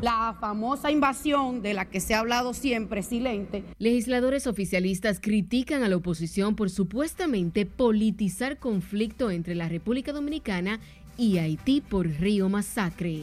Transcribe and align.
la 0.00 0.36
famosa 0.38 0.90
invasión 0.90 1.62
de 1.62 1.74
la 1.74 1.84
que 1.86 2.00
se 2.00 2.14
ha 2.14 2.20
hablado 2.20 2.54
siempre, 2.54 3.02
silente. 3.02 3.64
Legisladores 3.78 4.46
oficialistas 4.46 5.20
critican 5.20 5.82
a 5.82 5.88
la 5.88 5.96
oposición 5.96 6.54
por 6.54 6.70
supuestamente 6.70 7.66
politizar 7.66 8.58
conflicto 8.58 9.30
entre 9.30 9.54
la 9.54 9.68
República 9.68 10.12
Dominicana 10.12 10.80
y 11.16 11.38
Haití 11.38 11.80
por 11.80 12.06
Río 12.06 12.48
Masacre. 12.48 13.22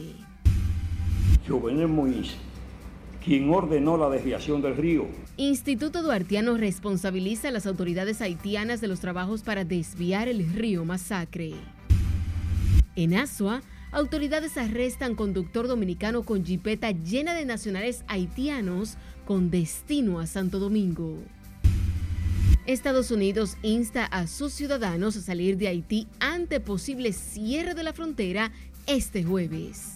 Jovenel 1.48 1.88
Moïse, 1.88 2.34
quien 3.24 3.48
ordenó 3.50 3.96
la 3.96 4.10
desviación 4.10 4.60
del 4.60 4.76
río. 4.76 5.06
Instituto 5.38 6.02
Duartiano 6.02 6.56
responsabiliza 6.56 7.48
a 7.48 7.52
las 7.52 7.66
autoridades 7.66 8.20
haitianas 8.20 8.80
de 8.80 8.88
los 8.88 9.00
trabajos 9.00 9.42
para 9.42 9.64
desviar 9.64 10.28
el 10.28 10.52
río 10.52 10.84
Masacre. 10.84 11.52
En 12.96 13.14
Asua, 13.14 13.62
autoridades 13.92 14.56
arrestan 14.56 15.14
conductor 15.14 15.68
dominicano 15.68 16.22
con 16.22 16.44
jipeta 16.44 16.90
llena 16.90 17.34
de 17.34 17.44
nacionales 17.44 18.04
haitianos 18.08 18.96
con 19.24 19.50
destino 19.50 20.20
a 20.20 20.26
Santo 20.26 20.58
Domingo. 20.58 21.18
Estados 22.66 23.10
Unidos 23.10 23.56
insta 23.62 24.04
a 24.06 24.26
sus 24.26 24.52
ciudadanos 24.52 25.16
a 25.16 25.20
salir 25.20 25.56
de 25.56 25.68
Haití 25.68 26.08
ante 26.18 26.58
posible 26.58 27.12
cierre 27.12 27.74
de 27.74 27.84
la 27.84 27.92
frontera 27.92 28.50
este 28.86 29.22
jueves. 29.22 29.92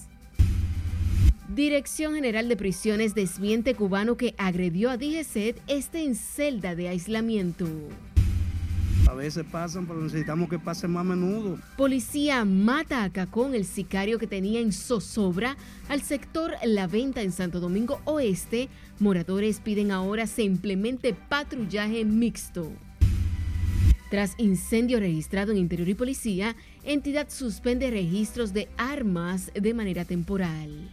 Dirección 1.49 2.15
General 2.15 2.49
de 2.49 2.57
Prisiones 2.57 3.17
desmiente 3.17 3.75
cubano 3.75 4.17
que 4.17 4.37
agredió 4.39 4.89
a 4.89 4.97
DGCET 4.97 5.61
este 5.67 6.05
en 6.05 6.15
celda 6.15 6.77
de 6.77 6.89
aislamiento. 6.89 7.67
A 9.09 9.15
veces 9.15 9.45
pasan, 9.51 9.87
pero 9.87 10.01
necesitamos 10.01 10.49
que 10.49 10.59
pasen 10.59 10.93
más 10.93 11.01
a 11.03 11.05
menudo. 11.05 11.59
Policía 11.77 12.45
mata 12.45 13.05
a 13.05 13.11
Cacón, 13.11 13.55
el 13.55 13.65
sicario 13.65 14.19
que 14.19 14.27
tenía 14.27 14.61
en 14.61 14.73
zozobra 14.73 15.57
al 15.89 16.03
sector 16.03 16.55
La 16.65 16.87
Venta 16.87 17.23
en 17.23 17.33
Santo 17.33 17.61
Domingo 17.61 18.01
Oeste. 18.05 18.69
Moradores 18.99 19.61
piden 19.61 19.91
ahora 19.91 20.27
se 20.27 20.43
implemente 20.43 21.15
patrullaje 21.15 22.05
mixto. 22.05 22.73
Tras 24.11 24.35
incendio 24.39 24.99
registrado 24.99 25.53
en 25.53 25.59
Interior 25.59 25.89
y 25.89 25.95
Policía, 25.95 26.57
entidad 26.85 27.29
suspende 27.31 27.91
registros 27.91 28.53
de 28.53 28.69
armas 28.77 29.53
de 29.55 29.73
manera 29.75 30.05
temporal 30.05 30.91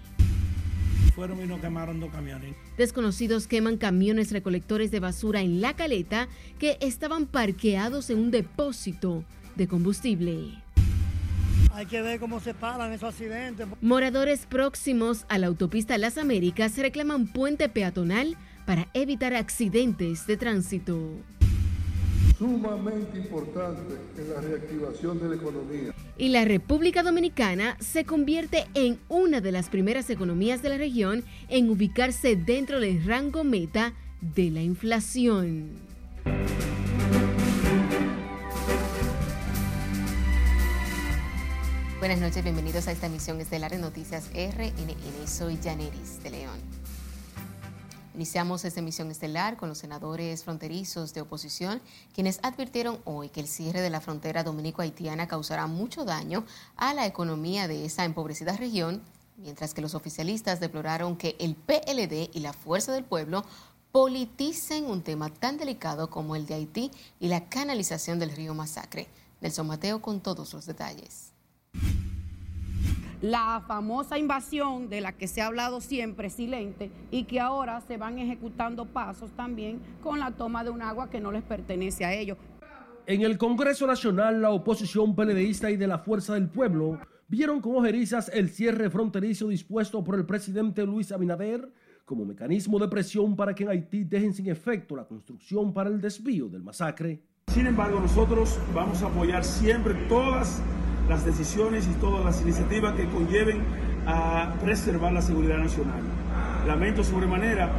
fueron 1.18 1.44
y 1.44 1.48
nos 1.48 1.59
quemaron 1.59 2.00
dos 2.00 2.12
camiones. 2.12 2.56
Desconocidos 2.78 3.47
queman 3.47 3.78
camiones 3.78 4.31
recolectores 4.31 4.92
de 4.92 5.00
basura 5.00 5.42
en 5.42 5.61
La 5.61 5.75
Caleta 5.75 6.28
que 6.59 6.78
estaban 6.80 7.25
parqueados 7.25 8.11
en 8.11 8.19
un 8.19 8.31
depósito 8.31 9.23
de 9.56 9.67
combustible. 9.67 10.64
Hay 11.73 11.88
que 11.88 12.02
ver 12.02 12.19
cómo 12.19 12.39
se 12.39 12.53
paran 12.53 12.94
esos 12.94 13.09
accidentes. 13.09 13.67
Moradores 13.81 14.45
próximos 14.45 15.25
a 15.28 15.38
la 15.39 15.47
autopista 15.47 15.97
Las 15.97 16.17
Américas 16.17 16.78
reclaman 16.78 17.28
puente 17.28 17.67
peatonal 17.67 18.38
para 18.66 18.88
evitar 18.94 19.34
accidentes 19.34 20.28
de 20.28 20.38
tránsito 20.38 21.00
sumamente 22.38 23.18
importante 23.18 23.96
en 24.18 24.34
la 24.34 24.42
reactivación 24.42 25.20
de 25.20 25.30
la 25.30 25.36
economía. 25.36 25.94
Y 26.18 26.30
la 26.30 26.46
República 26.46 27.04
Dominicana 27.04 27.78
se 27.80 28.06
convierte 28.06 28.68
en 28.74 29.00
una 29.10 29.42
de 29.42 29.52
las 29.52 29.70
primeras 29.70 30.10
economías 30.10 30.62
de 30.62 30.70
la 30.70 30.78
región 30.78 31.24
en 31.50 31.70
ubicarse 31.70 32.36
dentro 32.36 32.80
del 32.80 33.04
rango 33.06 33.44
meta 33.44 33.94
de 34.22 34.52
la 34.52 34.62
inflación. 34.62 35.72
Buenas 42.00 42.20
noches, 42.20 42.44
bienvenidos 42.44 42.88
a 42.88 42.92
esta 42.92 43.08
emisión 43.08 43.42
estelar 43.42 43.72
de 43.72 43.80
Noticias 43.80 44.30
RNN. 44.34 45.28
Soy 45.28 45.58
Janeris 45.58 46.22
de 46.24 46.30
León. 46.30 46.87
Iniciamos 48.18 48.66
esta 48.66 48.80
emisión 48.80 49.12
estelar 49.12 49.58
con 49.58 49.70
los 49.70 49.78
senadores 49.78 50.44
fronterizos 50.44 51.14
de 51.14 51.22
oposición, 51.22 51.84
quienes 52.16 52.40
advirtieron 52.41 52.97
hoy 53.06 53.30
que 53.30 53.41
el 53.41 53.47
cierre 53.47 53.80
de 53.80 53.91
la 53.91 54.02
frontera 54.02 54.44
dominico-haitiana 54.44 55.28
causará 55.28 55.68
mucho 55.68 56.03
daño 56.03 56.44
a 56.78 56.96
la 56.96 57.06
economía 57.06 57.68
de 57.68 57.86
esa 57.86 58.06
empobrecida 58.06 58.58
región, 58.58 59.03
mientras 59.38 59.75
que 59.75 59.84
los 59.84 59.94
oficialistas 59.94 60.59
deploraron 60.59 61.16
que 61.16 61.36
el 61.38 61.53
PLD 61.53 62.31
y 62.34 62.40
la 62.40 62.53
Fuerza 62.53 62.91
del 62.91 63.03
Pueblo 63.03 63.46
politicen 63.91 64.86
un 64.86 65.03
tema 65.03 65.30
tan 65.30 65.58
delicado 65.58 66.09
como 66.09 66.36
el 66.36 66.47
de 66.47 66.56
Haití 66.56 66.90
y 67.20 67.28
la 67.28 67.47
canalización 67.50 68.18
del 68.18 68.31
río 68.31 68.56
Masacre. 68.56 69.08
Nelson 69.41 69.68
Mateo 69.68 70.02
con 70.02 70.22
todos 70.22 70.56
los 70.56 70.66
detalles 70.66 71.37
la 73.22 73.63
famosa 73.67 74.17
invasión 74.17 74.89
de 74.89 75.01
la 75.01 75.11
que 75.11 75.28
se 75.28 75.41
ha 75.41 75.47
hablado 75.47 75.81
siempre 75.81 76.29
silente 76.29 76.91
y 77.11 77.23
que 77.23 77.39
ahora 77.39 77.81
se 77.81 77.97
van 77.97 78.19
ejecutando 78.19 78.85
pasos 78.85 79.31
también 79.31 79.79
con 80.01 80.19
la 80.19 80.31
toma 80.31 80.63
de 80.63 80.69
un 80.69 80.81
agua 80.81 81.09
que 81.09 81.19
no 81.19 81.31
les 81.31 81.44
pertenece 81.44 82.05
a 82.05 82.13
ellos. 82.13 82.38
En 83.05 83.22
el 83.22 83.38
Congreso 83.38 83.88
Nacional, 83.88 84.41
la 84.41 84.50
oposición 84.50 85.16
peledeísta 85.16 85.72
y 85.72 85.78
de 85.78 85.88
la 85.88 86.00
Fuerza 86.00 86.33
del 86.33 86.50
Pueblo 86.50 87.00
vieron 87.28 87.61
con 87.61 87.75
ojerizas 87.75 88.29
el 88.33 88.50
cierre 88.50 88.89
fronterizo 88.89 89.47
dispuesto 89.47 90.03
por 90.03 90.16
el 90.16 90.25
presidente 90.25 90.85
Luis 90.85 91.11
Abinader 91.11 91.72
como 92.05 92.25
mecanismo 92.25 92.79
de 92.79 92.88
presión 92.88 93.35
para 93.35 93.53
que 93.53 93.63
en 93.63 93.69
Haití 93.69 94.03
dejen 94.03 94.34
sin 94.34 94.49
efecto 94.49 94.95
la 94.95 95.05
construcción 95.05 95.73
para 95.73 95.89
el 95.89 95.99
desvío 95.99 96.47
del 96.47 96.63
masacre. 96.63 97.22
Sin 97.47 97.67
embargo, 97.67 97.99
nosotros 97.99 98.57
vamos 98.73 99.01
a 99.01 99.07
apoyar 99.07 99.44
siempre 99.44 99.94
todas 100.07 100.61
las 101.09 101.25
decisiones 101.25 101.88
y 101.88 101.94
todas 102.00 102.23
las 102.25 102.41
iniciativas 102.41 102.94
que 102.95 103.06
conlleven 103.06 103.62
a 104.06 104.53
preservar 104.62 105.13
la 105.13 105.22
seguridad 105.22 105.57
nacional. 105.57 106.01
Lamento 106.68 107.03
sobremanera 107.03 107.69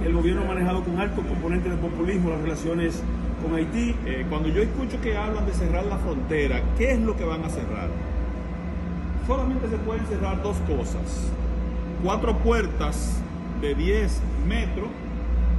que 0.00 0.08
el 0.08 0.14
gobierno 0.14 0.42
ha 0.42 0.46
manejado 0.46 0.82
con 0.82 0.98
alto 0.98 1.22
componente 1.22 1.68
de 1.68 1.76
populismo 1.76 2.30
las 2.30 2.40
relaciones 2.40 3.02
con 3.42 3.54
Haití. 3.54 3.94
Eh, 4.06 4.26
cuando 4.28 4.48
yo 4.48 4.62
escucho 4.62 5.00
que 5.00 5.16
hablan 5.16 5.46
de 5.46 5.52
cerrar 5.52 5.84
la 5.86 5.98
frontera, 5.98 6.62
¿qué 6.78 6.92
es 6.92 7.00
lo 7.00 7.16
que 7.16 7.24
van 7.24 7.44
a 7.44 7.50
cerrar? 7.50 7.88
Solamente 9.26 9.68
se 9.68 9.76
pueden 9.76 10.06
cerrar 10.06 10.42
dos 10.42 10.56
cosas. 10.68 11.30
Cuatro 12.02 12.36
puertas 12.38 13.18
de 13.60 13.74
10 13.74 14.20
metros 14.46 14.88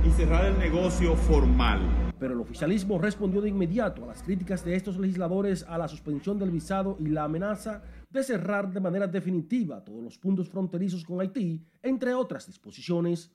y 0.05 0.11
cerrar 0.11 0.45
el 0.45 0.57
negocio 0.57 1.15
formal 1.15 1.79
pero 2.19 2.33
el 2.33 2.39
oficialismo 2.39 2.97
respondió 2.97 3.41
de 3.41 3.49
inmediato 3.49 4.03
a 4.03 4.07
las 4.07 4.23
críticas 4.23 4.63
de 4.63 4.75
estos 4.75 4.97
legisladores 4.97 5.65
a 5.67 5.77
la 5.77 5.87
suspensión 5.87 6.39
del 6.39 6.51
visado 6.51 6.97
y 6.99 7.07
la 7.07 7.25
amenaza 7.25 7.83
de 8.09 8.23
cerrar 8.23 8.71
de 8.71 8.79
manera 8.79 9.07
definitiva 9.07 9.83
todos 9.83 10.03
los 10.03 10.17
puntos 10.17 10.49
fronterizos 10.49 11.03
con 11.03 11.21
Haití, 11.21 11.61
entre 11.83 12.13
otras 12.13 12.47
disposiciones. 12.47 13.31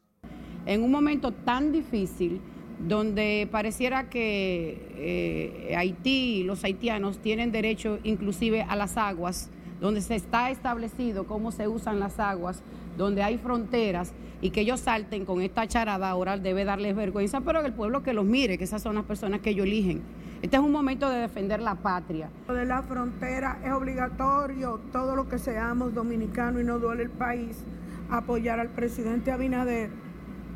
En 0.67 0.83
un 0.83 0.91
momento 0.91 1.33
tan 1.33 1.73
difícil, 1.73 2.41
donde 2.87 3.49
pareciera 3.51 4.09
que 4.09 5.69
eh, 5.71 5.77
Haití 5.77 6.43
los 6.45 6.65
haitianos 6.65 7.19
tienen 7.19 7.53
derecho 7.53 7.99
inclusive 8.03 8.63
a 8.63 8.77
las 8.77 8.97
aguas, 8.97 9.51
donde 9.83 10.01
se 10.01 10.15
está 10.15 10.51
establecido 10.51 11.27
cómo 11.27 11.51
se 11.51 11.67
usan 11.67 11.99
las 11.99 12.21
aguas, 12.21 12.63
donde 12.97 13.25
hay 13.25 13.37
fronteras 13.37 14.13
y 14.41 14.51
que 14.51 14.61
ellos 14.61 14.79
salten 14.79 15.25
con 15.25 15.43
esta 15.43 15.67
charada 15.67 16.09
ahora 16.09 16.39
debe 16.39 16.65
darles 16.65 16.95
vergüenza, 16.95 17.41
pero 17.41 17.61
el 17.61 17.73
pueblo 17.73 18.05
que 18.05 18.13
los 18.13 18.25
mire, 18.25 18.59
que 18.59 18.65
esas 18.65 18.81
son 18.81 18.95
las 18.95 19.05
personas 19.05 19.41
que 19.41 19.51
ellos 19.51 19.67
eligen. 19.67 20.01
Este 20.41 20.57
es 20.57 20.63
un 20.63 20.71
momento 20.71 21.11
de 21.11 21.19
defender 21.19 21.61
la 21.61 21.75
patria. 21.75 22.31
De 22.49 22.65
la 22.65 22.83
frontera 22.83 23.59
es 23.65 23.73
obligatorio, 23.73 24.81
todo 24.93 25.17
lo 25.17 25.29
que 25.29 25.39
seamos 25.39 25.93
dominicanos 25.95 26.63
y 26.63 26.65
no 26.65 26.79
duele 26.79 27.03
el 27.03 27.11
país, 27.11 27.65
apoyar 28.09 28.61
al 28.61 28.69
presidente 28.69 29.33
Abinader, 29.33 29.91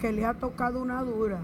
que 0.01 0.13
le 0.13 0.25
ha 0.25 0.35
tocado 0.35 0.81
una 0.81 1.03
dura. 1.03 1.41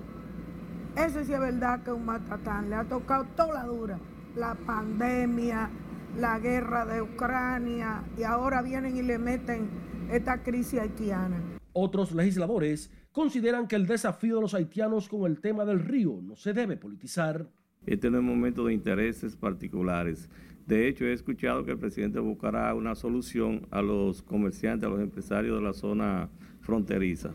Ese 0.97 1.25
sí 1.25 1.33
es 1.33 1.41
verdad 1.41 1.83
que 1.83 1.91
es 1.91 1.97
un 1.97 2.05
matatán, 2.05 2.71
le 2.71 2.77
ha 2.77 2.85
tocado 2.85 3.25
toda 3.37 3.55
la 3.55 3.65
dura. 3.65 3.99
La 4.37 4.55
pandemia, 4.55 5.69
la 6.19 6.39
guerra 6.39 6.85
de 6.85 7.03
Ucrania, 7.03 8.05
y 8.19 8.23
ahora 8.23 8.63
vienen 8.63 8.97
y 8.97 9.03
le 9.03 9.19
meten 9.19 9.69
esta 10.11 10.43
crisis 10.43 10.81
haitiana. 10.81 11.41
Otros 11.73 12.13
legisladores 12.13 12.91
consideran 13.13 13.67
que 13.67 13.77
el 13.77 13.87
desafío 13.87 14.37
de 14.37 14.43
los 14.43 14.55
haitianos 14.55 15.09
con 15.09 15.31
el 15.31 15.41
tema 15.41 15.65
del 15.65 15.81
río 15.81 16.21
no 16.23 16.37
se 16.37 16.53
debe 16.53 16.77
politizar. 16.77 17.49
Este 17.87 18.11
no 18.11 18.19
es 18.19 18.25
momento 18.25 18.65
de 18.65 18.75
intereses 18.75 19.37
particulares. 19.37 20.29
De 20.67 20.87
hecho, 20.87 21.05
he 21.05 21.13
escuchado 21.13 21.65
que 21.65 21.73
el 21.73 21.79
presidente 21.79 22.21
buscará 22.21 22.73
una 22.75 22.95
solución 22.95 23.67
a 23.71 23.83
los 23.83 24.23
comerciantes, 24.23 24.87
a 24.87 24.91
los 24.91 25.01
empresarios 25.01 25.57
de 25.57 25.63
la 25.63 25.73
zona 25.73 26.29
fronteriza 26.61 27.35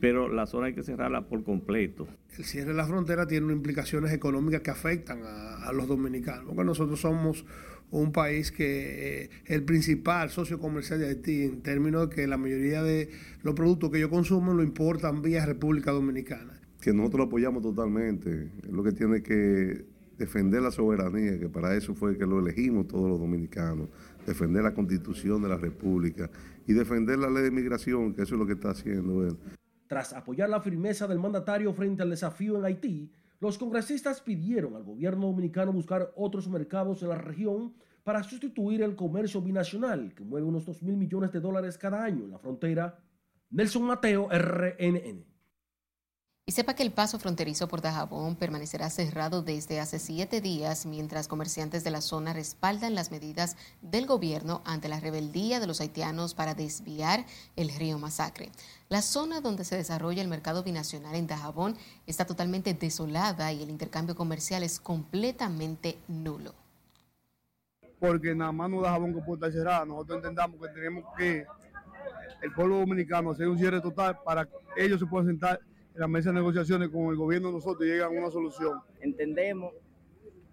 pero 0.00 0.28
la 0.28 0.46
zona 0.46 0.66
hay 0.66 0.74
que 0.74 0.82
cerrarla 0.82 1.28
por 1.28 1.42
completo. 1.44 2.06
El 2.36 2.44
cierre 2.44 2.70
de 2.70 2.76
la 2.76 2.86
frontera 2.86 3.26
tiene 3.26 3.52
implicaciones 3.52 4.12
económicas 4.12 4.60
que 4.60 4.70
afectan 4.70 5.22
a, 5.24 5.68
a 5.68 5.72
los 5.72 5.88
dominicanos, 5.88 6.44
porque 6.46 6.64
nosotros 6.64 7.00
somos 7.00 7.44
un 7.90 8.12
país 8.12 8.52
que 8.52 9.24
es 9.24 9.30
eh, 9.30 9.30
el 9.46 9.64
principal 9.64 10.30
socio 10.30 10.58
comercial 10.58 10.98
de 10.98 11.08
Haití 11.08 11.42
en 11.42 11.62
términos 11.62 12.08
de 12.08 12.14
que 12.14 12.26
la 12.26 12.36
mayoría 12.36 12.82
de 12.82 13.10
los 13.42 13.54
productos 13.54 13.90
que 13.90 13.98
ellos 13.98 14.10
consumen 14.10 14.56
lo 14.56 14.62
importan 14.62 15.22
vía 15.22 15.46
República 15.46 15.90
Dominicana. 15.90 16.60
Que 16.80 16.92
nosotros 16.92 17.18
lo 17.18 17.24
apoyamos 17.24 17.62
totalmente, 17.62 18.50
es 18.62 18.70
lo 18.70 18.82
que 18.82 18.92
tiene 18.92 19.22
que 19.22 19.84
defender 20.18 20.62
la 20.62 20.70
soberanía, 20.70 21.38
que 21.38 21.48
para 21.48 21.74
eso 21.76 21.94
fue 21.94 22.18
que 22.18 22.26
lo 22.26 22.40
elegimos 22.40 22.88
todos 22.88 23.08
los 23.08 23.18
dominicanos, 23.18 23.88
defender 24.26 24.64
la 24.64 24.74
constitución 24.74 25.42
de 25.42 25.48
la 25.48 25.56
República 25.56 26.30
y 26.66 26.72
defender 26.72 27.18
la 27.18 27.30
ley 27.30 27.44
de 27.44 27.50
migración, 27.50 28.12
que 28.14 28.22
eso 28.22 28.34
es 28.34 28.38
lo 28.38 28.46
que 28.46 28.54
está 28.54 28.70
haciendo 28.70 29.26
él. 29.26 29.36
Tras 29.88 30.12
apoyar 30.12 30.50
la 30.50 30.60
firmeza 30.60 31.08
del 31.08 31.18
mandatario 31.18 31.72
frente 31.72 32.02
al 32.02 32.10
desafío 32.10 32.58
en 32.58 32.64
Haití, 32.64 33.10
los 33.40 33.56
congresistas 33.56 34.20
pidieron 34.20 34.76
al 34.76 34.84
gobierno 34.84 35.26
dominicano 35.26 35.72
buscar 35.72 36.12
otros 36.14 36.48
mercados 36.48 37.02
en 37.02 37.08
la 37.08 37.16
región 37.16 37.74
para 38.04 38.22
sustituir 38.22 38.82
el 38.82 38.96
comercio 38.96 39.40
binacional, 39.40 40.14
que 40.14 40.24
mueve 40.24 40.46
unos 40.46 40.66
2 40.66 40.82
mil 40.82 40.96
millones 40.96 41.32
de 41.32 41.40
dólares 41.40 41.78
cada 41.78 42.04
año 42.04 42.24
en 42.24 42.30
la 42.30 42.38
frontera. 42.38 42.98
Nelson 43.50 43.82
Mateo, 43.82 44.28
RNN. 44.30 45.24
Y 46.48 46.52
sepa 46.52 46.72
que 46.72 46.82
el 46.82 46.92
paso 46.92 47.18
fronterizo 47.18 47.68
por 47.68 47.82
Dajabón 47.82 48.34
permanecerá 48.34 48.88
cerrado 48.88 49.42
desde 49.42 49.80
hace 49.80 49.98
siete 49.98 50.40
días 50.40 50.86
mientras 50.86 51.28
comerciantes 51.28 51.84
de 51.84 51.90
la 51.90 52.00
zona 52.00 52.32
respaldan 52.32 52.94
las 52.94 53.10
medidas 53.10 53.58
del 53.82 54.06
gobierno 54.06 54.62
ante 54.64 54.88
la 54.88 54.98
rebeldía 54.98 55.60
de 55.60 55.66
los 55.66 55.82
haitianos 55.82 56.32
para 56.32 56.54
desviar 56.54 57.26
el 57.56 57.68
río 57.68 57.98
Masacre. 57.98 58.48
La 58.88 59.02
zona 59.02 59.42
donde 59.42 59.62
se 59.64 59.76
desarrolla 59.76 60.22
el 60.22 60.28
mercado 60.28 60.62
binacional 60.62 61.16
en 61.16 61.26
Dajabón 61.26 61.76
está 62.06 62.24
totalmente 62.24 62.72
desolada 62.72 63.52
y 63.52 63.62
el 63.62 63.68
intercambio 63.68 64.16
comercial 64.16 64.62
es 64.62 64.80
completamente 64.80 65.98
nulo. 66.08 66.54
Porque 68.00 68.34
nada 68.34 68.52
más 68.52 68.70
no 68.70 68.80
Dajabón 68.80 69.12
que 69.12 69.20
puede 69.20 69.34
estar 69.34 69.52
cerrada. 69.52 69.84
Nosotros 69.84 70.16
entendamos 70.16 70.58
que 70.62 70.68
tenemos 70.72 71.04
que 71.14 71.44
el 72.40 72.52
pueblo 72.54 72.78
dominicano 72.78 73.32
hacer 73.32 73.48
un 73.48 73.58
cierre 73.58 73.82
total 73.82 74.18
para 74.24 74.46
que 74.46 74.52
ellos 74.78 74.98
se 74.98 75.04
puedan 75.04 75.26
sentar 75.26 75.60
la 75.98 76.06
mesa 76.06 76.30
de 76.30 76.36
negociaciones 76.36 76.90
con 76.90 77.10
el 77.10 77.16
gobierno 77.16 77.50
nosotros 77.50 77.82
llegan 77.82 78.16
a 78.16 78.20
una 78.20 78.30
solución. 78.30 78.80
Entendemos 79.00 79.74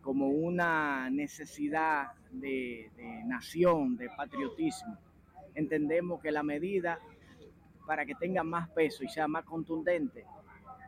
como 0.02 0.30
una 0.30 1.08
necesidad 1.12 2.08
de, 2.32 2.90
nación, 3.28 3.96
de 3.96 4.10
patriotismo. 4.10 4.98
Entendemos 5.54 6.20
que 6.20 6.32
la 6.32 6.42
medida 6.42 7.00
para 7.86 8.08
que 8.08 8.16
tenga 8.16 8.44
más 8.44 8.70
peso 8.70 9.04
y 9.04 9.08
sea 9.08 9.28
más 9.28 9.46
contundente, 9.46 10.26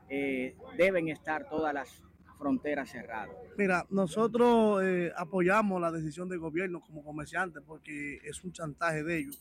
eh, 0.09 0.55
deben 0.75 1.09
estar 1.09 1.47
todas 1.47 1.71
las 1.71 2.03
fronteras 2.39 2.89
cerradas. 2.89 3.35
Mira, 3.59 3.85
nosotros 3.91 4.81
eh, 4.83 5.11
apoyamos 5.15 5.79
la 5.79 5.91
decisión 5.91 6.27
del 6.27 6.39
gobierno 6.39 6.81
como 6.81 7.03
comerciantes 7.03 7.61
porque 7.63 8.17
es 8.23 8.43
un 8.43 8.51
chantaje 8.51 9.03
de 9.03 9.19
ellos. 9.19 9.39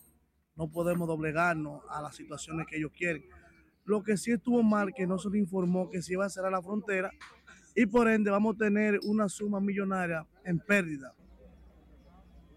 No 0.57 0.71
podemos 0.71 1.09
doblegarnos 1.09 1.83
a 1.89 2.03
las 2.03 2.15
situaciones 2.15 2.67
que 2.67 2.77
ellos 2.77 2.93
quieren 2.93 3.25
lo 3.87 4.03
que 4.03 4.17
sí 4.17 4.33
estuvo 4.33 4.63
mal, 4.63 4.93
que 4.95 5.07
no 5.07 5.19
se 5.19 5.31
le 5.31 5.39
informó 5.39 5.89
que 5.89 6.03
se 6.03 6.13
iba 6.13 6.27
a 6.27 6.31
cerrar 6.31 6.53
la 6.53 6.63
frontera 6.63 7.11
y 7.75 7.87
por 7.87 8.09
ende 8.09 8.31
vamos 8.31 8.57
a 8.57 8.59
tener 8.59 8.99
una 9.05 9.29
suma 9.29 9.61
millonaria 9.61 10.27
en 10.45 10.59
pérdida. 10.59 11.15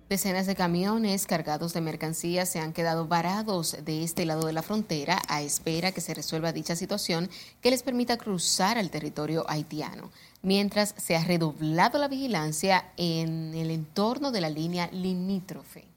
Decenas 0.09 0.47
de 0.47 0.55
camiones 0.55 1.27
cargados 1.27 1.73
de 1.73 1.81
mercancías 1.81 2.49
se 2.49 2.59
han 2.59 2.73
quedado 2.73 3.07
varados 3.07 3.77
de 3.85 4.03
este 4.03 4.25
lado 4.25 4.47
de 4.47 4.53
la 4.53 4.63
frontera 4.63 5.21
a 5.27 5.43
espera 5.43 5.91
que 5.91 6.01
se 6.01 6.15
resuelva 6.15 6.51
dicha 6.51 6.75
situación 6.75 7.29
que 7.61 7.69
les 7.69 7.83
permita 7.83 8.17
cruzar 8.17 8.79
al 8.79 8.89
territorio 8.89 9.47
haitiano, 9.47 10.09
mientras 10.41 10.95
se 10.97 11.15
ha 11.15 11.23
redoblado 11.23 11.99
la 11.99 12.07
vigilancia 12.07 12.91
en 12.97 13.53
el 13.53 13.69
entorno 13.69 14.31
de 14.31 14.41
la 14.41 14.49
línea 14.49 14.89
limítrofe. 14.91 15.88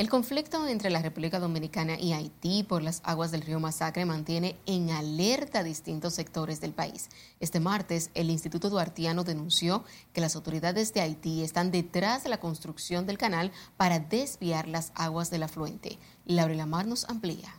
El 0.00 0.08
conflicto 0.08 0.64
entre 0.68 0.90
la 0.90 1.02
República 1.02 1.40
Dominicana 1.40 1.98
y 1.98 2.12
Haití 2.12 2.62
por 2.62 2.84
las 2.84 3.02
aguas 3.04 3.32
del 3.32 3.40
río 3.40 3.58
Masacre 3.58 4.04
mantiene 4.04 4.54
en 4.64 4.90
alerta 4.90 5.64
distintos 5.64 6.14
sectores 6.14 6.60
del 6.60 6.70
país. 6.70 7.08
Este 7.40 7.58
martes, 7.58 8.12
el 8.14 8.30
Instituto 8.30 8.70
Duartiano 8.70 9.24
denunció 9.24 9.82
que 10.12 10.20
las 10.20 10.36
autoridades 10.36 10.94
de 10.94 11.00
Haití 11.00 11.42
están 11.42 11.72
detrás 11.72 12.22
de 12.22 12.30
la 12.30 12.38
construcción 12.38 13.06
del 13.06 13.18
canal 13.18 13.50
para 13.76 13.98
desviar 13.98 14.68
las 14.68 14.92
aguas 14.94 15.32
del 15.32 15.42
afluente. 15.42 15.98
Laura 16.26 16.54
Lamar 16.54 16.86
nos 16.86 17.04
amplía. 17.10 17.52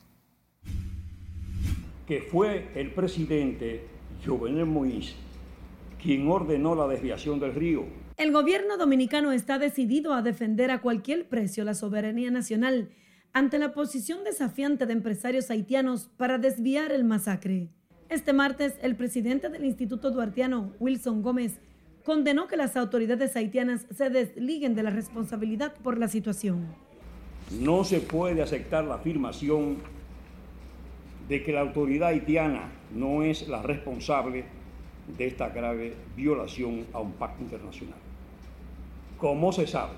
Que 2.08 2.22
fue 2.22 2.72
el 2.74 2.94
presidente 2.94 3.86
Jovenel 4.26 4.66
Moïse 4.66 5.14
quien 6.02 6.30
ordenó 6.30 6.74
la 6.74 6.88
desviación 6.88 7.42
del 7.42 7.54
río 7.54 7.84
el 8.20 8.34
gobierno 8.34 8.76
dominicano 8.76 9.32
está 9.32 9.58
decidido 9.60 10.14
a 10.14 10.22
defender 10.22 10.72
a 10.72 10.82
cualquier 10.82 11.30
precio 11.30 11.64
la 11.64 11.74
soberanía 11.74 12.30
nacional 12.30 12.90
ante 13.32 13.58
la 13.60 13.72
posición 13.72 14.26
desafiante 14.26 14.86
de 14.86 14.92
empresarios 14.92 15.50
haitianos 15.50 16.10
para 16.18 16.38
desviar 16.38 16.92
el 16.92 17.06
masacre. 17.06 17.70
Este 18.10 18.34
martes, 18.34 18.78
el 18.82 18.98
presidente 18.98 19.48
del 19.48 19.64
Instituto 19.64 20.12
Duartiano, 20.12 20.74
Wilson 20.80 21.22
Gómez, 21.22 21.62
condenó 22.04 22.50
que 22.50 22.58
las 22.58 22.76
autoridades 22.76 23.38
haitianas 23.38 23.88
se 23.90 24.10
desliguen 24.10 24.76
de 24.76 24.84
la 24.84 24.90
responsabilidad 24.90 25.74
por 25.76 25.98
la 25.98 26.10
situación. 26.10 26.68
No 27.62 27.86
se 27.86 28.02
puede 28.02 28.42
aceptar 28.42 28.84
la 28.84 28.96
afirmación 28.96 29.78
de 31.30 31.42
que 31.42 31.54
la 31.54 31.62
autoridad 31.62 32.10
haitiana 32.10 32.70
no 32.94 33.24
es 33.24 33.48
la 33.48 33.62
responsable 33.62 34.44
de 35.18 35.26
esta 35.26 35.48
grave 35.50 35.94
violación 36.18 36.86
a 36.92 37.00
un 37.00 37.14
pacto 37.14 37.44
internacional. 37.44 38.09
Como 39.20 39.52
se 39.52 39.68
sabe, 39.68 39.94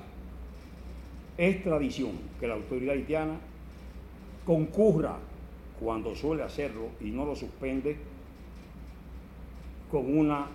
es 1.38 1.64
tradición 1.64 2.12
que 2.40 2.48
la 2.48 2.56
autoridad 2.56 2.96
haitiana 2.96 3.36
concurra 4.46 5.18
cuando 5.80 6.16
suele 6.16 6.44
hacerlo 6.44 6.90
y 7.00 7.12
no 7.12 7.26
lo 7.26 7.36
suspende 7.36 7.98
con 9.92 10.18
una 10.18 10.48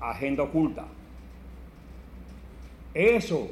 agenda 0.00 0.44
oculta. 0.44 0.86
Eso 2.94 3.48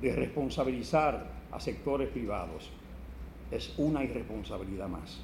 de 0.00 0.14
responsabilizar 0.14 1.24
a 1.52 1.60
sectores 1.60 2.08
privados 2.08 2.70
es 3.50 3.74
una 3.78 4.02
irresponsabilidad 4.02 4.88
más 4.88 5.20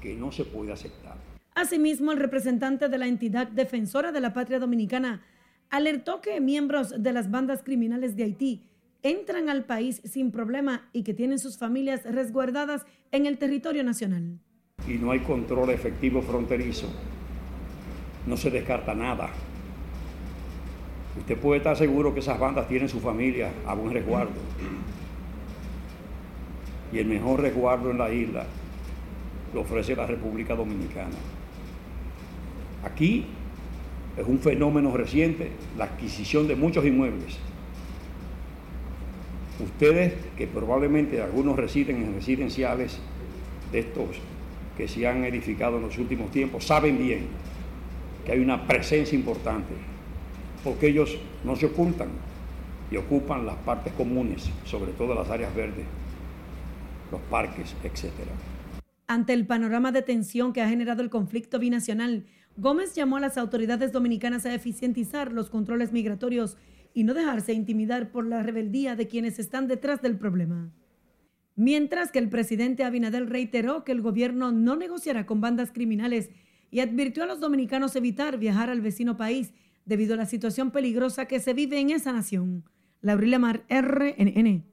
que 0.00 0.14
no 0.14 0.32
se 0.32 0.44
puede 0.44 0.72
aceptar. 0.72 1.16
Asimismo, 1.54 2.12
el 2.12 2.18
representante 2.18 2.88
de 2.88 2.98
la 2.98 3.08
entidad 3.08 3.48
defensora 3.48 4.12
de 4.12 4.20
la 4.20 4.32
patria 4.32 4.60
dominicana 4.60 5.22
alertó 5.70 6.20
que 6.20 6.40
miembros 6.40 7.02
de 7.02 7.12
las 7.12 7.30
bandas 7.30 7.62
criminales 7.62 8.16
de 8.16 8.24
Haití 8.24 8.62
entran 9.02 9.48
al 9.48 9.64
país 9.64 10.00
sin 10.04 10.30
problema 10.30 10.88
y 10.92 11.02
que 11.02 11.14
tienen 11.14 11.38
sus 11.38 11.58
familias 11.58 12.02
resguardadas 12.04 12.86
en 13.12 13.26
el 13.26 13.38
territorio 13.38 13.84
nacional. 13.84 14.38
Y 14.86 14.94
no 14.94 15.10
hay 15.10 15.20
control 15.20 15.70
efectivo 15.70 16.22
fronterizo. 16.22 16.88
No 18.26 18.36
se 18.36 18.50
descarta 18.50 18.94
nada. 18.94 19.30
Usted 21.18 21.36
puede 21.38 21.58
estar 21.58 21.76
seguro 21.76 22.14
que 22.14 22.20
esas 22.20 22.38
bandas 22.38 22.68
tienen 22.68 22.88
su 22.88 23.00
familia 23.00 23.50
a 23.66 23.74
buen 23.74 23.92
resguardo. 23.92 24.40
Y 26.92 26.98
el 26.98 27.06
mejor 27.06 27.40
resguardo 27.40 27.90
en 27.90 27.98
la 27.98 28.12
isla 28.12 28.46
lo 29.52 29.62
ofrece 29.62 29.96
la 29.96 30.06
República 30.06 30.54
Dominicana. 30.54 31.16
Aquí 32.84 33.26
es 34.18 34.26
un 34.26 34.40
fenómeno 34.40 34.96
reciente 34.96 35.50
la 35.76 35.84
adquisición 35.84 36.48
de 36.48 36.56
muchos 36.56 36.84
inmuebles. 36.84 37.36
Ustedes, 39.60 40.14
que 40.36 40.46
probablemente 40.46 41.22
algunos 41.22 41.56
residen 41.56 42.02
en 42.02 42.14
residenciales 42.14 42.98
de 43.72 43.80
estos 43.80 44.08
que 44.76 44.88
se 44.88 45.06
han 45.06 45.24
edificado 45.24 45.76
en 45.76 45.82
los 45.82 45.98
últimos 45.98 46.30
tiempos, 46.30 46.64
saben 46.64 46.98
bien 46.98 47.26
que 48.24 48.32
hay 48.32 48.40
una 48.40 48.66
presencia 48.66 49.16
importante, 49.16 49.74
porque 50.64 50.88
ellos 50.88 51.16
no 51.44 51.56
se 51.56 51.66
ocultan 51.66 52.08
y 52.90 52.96
ocupan 52.96 53.46
las 53.46 53.56
partes 53.56 53.92
comunes, 53.92 54.48
sobre 54.64 54.92
todo 54.92 55.14
las 55.14 55.28
áreas 55.30 55.54
verdes, 55.54 55.84
los 57.10 57.20
parques, 57.22 57.74
etc. 57.84 58.12
Ante 59.06 59.32
el 59.32 59.46
panorama 59.46 59.92
de 59.92 60.02
tensión 60.02 60.52
que 60.52 60.62
ha 60.62 60.68
generado 60.68 61.02
el 61.02 61.10
conflicto 61.10 61.58
binacional, 61.58 62.24
Gómez 62.58 62.94
llamó 62.94 63.18
a 63.18 63.20
las 63.20 63.38
autoridades 63.38 63.92
dominicanas 63.92 64.44
a 64.44 64.52
eficientizar 64.52 65.32
los 65.32 65.48
controles 65.48 65.92
migratorios 65.92 66.56
y 66.92 67.04
no 67.04 67.14
dejarse 67.14 67.52
intimidar 67.52 68.10
por 68.10 68.26
la 68.26 68.42
rebeldía 68.42 68.96
de 68.96 69.06
quienes 69.06 69.38
están 69.38 69.68
detrás 69.68 70.02
del 70.02 70.18
problema. 70.18 70.72
Mientras 71.54 72.10
que 72.10 72.18
el 72.18 72.28
presidente 72.28 72.82
Abinadel 72.82 73.28
reiteró 73.28 73.84
que 73.84 73.92
el 73.92 74.02
gobierno 74.02 74.50
no 74.50 74.74
negociará 74.74 75.24
con 75.24 75.40
bandas 75.40 75.70
criminales 75.70 76.30
y 76.72 76.80
advirtió 76.80 77.22
a 77.22 77.26
los 77.26 77.38
dominicanos 77.38 77.94
evitar 77.94 78.38
viajar 78.38 78.70
al 78.70 78.80
vecino 78.80 79.16
país 79.16 79.54
debido 79.84 80.14
a 80.14 80.16
la 80.16 80.26
situación 80.26 80.72
peligrosa 80.72 81.26
que 81.26 81.38
se 81.38 81.54
vive 81.54 81.78
en 81.78 81.90
esa 81.90 82.12
nación. 82.12 82.64
Laurila 83.02 83.38
Mar, 83.38 83.64
RNN. 83.70 84.64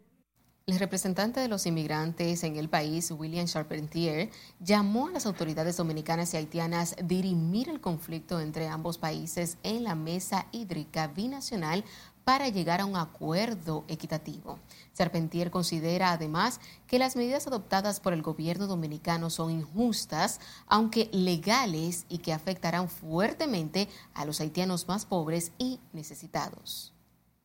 El 0.68 0.80
representante 0.80 1.40
de 1.40 1.48
los 1.48 1.68
inmigrantes 1.68 2.44
en 2.44 2.56
el 2.56 2.70
país, 2.70 3.12
William 3.12 3.46
Charpentier, 3.46 4.32
llamó 4.60 5.08
a 5.08 5.12
las 5.12 5.28
autoridades 5.28 5.78
dominicanas 5.78 6.34
y 6.34 6.38
haitianas 6.38 6.94
a 6.94 7.04
dirimir 7.04 7.70
el 7.70 7.80
conflicto 7.80 8.40
entre 8.40 8.68
ambos 8.68 8.98
países 8.98 9.60
en 9.62 9.84
la 9.84 9.94
mesa 9.94 10.48
hídrica 10.52 11.06
binacional 11.06 11.86
para 12.24 12.50
llegar 12.50 12.82
a 12.82 12.86
un 12.86 12.98
acuerdo 12.98 13.86
equitativo. 13.88 14.58
Serpentier 14.92 15.52
considera 15.52 16.12
además 16.12 16.60
que 16.88 16.98
las 16.98 17.16
medidas 17.16 17.46
adoptadas 17.46 18.00
por 18.00 18.14
el 18.14 18.24
gobierno 18.24 18.66
dominicano 18.66 19.30
son 19.30 19.52
injustas, 19.52 20.40
aunque 20.66 21.12
legales 21.14 22.08
y 22.10 22.18
que 22.18 22.34
afectarán 22.34 22.90
fuertemente 22.90 23.88
a 24.16 24.26
los 24.26 24.42
haitianos 24.42 24.88
más 24.88 25.06
pobres 25.06 25.52
y 25.60 25.80
necesitados. 25.94 26.95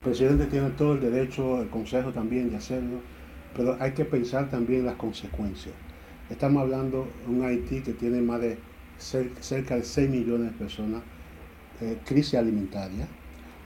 El 0.03 0.13
presidente 0.13 0.47
tiene 0.47 0.71
todo 0.71 0.95
el 0.95 1.01
derecho, 1.01 1.61
el 1.61 1.69
Consejo 1.69 2.11
también 2.11 2.49
de 2.49 2.57
hacerlo, 2.57 3.01
pero 3.55 3.77
hay 3.79 3.93
que 3.93 4.07
pensar 4.07 4.49
también 4.49 4.87
las 4.87 4.95
consecuencias. 4.95 5.75
Estamos 6.31 6.63
hablando 6.63 7.07
de 7.27 7.31
un 7.31 7.45
Haití 7.45 7.83
que 7.83 7.93
tiene 7.93 8.23
más 8.23 8.41
de 8.41 8.57
cerca 8.97 9.77
de 9.77 9.85
6 9.85 10.09
millones 10.09 10.53
de 10.53 10.59
personas, 10.59 11.03
eh, 11.83 11.99
crisis 12.07 12.37
alimentaria, 12.37 13.07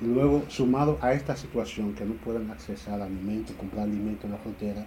y 0.00 0.06
luego 0.06 0.42
sumado 0.48 0.98
a 1.00 1.12
esta 1.12 1.36
situación 1.36 1.94
que 1.94 2.04
no 2.04 2.14
pueden 2.14 2.50
acceder 2.50 3.00
a 3.00 3.04
alimentos, 3.04 3.54
comprar 3.54 3.84
alimentos 3.84 4.24
en 4.24 4.32
la 4.32 4.38
frontera, 4.38 4.84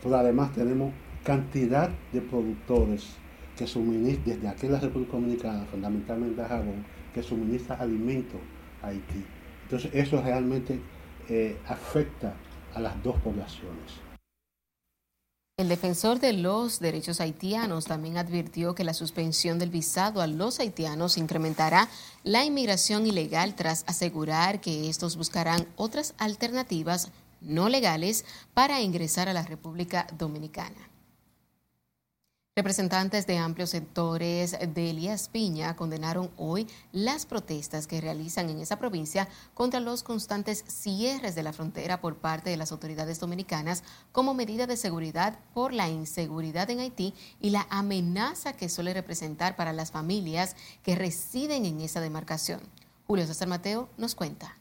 pero 0.00 0.14
además 0.14 0.52
tenemos 0.52 0.92
cantidad 1.24 1.90
de 2.12 2.20
productores 2.20 3.16
que 3.58 3.66
suministran, 3.66 4.36
desde 4.36 4.46
aquí 4.46 4.66
en 4.66 4.72
la 4.74 4.78
República 4.78 5.14
Dominicana, 5.14 5.64
fundamentalmente 5.68 6.40
a 6.40 6.46
Japón, 6.46 6.84
que 7.12 7.20
suministran 7.20 7.80
alimentos 7.80 8.38
a 8.80 8.86
Haití. 8.86 9.24
Entonces 9.64 9.90
eso 9.94 10.22
realmente 10.22 10.80
eh, 11.28 11.58
afecta 11.66 12.34
a 12.74 12.80
las 12.80 13.02
dos 13.02 13.16
poblaciones. 13.20 14.04
El 15.56 15.68
defensor 15.68 16.18
de 16.18 16.32
los 16.32 16.80
derechos 16.80 17.20
haitianos 17.20 17.84
también 17.84 18.16
advirtió 18.16 18.74
que 18.74 18.82
la 18.82 18.92
suspensión 18.92 19.60
del 19.60 19.70
visado 19.70 20.20
a 20.20 20.26
los 20.26 20.58
haitianos 20.58 21.16
incrementará 21.16 21.88
la 22.24 22.44
inmigración 22.44 23.06
ilegal 23.06 23.54
tras 23.54 23.84
asegurar 23.86 24.60
que 24.60 24.90
estos 24.90 25.16
buscarán 25.16 25.68
otras 25.76 26.14
alternativas 26.18 27.12
no 27.40 27.68
legales 27.68 28.24
para 28.52 28.80
ingresar 28.80 29.28
a 29.28 29.32
la 29.32 29.44
República 29.44 30.08
Dominicana. 30.18 30.93
Representantes 32.56 33.26
de 33.26 33.36
amplios 33.36 33.70
sectores 33.70 34.56
de 34.74 34.90
Elías 34.90 35.28
Piña 35.28 35.74
condenaron 35.74 36.30
hoy 36.36 36.68
las 36.92 37.26
protestas 37.26 37.88
que 37.88 38.00
realizan 38.00 38.48
en 38.48 38.60
esa 38.60 38.78
provincia 38.78 39.26
contra 39.54 39.80
los 39.80 40.04
constantes 40.04 40.64
cierres 40.68 41.34
de 41.34 41.42
la 41.42 41.52
frontera 41.52 42.00
por 42.00 42.14
parte 42.14 42.50
de 42.50 42.56
las 42.56 42.70
autoridades 42.70 43.18
dominicanas 43.18 43.82
como 44.12 44.34
medida 44.34 44.68
de 44.68 44.76
seguridad 44.76 45.40
por 45.52 45.72
la 45.72 45.90
inseguridad 45.90 46.70
en 46.70 46.78
Haití 46.78 47.12
y 47.40 47.50
la 47.50 47.66
amenaza 47.70 48.52
que 48.52 48.68
suele 48.68 48.94
representar 48.94 49.56
para 49.56 49.72
las 49.72 49.90
familias 49.90 50.54
que 50.84 50.94
residen 50.94 51.64
en 51.64 51.80
esa 51.80 52.00
demarcación. 52.00 52.60
Julio 53.08 53.26
César 53.26 53.48
Mateo 53.48 53.88
nos 53.98 54.14
cuenta. 54.14 54.56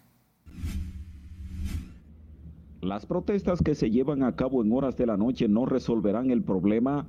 Las 2.82 3.06
protestas 3.06 3.62
que 3.62 3.76
se 3.76 3.92
llevan 3.92 4.24
a 4.24 4.36
cabo 4.36 4.64
en 4.64 4.74
horas 4.74 4.98
de 4.98 5.06
la 5.06 5.16
noche 5.16 5.48
no 5.48 5.68
resolverán 5.68 6.32
el 6.32 6.42
problema 6.42 7.08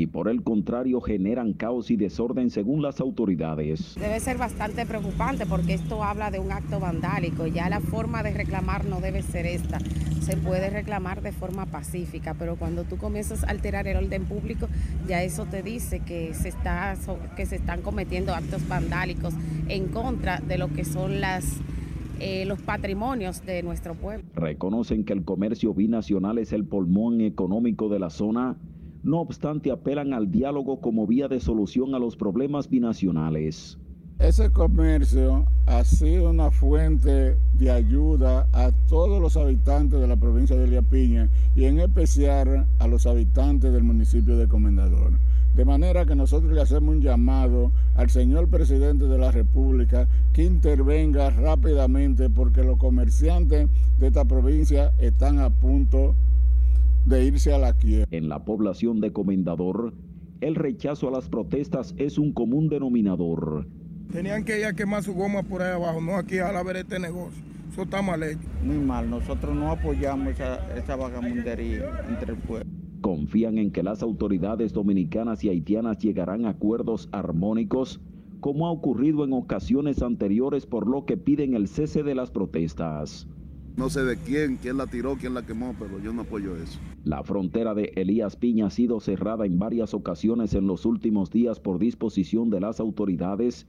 y 0.00 0.06
por 0.06 0.28
el 0.28 0.42
contrario 0.42 1.02
generan 1.02 1.52
caos 1.52 1.90
y 1.90 1.96
desorden 1.96 2.48
según 2.48 2.80
las 2.80 3.00
autoridades. 3.00 3.96
Debe 4.00 4.18
ser 4.18 4.38
bastante 4.38 4.86
preocupante 4.86 5.44
porque 5.44 5.74
esto 5.74 6.02
habla 6.02 6.30
de 6.30 6.38
un 6.38 6.52
acto 6.52 6.80
vandálico. 6.80 7.46
Ya 7.46 7.68
la 7.68 7.80
forma 7.80 8.22
de 8.22 8.32
reclamar 8.32 8.86
no 8.86 9.02
debe 9.02 9.20
ser 9.20 9.44
esta. 9.44 9.78
Se 10.22 10.38
puede 10.38 10.70
reclamar 10.70 11.20
de 11.20 11.32
forma 11.32 11.66
pacífica, 11.66 12.32
pero 12.32 12.56
cuando 12.56 12.84
tú 12.84 12.96
comienzas 12.96 13.44
a 13.44 13.48
alterar 13.48 13.86
el 13.88 13.98
orden 13.98 14.24
público, 14.24 14.68
ya 15.06 15.22
eso 15.22 15.44
te 15.44 15.62
dice 15.62 16.00
que 16.00 16.32
se, 16.32 16.48
está, 16.48 16.94
que 17.36 17.44
se 17.44 17.56
están 17.56 17.82
cometiendo 17.82 18.34
actos 18.34 18.66
vandálicos 18.68 19.34
en 19.68 19.88
contra 19.88 20.40
de 20.40 20.56
lo 20.56 20.68
que 20.68 20.86
son 20.86 21.20
las 21.20 21.60
eh, 22.20 22.44
los 22.46 22.60
patrimonios 22.60 23.44
de 23.44 23.62
nuestro 23.62 23.94
pueblo. 23.94 24.24
Reconocen 24.34 25.04
que 25.04 25.14
el 25.14 25.24
comercio 25.24 25.72
binacional 25.72 26.38
es 26.38 26.52
el 26.52 26.64
pulmón 26.64 27.22
económico 27.22 27.88
de 27.88 27.98
la 27.98 28.10
zona 28.10 28.56
no 29.02 29.20
obstante, 29.20 29.70
apelan 29.70 30.12
al 30.12 30.30
diálogo 30.30 30.80
como 30.80 31.06
vía 31.06 31.28
de 31.28 31.40
solución 31.40 31.94
a 31.94 31.98
los 31.98 32.16
problemas 32.16 32.68
binacionales. 32.68 33.78
Ese 34.18 34.50
comercio 34.50 35.46
ha 35.64 35.82
sido 35.82 36.28
una 36.28 36.50
fuente 36.50 37.38
de 37.54 37.70
ayuda 37.70 38.46
a 38.52 38.70
todos 38.86 39.18
los 39.18 39.38
habitantes 39.38 39.98
de 39.98 40.06
la 40.06 40.16
provincia 40.16 40.56
de 40.56 40.66
Liapiña 40.66 41.30
y 41.56 41.64
en 41.64 41.80
especial 41.80 42.66
a 42.78 42.86
los 42.86 43.06
habitantes 43.06 43.72
del 43.72 43.82
municipio 43.82 44.36
de 44.36 44.46
Comendador. 44.46 45.12
De 45.56 45.64
manera 45.64 46.04
que 46.04 46.14
nosotros 46.14 46.52
le 46.52 46.60
hacemos 46.60 46.96
un 46.96 47.00
llamado 47.00 47.72
al 47.96 48.10
señor 48.10 48.48
presidente 48.48 49.06
de 49.06 49.16
la 49.16 49.30
República 49.30 50.06
que 50.34 50.44
intervenga 50.44 51.30
rápidamente 51.30 52.28
porque 52.28 52.62
los 52.62 52.76
comerciantes 52.76 53.70
de 53.98 54.06
esta 54.06 54.26
provincia 54.26 54.92
están 54.98 55.38
a 55.38 55.48
punto 55.48 56.14
irse 57.08 57.52
a 57.52 57.58
la 57.58 57.72
quiebra. 57.76 58.06
En 58.10 58.28
la 58.28 58.44
población 58.44 59.00
de 59.00 59.12
Comendador, 59.12 59.94
el 60.40 60.54
rechazo 60.54 61.08
a 61.08 61.10
las 61.10 61.28
protestas 61.28 61.94
es 61.98 62.18
un 62.18 62.32
común 62.32 62.68
denominador. 62.68 63.66
Tenían 64.12 64.44
que 64.44 64.58
ir 64.58 64.64
a 64.66 64.72
quemar 64.72 65.02
su 65.02 65.14
goma 65.14 65.42
por 65.42 65.62
ahí 65.62 65.72
abajo, 65.72 66.00
no 66.00 66.16
aquí 66.16 66.38
a 66.38 66.50
la 66.50 66.62
ver 66.62 66.76
este 66.76 66.98
negocio. 66.98 67.42
Eso 67.70 67.82
está 67.82 68.02
mal 68.02 68.22
hecho. 68.22 68.40
Muy 68.64 68.78
mal, 68.78 69.08
nosotros 69.08 69.54
no 69.54 69.70
apoyamos 69.70 70.32
esa, 70.34 70.76
esa 70.76 70.96
vagamundería 70.96 72.04
entre 72.08 72.32
el 72.32 72.38
pueblo. 72.38 72.66
Confían 73.00 73.58
en 73.58 73.70
que 73.70 73.82
las 73.82 74.02
autoridades 74.02 74.72
dominicanas 74.72 75.44
y 75.44 75.48
haitianas 75.48 75.98
llegarán 75.98 76.44
a 76.44 76.50
acuerdos 76.50 77.08
armónicos, 77.12 78.00
como 78.40 78.66
ha 78.66 78.72
ocurrido 78.72 79.24
en 79.24 79.32
ocasiones 79.32 80.02
anteriores, 80.02 80.66
por 80.66 80.88
lo 80.88 81.04
que 81.04 81.16
piden 81.16 81.54
el 81.54 81.68
cese 81.68 82.02
de 82.02 82.14
las 82.14 82.30
protestas. 82.30 83.28
No 83.76 83.88
sé 83.88 84.04
de 84.04 84.16
quién, 84.16 84.56
quién 84.56 84.76
la 84.76 84.86
tiró, 84.86 85.16
quién 85.16 85.34
la 85.34 85.46
quemó, 85.46 85.74
pero 85.78 85.98
yo 86.00 86.12
no 86.12 86.22
apoyo 86.22 86.56
eso. 86.56 86.78
La 87.04 87.22
frontera 87.22 87.74
de 87.74 87.92
Elías 87.96 88.36
Piña 88.36 88.66
ha 88.66 88.70
sido 88.70 89.00
cerrada 89.00 89.46
en 89.46 89.58
varias 89.58 89.94
ocasiones 89.94 90.54
en 90.54 90.66
los 90.66 90.84
últimos 90.84 91.30
días 91.30 91.60
por 91.60 91.78
disposición 91.78 92.50
de 92.50 92.60
las 92.60 92.80
autoridades, 92.80 93.66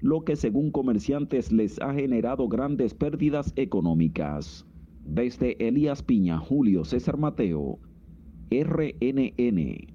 lo 0.00 0.24
que 0.24 0.36
según 0.36 0.70
comerciantes 0.70 1.52
les 1.52 1.80
ha 1.80 1.92
generado 1.92 2.48
grandes 2.48 2.94
pérdidas 2.94 3.52
económicas. 3.56 4.66
Desde 5.04 5.56
Elías 5.66 6.02
Piña, 6.02 6.38
Julio 6.38 6.84
César 6.84 7.18
Mateo, 7.18 7.78
RNN. 8.50 9.93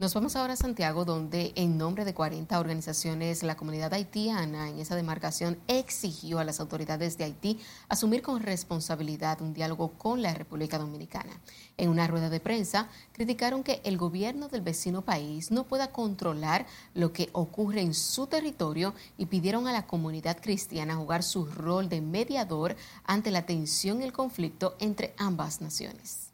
Nos 0.00 0.14
vamos 0.14 0.34
ahora 0.34 0.54
a 0.54 0.56
Santiago, 0.56 1.04
donde 1.04 1.52
en 1.56 1.76
nombre 1.76 2.06
de 2.06 2.14
40 2.14 2.58
organizaciones, 2.58 3.42
la 3.42 3.58
comunidad 3.58 3.92
haitiana 3.92 4.70
en 4.70 4.78
esa 4.78 4.96
demarcación 4.96 5.58
exigió 5.68 6.38
a 6.38 6.44
las 6.44 6.58
autoridades 6.58 7.18
de 7.18 7.24
Haití 7.24 7.58
asumir 7.90 8.22
con 8.22 8.40
responsabilidad 8.40 9.42
un 9.42 9.52
diálogo 9.52 9.92
con 9.98 10.22
la 10.22 10.32
República 10.32 10.78
Dominicana. 10.78 11.38
En 11.76 11.90
una 11.90 12.06
rueda 12.06 12.30
de 12.30 12.40
prensa, 12.40 12.88
criticaron 13.12 13.62
que 13.62 13.82
el 13.84 13.98
gobierno 13.98 14.48
del 14.48 14.62
vecino 14.62 15.02
país 15.02 15.50
no 15.50 15.64
pueda 15.64 15.92
controlar 15.92 16.64
lo 16.94 17.12
que 17.12 17.28
ocurre 17.32 17.82
en 17.82 17.92
su 17.92 18.26
territorio 18.26 18.94
y 19.18 19.26
pidieron 19.26 19.68
a 19.68 19.72
la 19.72 19.86
comunidad 19.86 20.40
cristiana 20.40 20.96
jugar 20.96 21.22
su 21.22 21.44
rol 21.44 21.90
de 21.90 22.00
mediador 22.00 22.74
ante 23.04 23.30
la 23.30 23.44
tensión 23.44 24.00
y 24.00 24.04
el 24.04 24.14
conflicto 24.14 24.76
entre 24.78 25.12
ambas 25.18 25.60
naciones. 25.60 26.30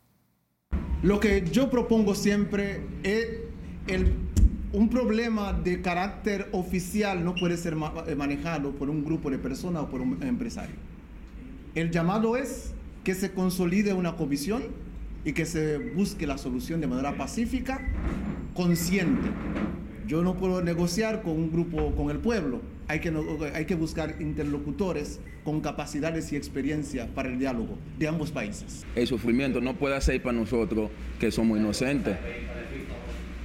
Lo 1.02 1.20
que 1.20 1.48
yo 1.50 1.70
propongo 1.70 2.14
siempre 2.14 2.84
es 3.02 3.45
un 4.72 4.88
problema 4.88 5.52
de 5.52 5.80
carácter 5.80 6.48
oficial 6.52 7.24
no 7.24 7.34
puede 7.34 7.56
ser 7.56 7.76
eh, 8.06 8.14
manejado 8.14 8.72
por 8.72 8.90
un 8.90 9.04
grupo 9.04 9.30
de 9.30 9.38
personas 9.38 9.84
o 9.84 9.88
por 9.88 10.00
un 10.00 10.22
empresario. 10.22 10.74
El 11.74 11.90
llamado 11.90 12.36
es 12.36 12.72
que 13.04 13.14
se 13.14 13.32
consolide 13.32 13.92
una 13.92 14.16
comisión 14.16 14.62
y 15.24 15.32
que 15.32 15.46
se 15.46 15.78
busque 15.78 16.26
la 16.26 16.38
solución 16.38 16.80
de 16.80 16.86
manera 16.86 17.16
pacífica, 17.16 17.80
consciente. 18.54 19.28
Yo 20.06 20.22
no 20.22 20.36
puedo 20.36 20.62
negociar 20.62 21.22
con 21.22 21.32
un 21.32 21.50
grupo, 21.50 21.94
con 21.96 22.10
el 22.10 22.18
pueblo. 22.18 22.60
Hay 22.88 23.00
que, 23.00 23.12
hay 23.54 23.64
que 23.64 23.74
buscar 23.74 24.16
interlocutores 24.20 25.20
con 25.44 25.60
capacidades 25.60 26.32
y 26.32 26.36
experiencia 26.36 27.08
para 27.14 27.28
el 27.28 27.38
diálogo 27.38 27.76
de 27.98 28.08
ambos 28.08 28.30
países. 28.30 28.84
El 28.94 29.06
sufrimiento 29.06 29.60
no 29.60 29.74
puede 29.74 30.00
ser 30.00 30.22
para 30.22 30.38
nosotros 30.38 30.90
que 31.18 31.30
somos 31.30 31.58
inocentes 31.58 32.16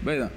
¿verdad? 0.03 0.31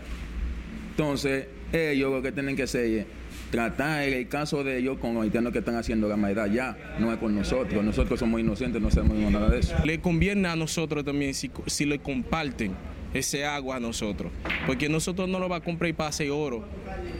Entonces, 0.90 1.47
ellos 1.73 2.12
lo 2.12 2.23
que 2.23 2.33
tienen 2.33 2.56
que 2.56 2.64
hacer 2.64 2.85
es 2.85 3.06
tratar 3.50 4.02
el 4.02 4.28
caso 4.28 4.64
de 4.64 4.78
ellos 4.78 4.99
con 4.99 5.14
los 5.14 5.23
haitianos 5.23 5.52
que 5.52 5.61
están 5.61 5.76
haciendo 5.76 6.09
la 6.09 6.16
maldad 6.16 6.50
ya, 6.50 6.76
no 6.99 7.12
es 7.12 7.18
con 7.18 7.35
nosotros. 7.35 7.85
Nosotros 7.85 8.18
somos 8.18 8.40
inocentes, 8.40 8.80
no 8.80 8.90
sabemos 8.90 9.30
nada 9.30 9.49
de 9.49 9.61
eso. 9.61 9.76
Le 9.85 10.00
conviene 10.00 10.49
a 10.49 10.56
nosotros 10.56 11.04
también 11.04 11.35
si, 11.35 11.50
si 11.66 11.85
le 11.85 11.99
comparten 11.99 12.73
ese 13.12 13.44
agua 13.44 13.76
a 13.76 13.80
nosotros, 13.80 14.33
porque 14.66 14.88
nosotros 14.88 15.28
no 15.28 15.38
lo 15.38 15.49
va 15.49 15.56
a 15.56 15.61
comprar 15.61 15.88
y 15.88 15.92
pase 15.92 16.30
oro, 16.30 16.64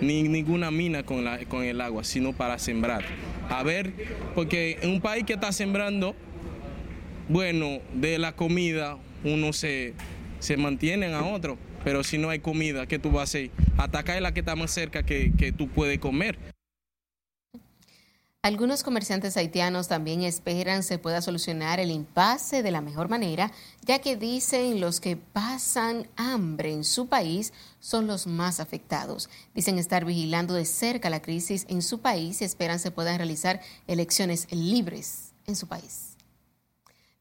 ni 0.01 0.25
ninguna 0.25 0.73
mina 0.73 1.05
con, 1.05 1.25
la, 1.25 1.39
con 1.45 1.63
el 1.63 1.81
agua, 1.81 2.03
sino 2.03 2.33
para 2.33 2.59
sembrar. 2.59 3.05
A 3.49 3.63
ver, 3.63 3.93
porque 4.35 4.79
en 4.83 4.91
un 4.91 5.01
país 5.01 5.25
que 5.25 5.35
está 5.35 5.53
sembrando, 5.53 6.17
bueno, 7.29 7.79
de 7.93 8.19
la 8.19 8.35
comida 8.35 8.97
uno 9.23 9.53
se, 9.53 9.95
se 10.41 10.57
mantiene 10.57 11.07
a 11.15 11.23
otro 11.23 11.59
pero 11.85 12.03
si 12.03 12.19
no 12.19 12.31
hay 12.31 12.41
comida, 12.41 12.87
¿qué 12.87 12.99
tú 12.99 13.11
vas 13.11 13.21
a 13.21 13.23
hacer? 13.25 13.51
Atacar 13.77 14.17
a 14.17 14.21
la 14.21 14.33
que 14.33 14.41
está 14.41 14.57
más 14.57 14.73
cerca 14.73 15.05
que, 15.05 15.33
que 15.37 15.53
tú 15.53 15.69
puedes 15.69 15.99
comer. 15.99 16.39
Algunos 18.45 18.83
comerciantes 18.83 19.39
haitianos 19.39 19.89
también 19.89 20.23
esperan 20.23 20.83
se 20.83 20.99
pueda 20.99 21.23
solucionar 21.23 21.81
el 21.81 21.91
impasse 21.91 22.63
de 22.63 22.71
la 22.71 22.83
mejor 22.83 23.09
manera, 23.09 23.51
ya 23.81 24.01
que 24.01 24.17
dicen 24.17 24.83
los 24.83 25.01
que 25.01 25.17
pasan 25.17 26.09
hambre 26.17 26.71
en 26.71 26.85
su 26.85 27.07
país 27.07 27.55
son 27.81 28.07
los 28.07 28.27
más 28.27 28.61
afectados. 28.61 29.31
Dicen 29.55 29.79
estar 29.79 30.05
vigilando 30.05 30.53
de 30.53 30.67
cerca 30.67 31.09
la 31.09 31.23
crisis 31.23 31.65
en 31.71 31.81
su 31.81 32.01
país 32.01 32.43
y 32.43 32.45
esperan 32.45 32.81
se 32.81 32.91
puedan 32.91 33.17
realizar 33.17 33.63
elecciones 33.87 34.47
libres 34.53 35.33
en 35.47 35.57
su 35.57 35.67
país. 35.67 36.14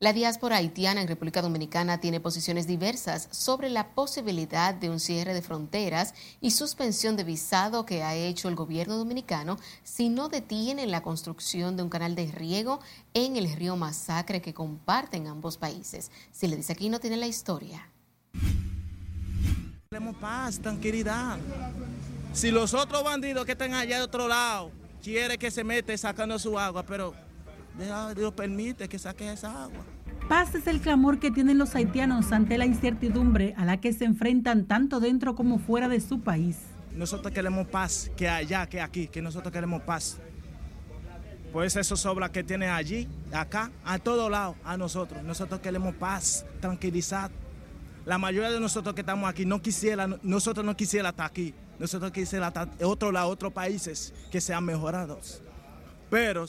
La 0.03 0.11
diáspora 0.11 0.57
haitiana 0.57 1.01
en 1.01 1.07
República 1.07 1.41
Dominicana 1.41 2.01
tiene 2.01 2.19
posiciones 2.19 2.67
diversas 2.67 3.29
sobre 3.31 3.69
la 3.69 3.95
posibilidad 3.95 4.73
de 4.73 4.89
un 4.89 4.99
cierre 4.99 5.33
de 5.33 5.41
fronteras 5.41 6.13
y 6.41 6.51
suspensión 6.51 7.15
de 7.15 7.23
visado 7.23 7.85
que 7.85 8.03
ha 8.03 8.13
hecho 8.13 8.49
el 8.49 8.55
gobierno 8.55 8.97
dominicano 8.97 9.57
si 9.85 10.09
no 10.09 10.27
detiene 10.27 10.87
la 10.87 11.01
construcción 11.01 11.77
de 11.77 11.83
un 11.83 11.89
canal 11.89 12.15
de 12.15 12.29
riego 12.29 12.81
en 13.13 13.37
el 13.37 13.49
río 13.55 13.77
Masacre 13.77 14.41
que 14.41 14.53
comparten 14.53 15.27
ambos 15.27 15.57
países. 15.57 16.11
Si 16.33 16.47
le 16.47 16.57
dice 16.57 16.73
aquí 16.73 16.89
no 16.89 16.99
tiene 16.99 17.15
la 17.15 17.27
historia. 17.27 17.87
Queremos 19.89 20.17
paz, 20.17 20.59
tranquilidad. 20.59 21.37
Si 22.33 22.51
los 22.51 22.73
otros 22.73 23.05
bandidos 23.05 23.45
que 23.45 23.53
están 23.53 23.73
allá 23.73 23.99
de 23.99 24.03
otro 24.03 24.27
lado 24.27 24.69
quieren 25.01 25.39
que 25.39 25.49
se 25.49 25.63
mete 25.63 25.97
sacando 25.97 26.37
su 26.39 26.59
agua, 26.59 26.83
pero 26.83 27.13
Dios 28.15 28.33
permite 28.33 28.87
que 28.87 28.99
saque 28.99 29.31
esa 29.31 29.63
agua. 29.63 29.83
Paz 30.29 30.55
es 30.55 30.67
el 30.67 30.79
clamor 30.79 31.19
que 31.19 31.31
tienen 31.31 31.57
los 31.57 31.75
haitianos 31.75 32.31
ante 32.31 32.57
la 32.57 32.65
incertidumbre 32.65 33.53
a 33.57 33.65
la 33.65 33.81
que 33.81 33.91
se 33.91 34.05
enfrentan 34.05 34.65
tanto 34.65 34.99
dentro 34.99 35.35
como 35.35 35.59
fuera 35.59 35.89
de 35.89 35.99
su 35.99 36.21
país. 36.21 36.57
Nosotros 36.95 37.33
queremos 37.33 37.67
paz, 37.67 38.11
que 38.15 38.29
allá, 38.29 38.67
que 38.67 38.79
aquí, 38.79 39.07
que 39.07 39.21
nosotros 39.21 39.51
queremos 39.51 39.81
paz. 39.81 40.19
Pues 41.51 41.75
eso 41.75 41.95
sobra 41.97 42.31
que 42.31 42.43
tiene 42.43 42.67
allí, 42.67 43.07
acá, 43.31 43.71
a 43.83 43.99
todo 43.99 44.29
lado, 44.29 44.55
a 44.63 44.77
nosotros. 44.77 45.23
Nosotros 45.23 45.59
queremos 45.59 45.95
paz, 45.95 46.45
tranquilidad. 46.61 47.31
La 48.05 48.17
mayoría 48.17 48.49
de 48.49 48.59
nosotros 48.59 48.95
que 48.95 49.01
estamos 49.01 49.29
aquí 49.29 49.45
no 49.45 49.61
quisiera, 49.61 50.07
nosotros 50.23 50.65
no 50.65 50.75
quisiera 50.75 51.09
estar 51.09 51.25
aquí. 51.25 51.53
Nosotros 51.79 52.11
quisiera 52.11 52.47
estar 52.47 52.69
en 52.79 52.85
otro 52.85 53.11
lado, 53.11 53.29
otros 53.29 53.51
países 53.51 54.13
que 54.31 54.39
sean 54.39 54.63
mejorados. 54.63 55.41
Pero 56.09 56.45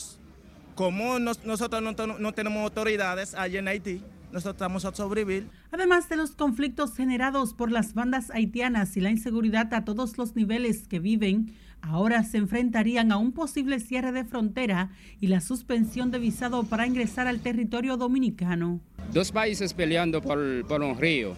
como 0.75 1.19
nosotros 1.19 1.83
no, 1.83 2.33
tenemos 2.33 2.63
autoridades 2.63 3.35
allí 3.35 3.59
en 3.59 3.69
Haití, 3.69 4.03
nosotros 4.33 4.55
estamos 4.55 4.85
a 4.85 4.95
sobrevivir. 4.95 5.49
Además 5.71 6.09
de 6.09 6.17
los 6.17 6.33
conflictos 6.33 6.95
generados 6.97 7.55
por 7.55 7.71
las 7.71 7.95
bandas 7.95 8.31
haitianas 8.31 8.97
y 8.97 9.01
la 9.01 9.11
inseguridad 9.11 9.73
a 9.73 9.85
todos 9.85 10.19
los 10.19 10.35
niveles 10.35 10.89
que 10.89 10.99
viven, 10.99 11.55
ahora 11.81 12.25
se 12.25 12.39
enfrentarían 12.39 13.13
a 13.13 13.17
un 13.17 13.33
posible 13.33 13.79
cierre 13.79 14.11
de 14.11 14.25
frontera 14.25 14.91
y 15.21 15.29
la 15.29 15.41
suspensión 15.41 16.11
de 16.11 16.19
visado 16.19 16.65
para 16.65 16.87
ingresar 16.87 17.29
al 17.29 17.41
territorio 17.41 17.97
dominicano. 17.97 18.81
Dos 19.13 19.31
países 19.31 19.73
peleando 19.73 20.21
por, 20.21 20.39
un 20.39 20.99
río. 20.99 21.37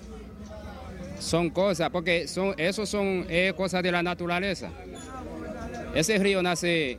Son 1.18 1.50
cosas, 1.50 1.90
porque 1.90 2.28
son, 2.28 2.54
eso 2.58 2.86
son 2.86 3.26
eh, 3.28 3.52
cosas 3.56 3.82
de 3.82 3.90
la 3.92 4.02
naturaleza. 4.02 4.70
Ese 5.94 6.18
río 6.18 6.42
nace 6.42 6.98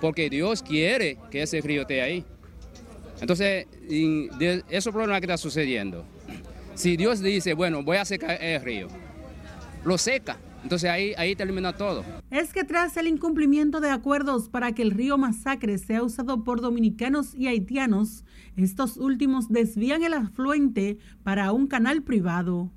porque 0.00 0.30
Dios 0.30 0.62
quiere 0.62 1.18
que 1.30 1.42
ese 1.42 1.60
río 1.60 1.82
esté 1.82 2.02
ahí. 2.02 2.24
Entonces, 3.20 3.66
esos 4.70 4.92
problemas 4.92 5.20
que 5.20 5.26
está 5.26 5.36
sucediendo, 5.36 6.04
si 6.74 6.96
Dios 6.96 7.20
dice, 7.20 7.54
bueno, 7.54 7.82
voy 7.82 7.98
a 7.98 8.04
secar 8.04 8.42
el 8.42 8.62
río, 8.62 8.88
lo 9.84 9.98
seca. 9.98 10.38
Entonces 10.62 10.90
ahí, 10.90 11.14
ahí 11.16 11.34
termina 11.34 11.72
todo. 11.74 12.04
Es 12.30 12.52
que 12.52 12.64
tras 12.64 12.96
el 12.98 13.06
incumplimiento 13.06 13.80
de 13.80 13.88
acuerdos 13.88 14.50
para 14.50 14.72
que 14.72 14.82
el 14.82 14.90
río 14.90 15.16
Masacre 15.16 15.78
sea 15.78 16.02
usado 16.02 16.44
por 16.44 16.60
dominicanos 16.60 17.34
y 17.34 17.46
haitianos, 17.46 18.24
estos 18.56 18.98
últimos 18.98 19.48
desvían 19.48 20.02
el 20.02 20.12
afluente 20.12 20.98
para 21.22 21.52
un 21.52 21.66
canal 21.66 22.02
privado. 22.02 22.70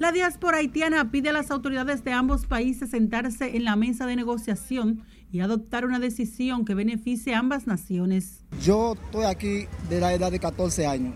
La 0.00 0.12
diáspora 0.12 0.56
haitiana 0.56 1.10
pide 1.10 1.28
a 1.28 1.34
las 1.34 1.50
autoridades 1.50 2.02
de 2.04 2.12
ambos 2.14 2.46
países 2.46 2.88
sentarse 2.88 3.54
en 3.54 3.64
la 3.64 3.76
mesa 3.76 4.06
de 4.06 4.16
negociación 4.16 5.02
y 5.30 5.40
adoptar 5.40 5.84
una 5.84 5.98
decisión 5.98 6.64
que 6.64 6.74
beneficie 6.74 7.34
a 7.34 7.38
ambas 7.38 7.66
naciones. 7.66 8.42
Yo 8.62 8.94
estoy 8.94 9.26
aquí 9.26 9.66
de 9.90 10.00
la 10.00 10.14
edad 10.14 10.32
de 10.32 10.38
14 10.38 10.86
años. 10.86 11.12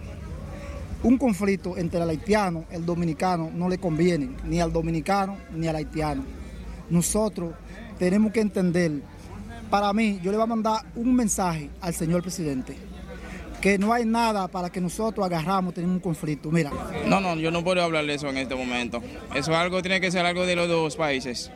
Un 1.03 1.17
conflicto 1.17 1.79
entre 1.79 2.03
el 2.03 2.11
haitiano 2.11 2.67
y 2.71 2.75
el 2.75 2.85
dominicano 2.85 3.50
no 3.55 3.71
le 3.71 3.79
conviene 3.79 4.37
ni 4.44 4.61
al 4.61 4.70
dominicano 4.70 5.38
ni 5.57 5.66
al 5.66 5.77
haitiano. 5.77 6.23
Nosotros 6.90 7.55
tenemos 7.99 8.33
que 8.33 8.40
entender, 8.40 9.01
para 9.70 9.94
mí, 9.94 10.20
yo 10.23 10.31
le 10.31 10.37
voy 10.37 10.44
a 10.44 10.49
mandar 10.49 10.85
un 10.94 11.14
mensaje 11.14 11.70
al 11.81 11.94
señor 11.94 12.20
presidente, 12.20 12.77
que 13.64 13.79
no 13.79 13.94
hay 13.94 14.05
nada 14.05 14.46
para 14.46 14.68
que 14.68 14.79
nosotros 14.79 15.24
agarramos, 15.24 15.72
tenemos 15.72 15.94
un 15.94 16.00
conflicto. 16.00 16.50
Mira. 16.50 16.70
No, 17.07 17.18
no, 17.22 17.35
yo 17.37 17.50
no 17.50 17.64
puedo 17.64 17.83
hablar 17.83 18.05
de 18.05 18.12
eso 18.12 18.29
en 18.29 18.37
este 18.37 18.55
momento. 18.55 19.03
Eso 19.35 19.57
algo 19.57 19.81
tiene 19.81 20.03
que 20.03 20.11
ser 20.11 20.27
algo 20.27 20.44
de 20.44 20.55
los 20.55 20.68
dos 20.68 20.96
países 20.96 21.50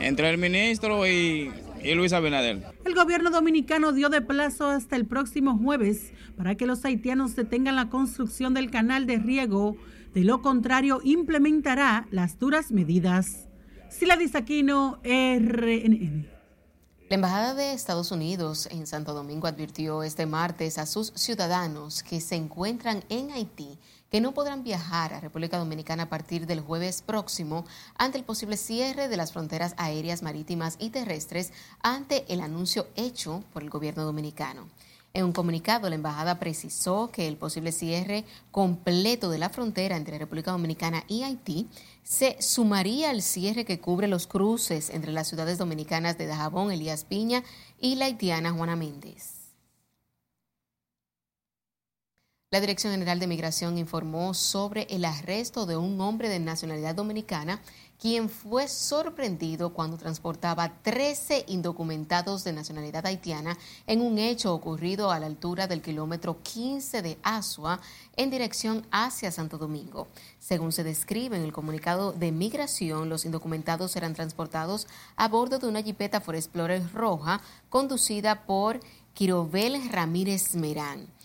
entre 0.00 0.30
el 0.30 0.38
ministro 0.38 1.06
y, 1.06 1.52
Luis 1.94 2.14
Abinader. 2.14 2.62
El 2.86 2.94
gobierno 2.94 3.28
dominicano 3.28 3.92
dio 3.92 4.08
de 4.08 4.22
plazo 4.22 4.70
hasta 4.70 4.96
el 4.96 5.04
próximo 5.04 5.58
jueves 5.58 6.14
para 6.34 6.54
que 6.54 6.64
los 6.64 6.82
haitianos 6.86 7.36
detengan 7.36 7.76
la 7.76 7.90
construcción 7.90 8.54
del 8.54 8.70
canal 8.70 9.04
de 9.04 9.18
riego. 9.18 9.76
De 10.14 10.24
lo 10.24 10.40
contrario, 10.40 11.02
implementará 11.04 12.06
las 12.10 12.38
duras 12.38 12.72
medidas. 12.72 13.50
Sila 13.90 14.16
Disaquino, 14.16 14.98
RNN. 15.04 16.35
La 17.08 17.14
Embajada 17.14 17.54
de 17.54 17.72
Estados 17.72 18.10
Unidos 18.10 18.66
en 18.72 18.84
Santo 18.88 19.14
Domingo 19.14 19.46
advirtió 19.46 20.02
este 20.02 20.26
martes 20.26 20.76
a 20.76 20.86
sus 20.86 21.12
ciudadanos 21.14 22.02
que 22.02 22.20
se 22.20 22.34
encuentran 22.34 23.04
en 23.08 23.30
Haití 23.30 23.78
que 24.10 24.20
no 24.20 24.34
podrán 24.34 24.64
viajar 24.64 25.14
a 25.14 25.20
República 25.20 25.56
Dominicana 25.56 26.04
a 26.04 26.08
partir 26.08 26.46
del 26.48 26.60
jueves 26.60 27.02
próximo 27.02 27.64
ante 27.96 28.18
el 28.18 28.24
posible 28.24 28.56
cierre 28.56 29.06
de 29.06 29.16
las 29.16 29.32
fronteras 29.32 29.74
aéreas, 29.76 30.24
marítimas 30.24 30.74
y 30.80 30.90
terrestres 30.90 31.52
ante 31.80 32.24
el 32.26 32.40
anuncio 32.40 32.88
hecho 32.96 33.44
por 33.52 33.62
el 33.62 33.70
gobierno 33.70 34.02
dominicano. 34.04 34.66
En 35.16 35.24
un 35.24 35.32
comunicado, 35.32 35.88
la 35.88 35.94
embajada 35.94 36.38
precisó 36.38 37.10
que 37.10 37.26
el 37.26 37.38
posible 37.38 37.72
cierre 37.72 38.26
completo 38.50 39.30
de 39.30 39.38
la 39.38 39.48
frontera 39.48 39.96
entre 39.96 40.18
República 40.18 40.50
Dominicana 40.50 41.04
y 41.08 41.22
Haití 41.22 41.70
se 42.02 42.36
sumaría 42.38 43.08
al 43.08 43.22
cierre 43.22 43.64
que 43.64 43.80
cubre 43.80 44.08
los 44.08 44.26
cruces 44.26 44.90
entre 44.90 45.12
las 45.12 45.26
ciudades 45.26 45.56
dominicanas 45.56 46.18
de 46.18 46.26
Dajabón, 46.26 46.70
Elías 46.70 47.04
Piña 47.04 47.44
y 47.80 47.94
la 47.94 48.04
haitiana 48.04 48.52
Juana 48.52 48.76
Méndez. 48.76 49.36
La 52.50 52.60
Dirección 52.60 52.92
General 52.92 53.18
de 53.18 53.26
Migración 53.26 53.78
informó 53.78 54.34
sobre 54.34 54.86
el 54.90 55.06
arresto 55.06 55.64
de 55.64 55.78
un 55.78 55.98
hombre 56.00 56.28
de 56.28 56.40
nacionalidad 56.40 56.94
dominicana 56.94 57.62
quien 58.00 58.28
fue 58.28 58.68
sorprendido 58.68 59.72
cuando 59.72 59.96
transportaba 59.96 60.72
13 60.82 61.44
indocumentados 61.48 62.44
de 62.44 62.52
nacionalidad 62.52 63.06
haitiana 63.06 63.56
en 63.86 64.00
un 64.00 64.18
hecho 64.18 64.54
ocurrido 64.54 65.10
a 65.10 65.18
la 65.18 65.26
altura 65.26 65.66
del 65.66 65.82
kilómetro 65.82 66.42
15 66.42 67.02
de 67.02 67.18
Asua 67.22 67.80
en 68.16 68.30
dirección 68.30 68.86
hacia 68.90 69.32
Santo 69.32 69.58
Domingo. 69.58 70.08
Según 70.38 70.72
se 70.72 70.84
describe 70.84 71.36
en 71.36 71.42
el 71.42 71.52
comunicado 71.52 72.12
de 72.12 72.32
migración, 72.32 73.08
los 73.08 73.24
indocumentados 73.24 73.96
eran 73.96 74.14
transportados 74.14 74.86
a 75.16 75.28
bordo 75.28 75.58
de 75.58 75.68
una 75.68 75.80
Jeepeta 75.80 76.20
Ford 76.20 76.36
Explorer 76.36 76.82
roja 76.92 77.40
conducida 77.68 78.46
por 78.46 78.80
Quirobel 79.14 79.88
Ramírez 79.90 80.54
Merán. 80.54 81.15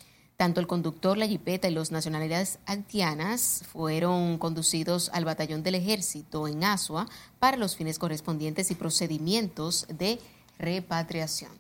Tanto 0.42 0.60
el 0.60 0.66
conductor, 0.66 1.20
la 1.20 1.28
jipeta 1.28 1.68
y 1.70 1.72
los 1.72 1.92
nacionalidades 1.92 2.58
haitianas 2.66 3.64
fueron 3.72 4.40
conducidos 4.40 5.12
al 5.14 5.24
batallón 5.24 5.62
del 5.62 5.76
ejército 5.76 6.48
en 6.48 6.64
Asua 6.64 7.08
para 7.38 7.58
los 7.58 7.76
fines 7.76 8.00
correspondientes 8.00 8.72
y 8.72 8.74
procedimientos 8.74 9.86
de 9.88 10.18
repatriación. 10.58 11.52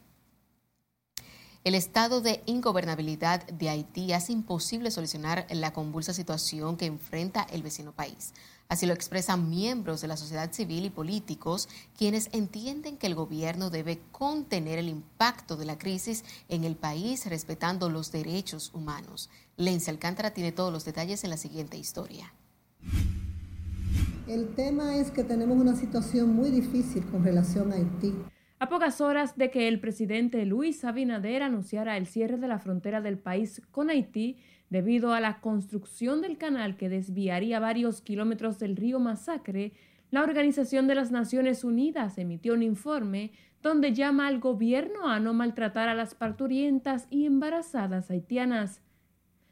El 1.63 1.75
estado 1.75 2.21
de 2.21 2.41
ingobernabilidad 2.47 3.45
de 3.49 3.69
Haití 3.69 4.13
hace 4.13 4.31
imposible 4.31 4.89
solucionar 4.89 5.45
la 5.51 5.73
convulsa 5.73 6.11
situación 6.11 6.75
que 6.75 6.87
enfrenta 6.87 7.45
el 7.51 7.61
vecino 7.61 7.91
país. 7.91 8.33
Así 8.71 8.85
lo 8.85 8.93
expresan 8.93 9.49
miembros 9.49 9.99
de 9.99 10.07
la 10.07 10.15
sociedad 10.15 10.53
civil 10.53 10.85
y 10.85 10.89
políticos, 10.89 11.67
quienes 11.97 12.29
entienden 12.31 12.95
que 12.95 13.07
el 13.07 13.15
gobierno 13.15 13.69
debe 13.69 13.99
contener 14.13 14.79
el 14.79 14.87
impacto 14.87 15.57
de 15.57 15.65
la 15.65 15.77
crisis 15.77 16.23
en 16.47 16.63
el 16.63 16.77
país 16.77 17.25
respetando 17.25 17.89
los 17.89 18.13
derechos 18.13 18.71
humanos. 18.73 19.29
Lenza 19.57 19.91
Alcántara 19.91 20.31
tiene 20.31 20.53
todos 20.53 20.71
los 20.71 20.85
detalles 20.85 21.25
en 21.25 21.31
la 21.31 21.35
siguiente 21.35 21.77
historia. 21.77 22.33
El 24.25 24.55
tema 24.55 24.95
es 24.95 25.11
que 25.11 25.25
tenemos 25.25 25.57
una 25.57 25.75
situación 25.75 26.33
muy 26.33 26.49
difícil 26.49 27.05
con 27.07 27.25
relación 27.25 27.73
a 27.73 27.75
Haití. 27.75 28.15
A 28.59 28.69
pocas 28.69 29.01
horas 29.01 29.35
de 29.35 29.51
que 29.51 29.67
el 29.67 29.81
presidente 29.81 30.45
Luis 30.45 30.85
Abinader 30.85 31.43
anunciara 31.43 31.97
el 31.97 32.07
cierre 32.07 32.37
de 32.37 32.47
la 32.47 32.59
frontera 32.59 33.01
del 33.01 33.17
país 33.17 33.61
con 33.71 33.89
Haití, 33.89 34.37
Debido 34.71 35.13
a 35.13 35.19
la 35.19 35.41
construcción 35.41 36.21
del 36.21 36.37
canal 36.37 36.77
que 36.77 36.87
desviaría 36.87 37.59
varios 37.59 37.99
kilómetros 37.99 38.57
del 38.57 38.77
río 38.77 39.01
Masacre, 39.01 39.73
la 40.11 40.23
Organización 40.23 40.87
de 40.87 40.95
las 40.95 41.11
Naciones 41.11 41.65
Unidas 41.65 42.17
emitió 42.17 42.53
un 42.53 42.63
informe 42.63 43.33
donde 43.61 43.93
llama 43.93 44.27
al 44.27 44.39
gobierno 44.39 45.09
a 45.09 45.19
no 45.19 45.33
maltratar 45.33 45.89
a 45.89 45.93
las 45.93 46.15
parturientas 46.15 47.05
y 47.09 47.25
embarazadas 47.25 48.09
haitianas. 48.09 48.81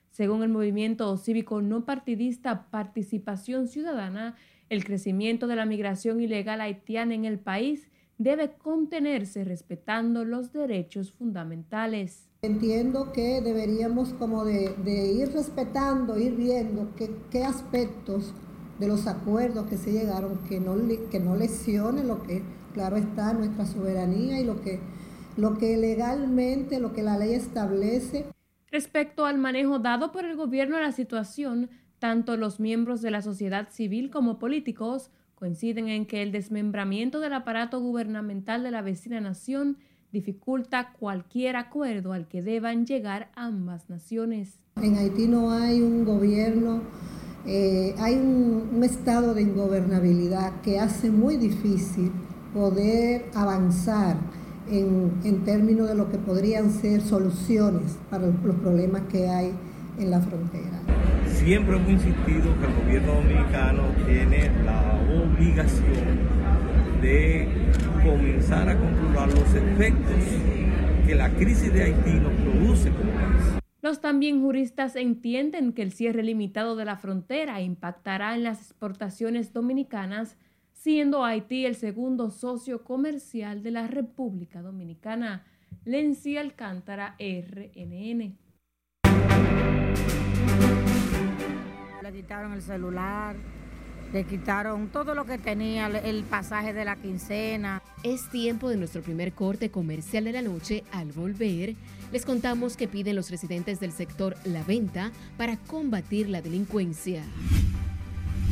Según 0.10 0.42
el 0.42 0.50
movimiento 0.50 1.18
cívico 1.18 1.62
no 1.62 1.84
partidista 1.84 2.70
Participación 2.72 3.68
Ciudadana, 3.68 4.38
el 4.70 4.86
crecimiento 4.86 5.48
de 5.48 5.58
la 5.58 5.66
migración 5.66 6.22
ilegal 6.22 6.62
haitiana 6.62 7.14
en 7.14 7.26
el 7.26 7.40
país 7.40 7.90
debe 8.18 8.54
contenerse 8.54 9.44
respetando 9.44 10.24
los 10.24 10.54
derechos 10.54 11.12
fundamentales. 11.12 12.29
Entiendo 12.42 13.12
que 13.12 13.42
deberíamos 13.42 14.14
como 14.14 14.46
de, 14.46 14.74
ir 15.14 15.34
respetando, 15.34 16.18
ir 16.18 16.36
viendo 16.38 16.90
qué, 16.96 17.44
aspectos 17.44 18.34
de 18.80 18.88
los 18.88 19.08
acuerdos 19.08 19.68
que 19.68 19.76
se 19.76 19.92
llegaron 19.92 20.38
que 20.48 20.62
no, 20.62 20.78
que 21.12 21.20
no 21.20 21.36
lesionen 21.36 22.08
lo 22.08 22.24
que 22.24 22.42
claro 22.74 22.96
está 22.96 23.34
nuestra 23.34 23.66
soberanía 23.66 24.40
y 24.40 24.46
lo 24.46 24.62
que, 24.62 24.80
lo 25.36 25.58
que 25.58 25.76
legalmente, 25.76 26.80
lo 26.80 26.94
que 26.94 27.04
la 27.04 27.18
ley 27.18 27.34
establece. 27.34 28.26
Respecto 28.72 29.26
al 29.26 29.38
manejo 29.38 29.80
dado 29.80 30.14
por 30.14 30.24
el 30.24 30.38
gobierno 30.38 30.78
a 30.78 30.82
la 30.82 30.94
situación, 30.94 31.70
tanto 32.00 32.38
los 32.38 32.62
miembros 32.62 33.02
de 33.02 33.12
la 33.12 33.22
sociedad 33.22 33.68
civil 33.70 34.10
como 34.10 34.40
políticos 34.40 35.12
coinciden 35.36 35.90
en 35.90 36.06
que 36.06 36.22
el 36.22 36.32
desmembramiento 36.32 37.20
del 37.20 37.34
aparato 37.34 37.82
gubernamental 37.82 38.64
de 38.64 38.72
la 38.72 38.82
vecina 38.82 39.20
nación 39.20 39.78
dificulta 40.12 40.94
cualquier 40.94 41.56
acuerdo 41.56 42.14
al 42.14 42.28
que 42.28 42.42
deban 42.42 42.86
llegar 42.86 43.30
ambas 43.36 43.90
naciones. 43.90 44.60
En 44.82 44.96
Haití 44.96 45.28
no 45.28 45.52
hay 45.52 45.82
un 45.82 46.06
gobierno, 46.06 46.82
eh, 47.46 47.94
hay 48.00 48.16
un, 48.16 48.84
estado 48.84 49.34
de 49.34 49.42
ingobernabilidad 49.42 50.62
que 50.62 50.80
hace 50.80 51.12
muy 51.12 51.38
difícil 51.38 52.12
poder 52.54 53.26
avanzar 53.36 54.18
en, 54.70 55.12
en, 55.24 55.44
términos 55.44 55.88
de 55.90 55.96
lo 55.96 56.10
que 56.10 56.18
podrían 56.18 56.72
ser 56.72 57.02
soluciones 57.02 57.98
para 58.10 58.28
los 58.28 58.36
problemas 58.38 59.02
que 59.12 59.28
hay 59.28 59.54
en 60.00 60.12
la 60.12 60.22
frontera. 60.22 60.80
Siempre 61.28 61.76
hemos 61.76 61.90
insistido 61.90 62.56
que 62.60 62.66
el 62.66 62.74
gobierno 62.84 63.14
dominicano 63.16 63.84
tiene 64.08 64.50
la 64.64 65.00
obligación 65.24 66.20
de 67.02 67.48
comenzar 68.10 68.68
a 68.70 68.78
controlar 68.78 69.28
los 69.28 69.54
efectos 69.54 70.16
que 71.06 71.16
la 71.16 71.30
crisis 71.36 71.72
de 71.72 71.84
Haití 71.84 72.14
nos 72.14 72.34
produce 72.34 72.90
como 72.90 73.12
país. 73.12 73.60
Los 73.82 74.02
también 74.02 74.42
juristas 74.42 74.96
entienden 74.96 75.74
que 75.74 75.84
el 75.84 75.92
cierre 75.92 76.24
limitado 76.24 76.76
de 76.76 76.86
la 76.86 76.98
frontera 76.98 77.62
impactará 77.62 78.36
en 78.36 78.44
las 78.44 78.62
exportaciones 78.62 79.54
dominicanas, 79.54 80.38
siendo 80.74 81.24
Haití 81.24 81.66
el 81.66 81.76
segundo 81.76 82.30
socio 82.32 82.84
comercial 82.84 83.64
de 83.64 83.72
la 83.72 83.88
República 83.88 84.62
Dominicana. 84.62 85.46
Lency 85.86 86.38
Alcántara, 86.38 87.16
RNN. 87.20 88.38
Le 92.02 92.14
quitaron 92.14 92.54
el 92.54 92.62
celular, 92.62 93.36
le 94.14 94.24
quitaron 94.24 94.88
todo 94.88 95.14
lo 95.14 95.26
que 95.26 95.38
tenía, 95.38 95.88
el 95.88 96.24
pasaje 96.24 96.74
de 96.74 96.86
la 96.86 96.96
quincena. 96.96 97.82
Es 98.04 98.30
tiempo 98.30 98.70
de 98.70 98.78
nuestro 98.78 99.02
primer 99.02 99.34
corte 99.34 99.70
comercial 99.70 100.24
de 100.24 100.34
la 100.34 100.42
noche. 100.42 100.84
Al 100.92 101.12
volver, 101.12 101.76
les 102.12 102.26
contamos 102.26 102.76
que 102.76 102.88
piden 102.88 103.16
los 103.16 103.30
residentes 103.30 103.80
del 103.80 103.92
sector 103.92 104.36
La 104.46 104.64
Venta 104.64 105.12
para 105.38 105.58
combatir 105.58 106.30
la 106.30 106.42
delincuencia. 106.42 107.24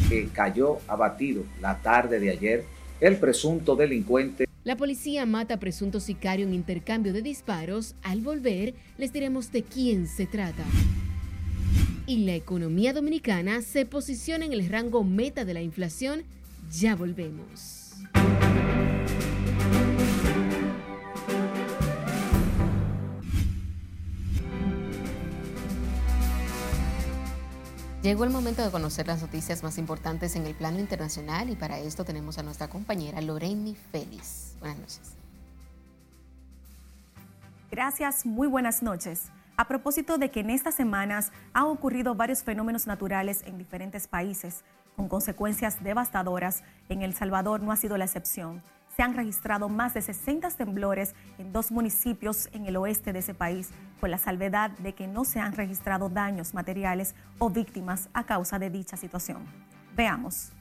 Que 0.09 0.27
cayó 0.27 0.77
abatido 0.87 1.43
la 1.59 1.77
tarde 1.79 2.19
de 2.19 2.29
ayer 2.29 2.65
el 2.99 3.17
presunto 3.17 3.75
delincuente. 3.75 4.47
La 4.63 4.75
policía 4.75 5.25
mata 5.25 5.55
a 5.55 5.59
presunto 5.59 5.99
sicario 5.99 6.45
en 6.45 6.53
intercambio 6.53 7.13
de 7.13 7.21
disparos. 7.21 7.95
Al 8.03 8.21
volver, 8.21 8.75
les 8.97 9.13
diremos 9.13 9.51
de 9.51 9.63
quién 9.63 10.07
se 10.07 10.25
trata 10.25 10.63
y 12.07 12.19
la 12.19 12.35
economía 12.35 12.93
dominicana 12.93 13.61
se 13.61 13.85
posiciona 13.85 14.45
en 14.45 14.53
el 14.53 14.67
rango 14.69 15.03
meta 15.03 15.43
de 15.43 15.53
la 15.53 15.61
inflación, 15.61 16.23
ya 16.71 16.95
volvemos. 16.95 17.93
Llegó 28.01 28.23
el 28.23 28.29
momento 28.29 28.63
de 28.63 28.71
conocer 28.71 29.05
las 29.05 29.21
noticias 29.21 29.61
más 29.63 29.77
importantes 29.77 30.37
en 30.37 30.45
el 30.45 30.55
plano 30.55 30.79
internacional 30.79 31.49
y 31.49 31.57
para 31.57 31.77
esto 31.79 32.05
tenemos 32.05 32.37
a 32.37 32.43
nuestra 32.43 32.69
compañera 32.69 33.19
Loreni 33.19 33.75
Félix. 33.75 34.53
Buenas 34.61 34.77
noches. 34.77 35.01
Gracias, 37.69 38.25
muy 38.25 38.47
buenas 38.47 38.81
noches 38.81 39.29
a 39.57 39.67
propósito 39.67 40.19
de 40.19 40.29
que 40.29 40.41
en 40.41 40.51
estas 40.51 40.75
semanas 40.75 41.31
han 41.51 41.65
ocurrido 41.65 42.13
varios 42.13 42.43
fenómenos 42.43 42.85
naturales 42.85 43.43
en 43.45 43.57
diferentes 43.57 44.07
países, 44.07 44.63
con 44.95 45.09
consecuencias 45.09 45.83
devastadoras, 45.83 46.63
en 46.89 47.01
El 47.01 47.13
Salvador 47.13 47.61
no 47.61 47.71
ha 47.71 47.75
sido 47.75 47.97
la 47.97 48.05
excepción. 48.05 48.63
Se 48.95 49.03
han 49.03 49.15
registrado 49.15 49.69
más 49.69 49.93
de 49.93 50.01
60 50.01 50.49
temblores 50.51 51.13
en 51.37 51.51
dos 51.51 51.71
municipios 51.71 52.49
en 52.53 52.65
el 52.65 52.77
oeste 52.77 53.13
de 53.13 53.19
ese 53.19 53.35
país, 53.35 53.69
con 53.99 54.09
la 54.09 54.17
salvedad 54.17 54.71
de 54.71 54.93
que 54.93 55.07
no 55.07 55.23
se 55.25 55.39
han 55.39 55.53
registrado 55.53 56.09
daños 56.09 56.53
materiales 56.53 57.13
o 57.37 57.49
víctimas 57.49 58.09
a 58.13 58.25
causa 58.25 58.57
de 58.57 58.69
dicha 58.69 58.97
situación. 58.97 59.43
Veamos. 59.95 60.56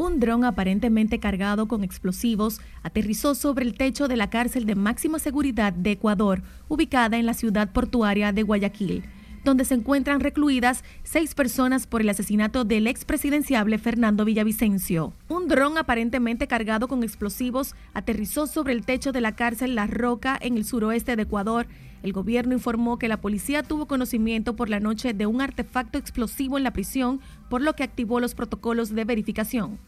Un 0.00 0.18
dron 0.18 0.46
aparentemente 0.46 1.20
cargado 1.20 1.68
con 1.68 1.84
explosivos 1.84 2.62
aterrizó 2.82 3.34
sobre 3.34 3.66
el 3.66 3.74
techo 3.74 4.08
de 4.08 4.16
la 4.16 4.30
cárcel 4.30 4.64
de 4.64 4.74
máxima 4.74 5.18
seguridad 5.18 5.74
de 5.74 5.90
Ecuador, 5.90 6.42
ubicada 6.68 7.18
en 7.18 7.26
la 7.26 7.34
ciudad 7.34 7.70
portuaria 7.70 8.32
de 8.32 8.42
Guayaquil, 8.42 9.04
donde 9.44 9.66
se 9.66 9.74
encuentran 9.74 10.20
recluidas 10.20 10.84
seis 11.02 11.34
personas 11.34 11.86
por 11.86 12.00
el 12.00 12.08
asesinato 12.08 12.64
del 12.64 12.86
expresidenciable 12.86 13.76
Fernando 13.76 14.24
Villavicencio. 14.24 15.12
Un 15.28 15.48
dron 15.48 15.76
aparentemente 15.76 16.46
cargado 16.46 16.88
con 16.88 17.02
explosivos 17.02 17.74
aterrizó 17.92 18.46
sobre 18.46 18.72
el 18.72 18.86
techo 18.86 19.12
de 19.12 19.20
la 19.20 19.36
cárcel 19.36 19.74
La 19.74 19.86
Roca 19.86 20.38
en 20.40 20.56
el 20.56 20.64
suroeste 20.64 21.14
de 21.14 21.24
Ecuador. 21.24 21.66
El 22.02 22.12
gobierno 22.12 22.54
informó 22.54 22.98
que 22.98 23.08
la 23.08 23.20
policía 23.20 23.62
tuvo 23.62 23.86
conocimiento 23.86 24.56
por 24.56 24.70
la 24.70 24.80
noche 24.80 25.12
de 25.12 25.26
un 25.26 25.40
artefacto 25.40 25.98
explosivo 25.98 26.56
en 26.56 26.64
la 26.64 26.72
prisión, 26.72 27.20
por 27.48 27.60
lo 27.60 27.74
que 27.74 27.82
activó 27.82 28.20
los 28.20 28.34
protocolos 28.34 28.94
de 28.94 29.04
verificación. 29.04 29.78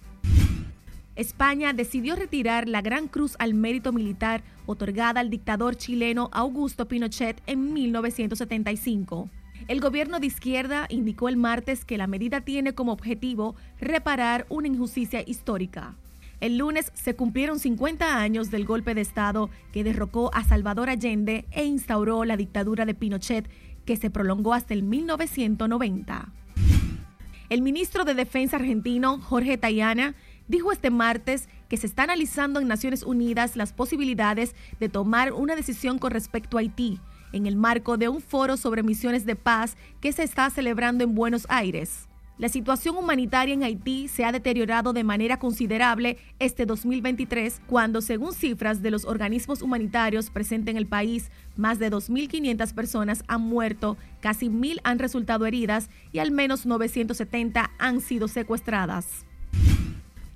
España 1.15 1.73
decidió 1.73 2.17
retirar 2.17 2.69
la 2.69 2.81
Gran 2.81 3.07
Cruz 3.07 3.37
al 3.39 3.53
Mérito 3.53 3.93
Militar 3.93 4.43
otorgada 4.65 5.21
al 5.21 5.29
dictador 5.29 5.77
chileno 5.77 6.31
Augusto 6.33 6.89
Pinochet 6.89 7.43
en 7.47 7.73
1975. 7.73 9.29
El 9.69 9.81
gobierno 9.81 10.21
de 10.21 10.27
izquierda 10.27 10.87
indicó 10.89 11.29
el 11.29 11.37
martes 11.37 11.85
que 11.85 11.99
la 11.99 12.07
medida 12.07 12.41
tiene 12.41 12.75
como 12.75 12.93
objetivo 12.93 13.55
reparar 13.79 14.47
una 14.49 14.69
injusticia 14.69 15.23
histórica. 15.25 15.97
El 16.43 16.59
lunes 16.59 16.91
se 16.95 17.15
cumplieron 17.15 17.61
50 17.61 18.19
años 18.19 18.51
del 18.51 18.65
golpe 18.65 18.97
de 18.97 19.01
Estado 19.01 19.49
que 19.73 19.85
derrocó 19.85 20.35
a 20.35 20.43
Salvador 20.43 20.91
Allende 20.91 21.45
e 21.53 21.65
instauró 21.65 22.25
la 22.25 22.37
dictadura 22.37 22.85
de 22.85 22.95
Pinochet, 22.95 23.49
que 23.85 23.97
se 23.97 24.11
prolongó 24.11 24.53
hasta 24.53 24.75
el 24.75 24.83
1990. 24.83 26.33
El 27.49 27.63
ministro 27.63 28.05
de 28.05 28.15
Defensa 28.15 28.57
argentino, 28.57 29.21
Jorge 29.21 29.57
Tayana, 29.57 30.17
dijo 30.49 30.73
este 30.73 30.91
martes 30.91 31.49
que 31.69 31.77
se 31.77 31.87
está 31.87 32.03
analizando 32.03 32.59
en 32.59 32.67
Naciones 32.67 33.05
Unidas 33.05 33.55
las 33.55 33.73
posibilidades 33.73 34.57
de 34.81 34.89
tomar 34.89 35.35
una 35.35 35.55
decisión 35.55 36.01
con 36.01 36.11
respecto 36.11 36.57
a 36.57 36.61
Haití 36.61 36.99
en 37.33 37.47
el 37.47 37.55
marco 37.55 37.99
de 37.99 38.09
un 38.09 38.21
foro 38.21 38.57
sobre 38.57 38.83
misiones 38.83 39.27
de 39.27 39.37
paz 39.37 39.77
que 40.01 40.11
se 40.11 40.25
está 40.25 40.51
celebrando 40.51 41.05
en 41.05 41.15
Buenos 41.15 41.47
Aires. 41.49 42.09
La 42.39 42.49
situación 42.49 42.97
humanitaria 42.97 43.53
en 43.53 43.63
Haití 43.63 44.09
se 44.09 44.25
ha 44.25 44.33
deteriorado 44.33 44.95
de 44.95 45.05
manera 45.05 45.39
considerable 45.39 46.17
este 46.39 46.65
2023, 46.65 47.61
cuando, 47.67 48.01
según 48.01 48.33
cifras 48.33 48.81
de 48.81 48.91
los 48.91 49.05
organismos 49.05 49.61
humanitarios 49.61 50.31
presentes 50.31 50.73
en 50.73 50.79
el 50.79 50.87
país, 50.87 51.31
más 51.57 51.79
de 51.79 51.91
2.500 51.91 52.73
personas 52.73 53.23
han 53.29 53.43
muerto, 53.43 53.99
casi 54.21 54.49
1.000 54.49 54.81
han 54.83 54.99
resultado 54.99 55.45
heridas 55.45 55.91
y 56.11 56.21
al 56.21 56.31
menos 56.31 56.65
970 56.65 57.71
han 57.79 58.01
sido 58.01 58.29
secuestradas. 58.29 59.27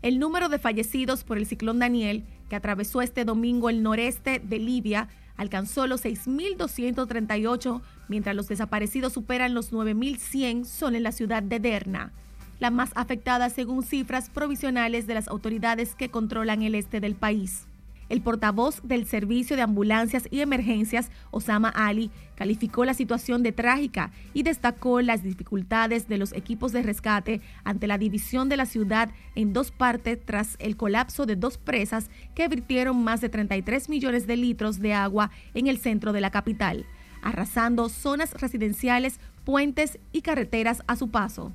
El 0.02 0.18
número 0.18 0.50
de 0.50 0.58
fallecidos 0.58 1.24
por 1.24 1.38
el 1.38 1.46
ciclón 1.46 1.78
Daniel, 1.78 2.24
que 2.50 2.56
atravesó 2.56 3.00
este 3.00 3.24
domingo 3.24 3.70
el 3.70 3.82
noreste 3.82 4.38
de 4.38 4.58
Libia, 4.58 5.08
alcanzó 5.36 5.86
los 5.86 6.04
6.238, 6.04 7.80
mientras 8.08 8.36
los 8.36 8.48
desaparecidos 8.48 9.12
superan 9.12 9.54
los 9.54 9.72
9.100 9.72 10.64
son 10.64 10.94
en 10.94 11.02
la 11.02 11.12
ciudad 11.12 11.42
de 11.42 11.60
Derna, 11.60 12.12
la 12.58 12.70
más 12.70 12.90
afectada 12.94 13.50
según 13.50 13.82
cifras 13.82 14.30
provisionales 14.30 15.06
de 15.06 15.14
las 15.14 15.28
autoridades 15.28 15.94
que 15.94 16.10
controlan 16.10 16.62
el 16.62 16.74
este 16.74 17.00
del 17.00 17.14
país. 17.14 17.66
El 18.08 18.20
portavoz 18.20 18.80
del 18.84 19.06
Servicio 19.06 19.56
de 19.56 19.62
Ambulancias 19.62 20.28
y 20.30 20.40
Emergencias, 20.40 21.10
Osama 21.30 21.68
Ali, 21.68 22.10
calificó 22.36 22.84
la 22.84 22.94
situación 22.94 23.42
de 23.42 23.52
trágica 23.52 24.12
y 24.32 24.44
destacó 24.44 25.00
las 25.00 25.22
dificultades 25.22 26.06
de 26.06 26.18
los 26.18 26.32
equipos 26.32 26.72
de 26.72 26.82
rescate 26.82 27.40
ante 27.64 27.86
la 27.86 27.98
división 27.98 28.48
de 28.48 28.56
la 28.56 28.66
ciudad 28.66 29.10
en 29.34 29.52
dos 29.52 29.72
partes 29.72 30.18
tras 30.24 30.56
el 30.60 30.76
colapso 30.76 31.26
de 31.26 31.34
dos 31.34 31.58
presas 31.58 32.10
que 32.34 32.48
virtieron 32.48 33.02
más 33.02 33.20
de 33.20 33.28
33 33.28 33.88
millones 33.88 34.26
de 34.26 34.36
litros 34.36 34.78
de 34.78 34.94
agua 34.94 35.30
en 35.54 35.66
el 35.66 35.78
centro 35.78 36.12
de 36.12 36.20
la 36.20 36.30
capital, 36.30 36.86
arrasando 37.22 37.88
zonas 37.88 38.34
residenciales, 38.34 39.18
puentes 39.44 39.98
y 40.12 40.22
carreteras 40.22 40.82
a 40.86 40.94
su 40.94 41.10
paso. 41.10 41.52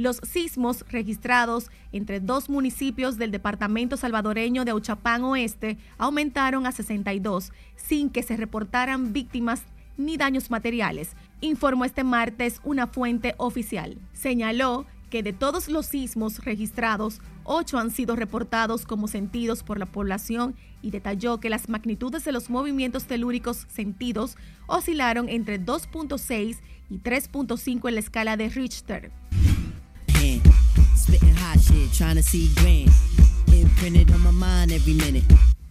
Los 0.00 0.16
sismos 0.22 0.82
registrados 0.88 1.70
entre 1.92 2.20
dos 2.20 2.48
municipios 2.48 3.18
del 3.18 3.30
departamento 3.30 3.98
salvadoreño 3.98 4.64
de 4.64 4.72
Uchapán 4.72 5.24
Oeste 5.24 5.76
aumentaron 5.98 6.66
a 6.66 6.72
62, 6.72 7.52
sin 7.76 8.08
que 8.08 8.22
se 8.22 8.38
reportaran 8.38 9.12
víctimas 9.12 9.60
ni 9.98 10.16
daños 10.16 10.50
materiales, 10.50 11.10
informó 11.42 11.84
este 11.84 12.02
martes 12.02 12.62
una 12.64 12.86
fuente 12.86 13.34
oficial. 13.36 13.98
Señaló 14.14 14.86
que 15.10 15.22
de 15.22 15.34
todos 15.34 15.68
los 15.68 15.84
sismos 15.84 16.46
registrados, 16.46 17.20
ocho 17.44 17.78
han 17.78 17.90
sido 17.90 18.16
reportados 18.16 18.86
como 18.86 19.06
sentidos 19.06 19.62
por 19.62 19.78
la 19.78 19.84
población 19.84 20.54
y 20.80 20.92
detalló 20.92 21.40
que 21.40 21.50
las 21.50 21.68
magnitudes 21.68 22.24
de 22.24 22.32
los 22.32 22.48
movimientos 22.48 23.04
telúricos 23.04 23.66
sentidos 23.68 24.38
oscilaron 24.66 25.28
entre 25.28 25.60
2.6 25.60 26.56
y 26.88 26.98
3.5 27.00 27.86
en 27.86 27.94
la 27.94 28.00
escala 28.00 28.38
de 28.38 28.48
Richter. 28.48 29.12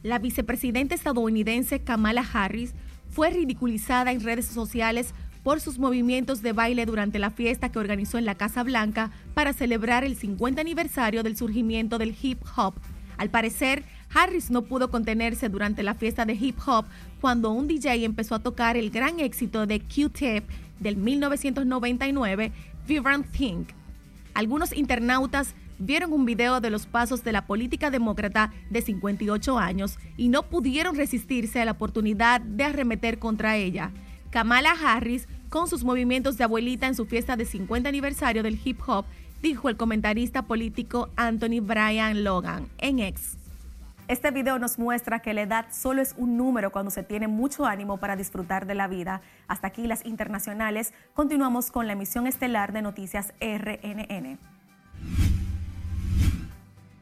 La 0.02 0.18
vicepresidenta 0.18 0.96
estadounidense 0.96 1.82
Kamala 1.82 2.26
Harris 2.34 2.74
fue 3.12 3.30
ridiculizada 3.30 4.12
en 4.12 4.24
redes 4.24 4.48
sociales 4.48 5.14
por 5.44 5.62
sus 5.62 5.78
movimientos 5.78 6.42
de 6.42 6.54
baile 6.54 6.86
durante 6.86 7.20
la 7.20 7.30
fiesta 7.30 7.70
que 7.70 7.80
organizó 7.80 8.18
en 8.18 8.26
la 8.26 8.36
Casa 8.36 8.64
Blanca 8.64 9.12
para 9.34 9.54
celebrar 9.54 10.04
el 10.04 10.16
50 10.16 10.60
aniversario 10.62 11.22
del 11.22 11.38
surgimiento 11.38 11.98
del 11.98 12.16
hip 12.22 12.42
hop. 12.56 12.74
Al 13.18 13.30
parecer, 13.30 13.84
Harris 14.14 14.50
no 14.50 14.64
pudo 14.64 14.90
contenerse 14.90 15.50
durante 15.50 15.84
la 15.84 15.94
fiesta 15.94 16.26
de 16.26 16.34
hip 16.34 16.58
hop 16.66 16.86
cuando 17.22 17.52
un 17.52 17.68
DJ 17.68 18.04
empezó 18.04 18.36
a 18.36 18.40
tocar 18.40 18.78
el 18.78 18.90
gran 18.90 19.20
éxito 19.20 19.68
de 19.68 19.80
Q-Tip 19.80 20.44
del 20.80 20.98
1999, 20.98 22.52
Vibrant 22.88 23.30
Think. 23.32 23.79
Algunos 24.34 24.74
internautas 24.74 25.56
vieron 25.80 26.14
un 26.14 26.26
video 26.26 26.62
de 26.62 26.70
los 26.70 26.86
pasos 26.86 27.24
de 27.24 27.32
la 27.32 27.48
política 27.48 27.90
demócrata 27.90 28.52
de 28.70 28.82
58 28.82 29.58
años 29.58 29.98
y 30.18 30.30
no 30.30 30.44
pudieron 30.44 30.96
resistirse 30.96 31.62
a 31.62 31.66
la 31.66 31.72
oportunidad 31.72 32.42
de 32.42 32.66
arremeter 32.66 33.18
contra 33.18 33.58
ella. 33.58 33.92
Kamala 34.30 34.72
Harris, 34.72 35.28
con 35.50 35.68
sus 35.68 35.84
movimientos 35.84 36.38
de 36.38 36.44
abuelita 36.44 36.86
en 36.88 36.96
su 36.96 37.06
fiesta 37.06 37.36
de 37.36 37.46
50 37.46 37.90
aniversario 37.90 38.44
del 38.44 38.60
hip 38.64 38.80
hop, 38.88 39.06
dijo 39.42 39.70
el 39.70 39.78
comentarista 39.78 40.44
político 40.44 41.10
Anthony 41.16 41.62
Bryan 41.62 42.24
Logan 42.24 42.68
en 42.78 43.00
X. 43.00 43.39
Este 44.10 44.32
video 44.32 44.58
nos 44.58 44.80
muestra 44.80 45.20
que 45.20 45.36
la 45.36 45.44
edad 45.44 45.68
solo 45.70 46.02
es 46.02 46.16
un 46.18 46.36
número 46.36 46.72
cuando 46.72 46.90
se 46.90 47.04
tiene 47.04 47.28
mucho 47.28 47.68
ánimo 47.68 47.98
para 47.98 48.16
disfrutar 48.16 48.66
de 48.66 48.74
la 48.74 48.88
vida. 48.88 49.22
Hasta 49.48 49.68
aquí 49.68 49.86
las 49.86 50.04
internacionales. 50.04 50.94
Continuamos 51.14 51.70
con 51.70 51.86
la 51.86 51.94
emisión 51.94 52.26
estelar 52.26 52.74
de 52.74 52.82
Noticias 52.82 53.36
RNN. 53.40 54.40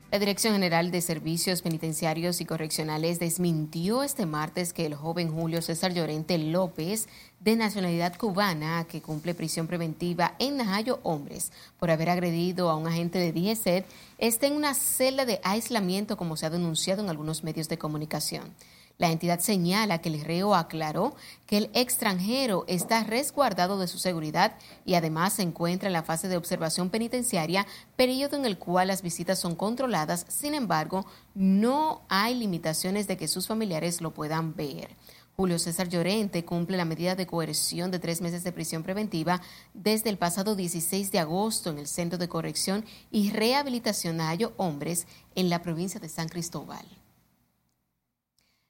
La 0.09 0.19
Dirección 0.19 0.53
General 0.53 0.89
de 0.89 1.01
Servicios 1.01 1.61
Penitenciarios 1.61 2.39
y 2.39 2.45
Correccionales 2.45 3.19
desmintió 3.19 4.03
este 4.03 4.25
martes 4.25 4.71
que 4.71 4.85
el 4.85 4.95
joven 4.95 5.29
Julio 5.29 5.61
César 5.61 5.93
Llorente 5.93 6.37
López, 6.37 7.09
de 7.41 7.57
nacionalidad 7.57 8.15
cubana, 8.15 8.85
que 8.85 9.01
cumple 9.01 9.35
prisión 9.35 9.67
preventiva 9.67 10.33
en 10.39 10.55
Najayo 10.55 11.01
Hombres 11.03 11.51
por 11.77 11.91
haber 11.91 12.09
agredido 12.09 12.69
a 12.69 12.77
un 12.77 12.87
agente 12.87 13.19
de 13.19 13.33
DGCET, 13.33 13.85
esté 14.17 14.47
en 14.47 14.53
una 14.53 14.75
celda 14.75 15.25
de 15.25 15.41
aislamiento 15.43 16.15
como 16.15 16.37
se 16.37 16.45
ha 16.45 16.51
denunciado 16.51 17.03
en 17.03 17.09
algunos 17.09 17.43
medios 17.43 17.67
de 17.67 17.77
comunicación. 17.77 18.53
La 18.97 19.11
entidad 19.11 19.39
señala 19.39 19.99
que 19.99 20.09
el 20.09 20.21
reo 20.21 20.55
aclaró 20.55 21.15
que 21.45 21.57
el 21.57 21.69
extranjero 21.73 22.65
está 22.67 23.03
resguardado 23.03 23.77
de 23.77 23.87
su 23.87 23.99
seguridad 23.99 24.55
y 24.85 24.95
además 24.95 25.33
se 25.33 25.43
encuentra 25.43 25.87
en 25.87 25.93
la 25.93 26.01
fase 26.01 26.27
de 26.27 26.37
observación 26.37 26.89
penitenciaria, 26.89 27.67
periodo 27.95 28.37
en 28.37 28.45
el 28.45 28.57
cual 28.57 28.87
las 28.87 29.03
visitas 29.03 29.37
son 29.37 29.55
controladas. 29.55 30.25
Sin 30.29 30.55
embargo, 30.55 31.05
no 31.35 32.01
hay 32.09 32.33
limitaciones 32.33 33.07
de 33.07 33.17
que 33.17 33.27
sus 33.27 33.45
familiares 33.45 34.01
lo 34.01 34.15
puedan 34.15 34.55
ver. 34.55 34.89
Julio 35.35 35.59
César 35.59 35.87
Llorente 35.87 36.43
cumple 36.43 36.77
la 36.77 36.85
medida 36.85 37.13
de 37.13 37.27
coerción 37.27 37.91
de 37.91 37.99
tres 37.99 38.21
meses 38.21 38.43
de 38.43 38.51
prisión 38.51 38.81
preventiva 38.81 39.39
desde 39.75 40.09
el 40.09 40.17
pasado 40.17 40.55
16 40.55 41.11
de 41.11 41.19
agosto 41.19 41.69
en 41.69 41.77
el 41.77 41.85
Centro 41.85 42.17
de 42.17 42.27
Corrección 42.27 42.83
y 43.11 43.29
Rehabilitación 43.29 44.19
Ayo 44.21 44.53
Hombres 44.57 45.05
en 45.35 45.51
la 45.51 45.61
provincia 45.61 45.99
de 45.99 46.09
San 46.09 46.29
Cristóbal. 46.29 46.96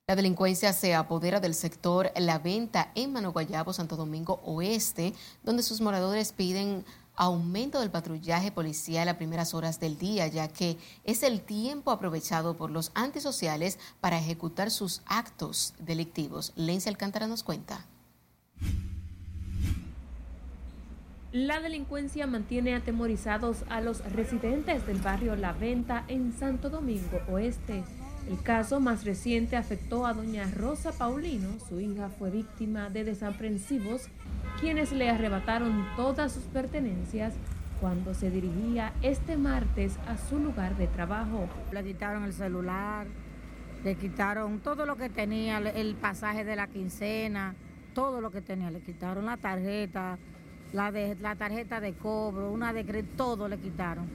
La 0.10 0.16
delincuencia 0.16 0.72
se 0.72 0.96
apodera 0.96 1.42
del 1.42 1.54
sector 1.54 2.14
La 2.16 2.40
Venta 2.40 2.94
en 2.96 3.12
Mano 3.12 3.34
Guayabo, 3.34 3.74
Santo 3.74 3.98
Domingo 3.98 4.40
Oeste, 4.46 5.14
donde 5.44 5.64
sus 5.64 5.82
moradores 5.82 6.32
piden 6.32 6.86
aumento 7.18 7.82
del 7.82 7.92
patrullaje 7.92 8.50
policial 8.50 9.10
a 9.10 9.18
primeras 9.18 9.54
horas 9.54 9.82
del 9.82 9.98
día, 9.98 10.28
ya 10.28 10.48
que 10.48 10.78
es 11.04 11.24
el 11.24 11.42
tiempo 11.42 11.92
aprovechado 11.92 12.56
por 12.56 12.72
los 12.72 12.94
antisociales 12.96 13.80
para 14.00 14.18
ejecutar 14.18 14.72
sus 14.72 15.02
actos 15.08 15.74
delictivos. 15.78 16.54
Lencia 16.56 16.90
Alcántara 16.90 17.28
nos 17.28 17.44
cuenta. 17.44 17.86
La 21.34 21.60
delincuencia 21.60 22.28
mantiene 22.28 22.76
atemorizados 22.76 23.66
a 23.68 23.82
los 23.82 24.00
residentes 24.14 24.88
del 24.88 25.02
barrio 25.02 25.36
La 25.36 25.52
Venta 25.52 26.06
en 26.08 26.32
Santo 26.32 26.70
Domingo 26.70 27.20
Oeste. 27.28 27.84
El 28.30 28.42
caso 28.42 28.82
más 28.82 29.06
reciente 29.06 29.56
afectó 29.56 30.06
a 30.06 30.14
doña 30.14 30.52
Rosa 30.54 30.92
Paulino. 30.92 31.48
Su 31.70 31.80
hija 31.80 32.10
fue 32.10 32.30
víctima 32.30 32.90
de 32.90 33.06
desaprensivos, 33.06 34.10
quienes 34.60 34.92
le 34.92 35.10
arrebataron 35.10 35.86
todas 35.96 36.34
sus 36.34 36.44
pertenencias 36.44 37.34
cuando 37.80 38.14
se 38.14 38.30
dirigía 38.30 38.92
este 39.02 39.38
martes 39.38 39.98
a 40.08 40.18
su 40.18 40.40
lugar 40.40 40.76
de 40.76 40.88
trabajo. 40.88 41.48
Le 41.72 41.86
quitaron 41.86 42.26
el 42.26 42.34
celular, 42.34 43.08
le 43.86 43.96
quitaron 43.96 44.60
todo 44.60 44.86
lo 44.86 44.98
que 44.98 45.10
tenía, 45.10 45.60
el 45.60 45.96
pasaje 45.96 46.44
de 46.44 46.58
la 46.58 46.68
quincena, 46.68 47.56
todo 47.94 48.20
lo 48.20 48.30
que 48.30 48.42
tenía, 48.42 48.70
le 48.72 48.82
quitaron 48.82 49.26
la 49.26 49.38
tarjeta, 49.38 50.18
la, 50.74 50.92
de, 50.92 51.16
tarjeta 51.16 51.80
de 51.80 51.94
cobro, 51.94 52.52
una 52.52 52.74
de 52.74 53.04
todo 53.04 53.48
le 53.48 53.58
quitaron. 53.58 54.08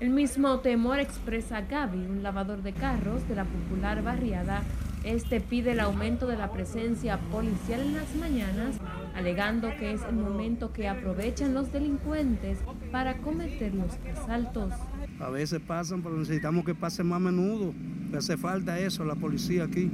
El 0.00 0.10
mismo 0.10 0.58
temor 0.58 0.98
expresa 0.98 1.60
Gaby, 1.60 2.06
un 2.06 2.24
lavador 2.24 2.62
de 2.62 2.72
carros 2.72 3.26
de 3.28 3.36
la 3.36 3.44
popular 3.44 4.02
barriada. 4.02 4.64
Este 5.04 5.40
pide 5.40 5.70
el 5.70 5.80
aumento 5.80 6.26
de 6.26 6.36
la 6.36 6.50
presencia 6.50 7.18
policial 7.30 7.80
en 7.80 7.94
las 7.94 8.14
mañanas, 8.16 8.76
alegando 9.14 9.70
que 9.78 9.92
es 9.92 10.00
el 10.08 10.16
momento 10.16 10.72
que 10.72 10.88
aprovechan 10.88 11.54
los 11.54 11.72
delincuentes 11.72 12.58
para 12.90 13.18
cometer 13.18 13.72
los 13.72 13.92
asaltos. 14.18 14.72
A 15.20 15.30
veces 15.30 15.60
pasan, 15.60 16.02
pero 16.02 16.16
necesitamos 16.16 16.64
que 16.64 16.74
pasen 16.74 17.06
más 17.06 17.18
a 17.18 17.20
menudo. 17.20 17.72
Le 18.10 18.18
hace 18.18 18.36
falta 18.36 18.78
eso, 18.78 19.04
la 19.04 19.14
policía 19.14 19.64
aquí. 19.64 19.90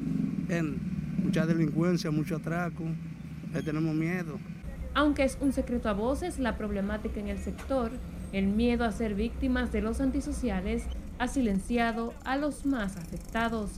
En 0.48 0.78
mucha 1.22 1.44
delincuencia, 1.44 2.10
mucho 2.10 2.36
atraco. 2.36 2.84
Le 3.52 3.62
tenemos 3.62 3.94
miedo. 3.94 4.38
Aunque 4.94 5.24
es 5.24 5.36
un 5.40 5.52
secreto 5.52 5.90
a 5.90 5.92
voces, 5.92 6.38
la 6.38 6.56
problemática 6.56 7.20
en 7.20 7.28
el 7.28 7.38
sector 7.38 7.90
el 8.32 8.46
miedo 8.46 8.84
a 8.84 8.92
ser 8.92 9.14
víctimas 9.14 9.72
de 9.72 9.80
los 9.80 10.00
antisociales 10.00 10.84
ha 11.18 11.28
silenciado 11.28 12.14
a 12.24 12.36
los 12.36 12.64
más 12.64 12.96
afectados. 12.96 13.72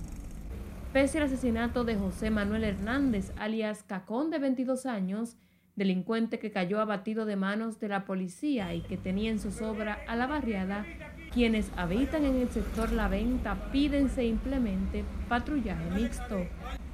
Pese 0.92 1.18
al 1.18 1.24
asesinato 1.24 1.84
de 1.84 1.96
José 1.96 2.30
Manuel 2.30 2.64
Hernández, 2.64 3.32
alias 3.36 3.82
Cacón 3.82 4.30
de 4.30 4.38
22 4.38 4.86
años, 4.86 5.36
delincuente 5.74 6.38
que 6.38 6.50
cayó 6.50 6.80
abatido 6.80 7.24
de 7.24 7.36
manos 7.36 7.80
de 7.80 7.88
la 7.88 8.04
policía 8.04 8.74
y 8.74 8.82
que 8.82 8.98
tenía 8.98 9.30
en 9.30 9.38
su 9.38 9.52
sobra 9.52 9.98
a 10.06 10.16
la 10.16 10.26
barriada, 10.26 10.84
quienes 11.32 11.70
habitan 11.76 12.24
en 12.24 12.36
el 12.36 12.50
sector 12.50 12.92
La 12.92 13.08
Venta 13.08 13.70
piden 13.72 14.10
se 14.10 14.26
implemente 14.26 15.04
patrullaje 15.28 15.90
mixto. 15.94 16.46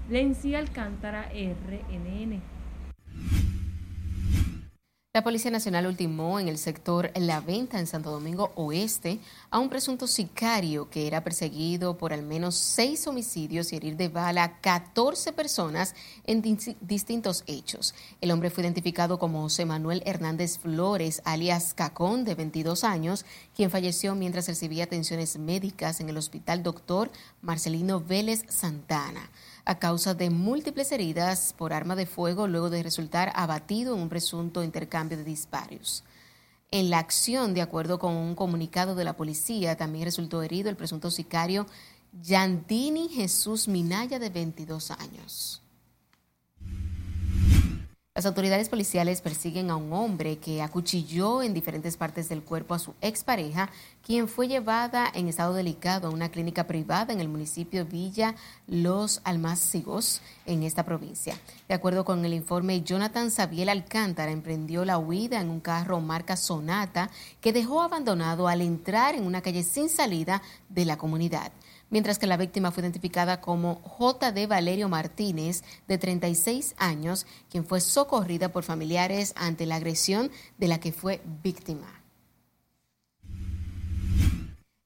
Lenci 0.08 0.54
Alcántara, 0.54 1.28
RNN. 1.32 2.40
La 5.14 5.24
Policía 5.24 5.50
Nacional 5.50 5.86
ultimó 5.86 6.38
en 6.38 6.48
el 6.48 6.58
sector 6.58 7.10
La 7.14 7.40
Venta 7.40 7.78
en 7.78 7.86
Santo 7.86 8.10
Domingo 8.10 8.52
Oeste 8.56 9.20
a 9.48 9.58
un 9.58 9.70
presunto 9.70 10.06
sicario 10.06 10.90
que 10.90 11.06
era 11.06 11.24
perseguido 11.24 11.96
por 11.96 12.12
al 12.12 12.22
menos 12.22 12.56
seis 12.56 13.06
homicidios 13.06 13.72
y 13.72 13.76
herir 13.76 13.96
de 13.96 14.08
bala 14.08 14.44
a 14.44 14.60
14 14.60 15.32
personas 15.32 15.94
en 16.24 16.42
distintos 16.82 17.42
hechos. 17.46 17.94
El 18.20 18.30
hombre 18.30 18.50
fue 18.50 18.64
identificado 18.64 19.18
como 19.18 19.40
José 19.40 19.64
Manuel 19.64 20.02
Hernández 20.04 20.58
Flores, 20.58 21.22
alias 21.24 21.72
Cacón, 21.72 22.26
de 22.26 22.34
22 22.34 22.84
años, 22.84 23.24
quien 23.56 23.70
falleció 23.70 24.14
mientras 24.14 24.46
recibía 24.46 24.84
atenciones 24.84 25.38
médicas 25.38 26.00
en 26.00 26.10
el 26.10 26.18
Hospital 26.18 26.62
Doctor 26.62 27.10
Marcelino 27.40 27.98
Vélez 27.98 28.44
Santana 28.50 29.30
a 29.68 29.78
causa 29.78 30.14
de 30.14 30.30
múltiples 30.30 30.90
heridas 30.92 31.52
por 31.52 31.74
arma 31.74 31.94
de 31.94 32.06
fuego 32.06 32.46
luego 32.46 32.70
de 32.70 32.82
resultar 32.82 33.30
abatido 33.34 33.94
en 33.94 34.00
un 34.00 34.08
presunto 34.08 34.64
intercambio 34.64 35.18
de 35.18 35.24
disparos. 35.24 36.04
En 36.70 36.88
la 36.88 36.98
acción, 36.98 37.52
de 37.52 37.60
acuerdo 37.60 37.98
con 37.98 38.14
un 38.14 38.34
comunicado 38.34 38.94
de 38.94 39.04
la 39.04 39.14
policía, 39.14 39.76
también 39.76 40.06
resultó 40.06 40.42
herido 40.42 40.70
el 40.70 40.76
presunto 40.76 41.10
sicario 41.10 41.66
Yandini 42.22 43.10
Jesús 43.10 43.68
Minaya, 43.68 44.18
de 44.18 44.30
22 44.30 44.90
años. 44.90 45.62
Las 48.18 48.26
autoridades 48.26 48.68
policiales 48.68 49.20
persiguen 49.20 49.70
a 49.70 49.76
un 49.76 49.92
hombre 49.92 50.38
que 50.38 50.60
acuchilló 50.60 51.40
en 51.40 51.54
diferentes 51.54 51.96
partes 51.96 52.28
del 52.28 52.42
cuerpo 52.42 52.74
a 52.74 52.80
su 52.80 52.94
expareja, 53.00 53.70
quien 54.04 54.26
fue 54.26 54.48
llevada 54.48 55.08
en 55.14 55.28
estado 55.28 55.54
delicado 55.54 56.08
a 56.08 56.10
una 56.10 56.28
clínica 56.28 56.66
privada 56.66 57.12
en 57.12 57.20
el 57.20 57.28
municipio 57.28 57.86
Villa 57.86 58.34
Los 58.66 59.20
Almácigos, 59.22 60.20
en 60.46 60.64
esta 60.64 60.84
provincia. 60.84 61.36
De 61.68 61.74
acuerdo 61.76 62.04
con 62.04 62.24
el 62.24 62.34
informe, 62.34 62.82
Jonathan 62.82 63.30
Sabiel 63.30 63.68
Alcántara 63.68 64.32
emprendió 64.32 64.84
la 64.84 64.98
huida 64.98 65.40
en 65.40 65.48
un 65.48 65.60
carro 65.60 66.00
marca 66.00 66.36
Sonata 66.36 67.10
que 67.40 67.52
dejó 67.52 67.82
abandonado 67.82 68.48
al 68.48 68.62
entrar 68.62 69.14
en 69.14 69.26
una 69.26 69.42
calle 69.42 69.62
sin 69.62 69.88
salida 69.88 70.42
de 70.68 70.86
la 70.86 70.98
comunidad 70.98 71.52
mientras 71.90 72.18
que 72.18 72.26
la 72.26 72.36
víctima 72.36 72.70
fue 72.70 72.82
identificada 72.82 73.40
como 73.40 73.76
J.D. 73.82 74.46
Valerio 74.46 74.88
Martínez, 74.88 75.62
de 75.86 75.98
36 75.98 76.74
años, 76.78 77.26
quien 77.50 77.64
fue 77.64 77.80
socorrida 77.80 78.50
por 78.50 78.64
familiares 78.64 79.32
ante 79.36 79.66
la 79.66 79.76
agresión 79.76 80.30
de 80.58 80.68
la 80.68 80.80
que 80.80 80.92
fue 80.92 81.20
víctima. 81.42 81.98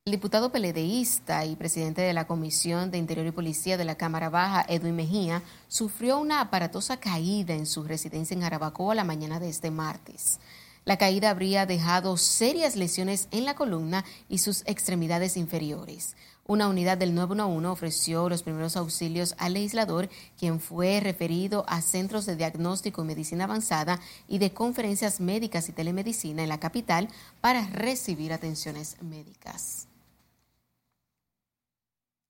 El 0.05 0.11
diputado 0.11 0.51
peledeísta 0.51 1.47
y 1.47 1.55
presidente 1.55 2.03
de 2.03 2.12
la 2.12 2.27
Comisión 2.27 2.91
de 2.91 2.99
Interior 2.99 3.25
y 3.25 3.31
Policía 3.31 3.77
de 3.77 3.85
la 3.85 3.95
Cámara 3.95 4.31
Baja, 4.31 4.67
Edwin 4.69 4.97
Mejía, 4.97 5.45
sufrió 5.69 6.19
una 6.19 6.41
aparatosa 6.41 6.97
caída 6.97 7.55
en 7.55 7.67
su 7.67 7.85
residencia 7.85 8.35
en 8.35 8.43
Arabacoa 8.43 8.97
la 8.97 9.05
mañana 9.05 9.38
de 9.38 9.49
este 9.49 9.71
martes. 9.71 10.41
La 10.85 10.99
caída 10.99 11.31
habría 11.31 11.67
dejado 11.67 12.17
serias 12.17 12.75
lesiones 12.75 13.29
en 13.31 13.45
la 13.45 13.55
columna 13.55 14.05
y 14.29 14.38
sus 14.38 14.65
extremidades 14.67 15.37
inferiores. 15.37 16.17
Una 16.45 16.69
unidad 16.69 16.99
del 16.99 17.15
911 17.15 17.69
ofreció 17.69 18.29
los 18.29 18.43
primeros 18.43 18.77
auxilios 18.77 19.37
al 19.39 19.55
legislador, 19.55 20.09
quien 20.37 20.59
fue 20.59 20.99
referido 20.99 21.65
a 21.69 21.81
centros 21.83 22.27
de 22.27 22.35
diagnóstico 22.35 23.03
y 23.03 23.07
medicina 23.07 23.45
avanzada 23.45 24.01
y 24.27 24.39
de 24.39 24.53
conferencias 24.53 25.21
médicas 25.21 25.69
y 25.69 25.73
telemedicina 25.73 26.43
en 26.43 26.49
la 26.49 26.59
capital 26.59 27.09
para 27.41 27.69
recibir 27.69 28.33
atenciones 28.33 28.97
médicas. 29.01 29.87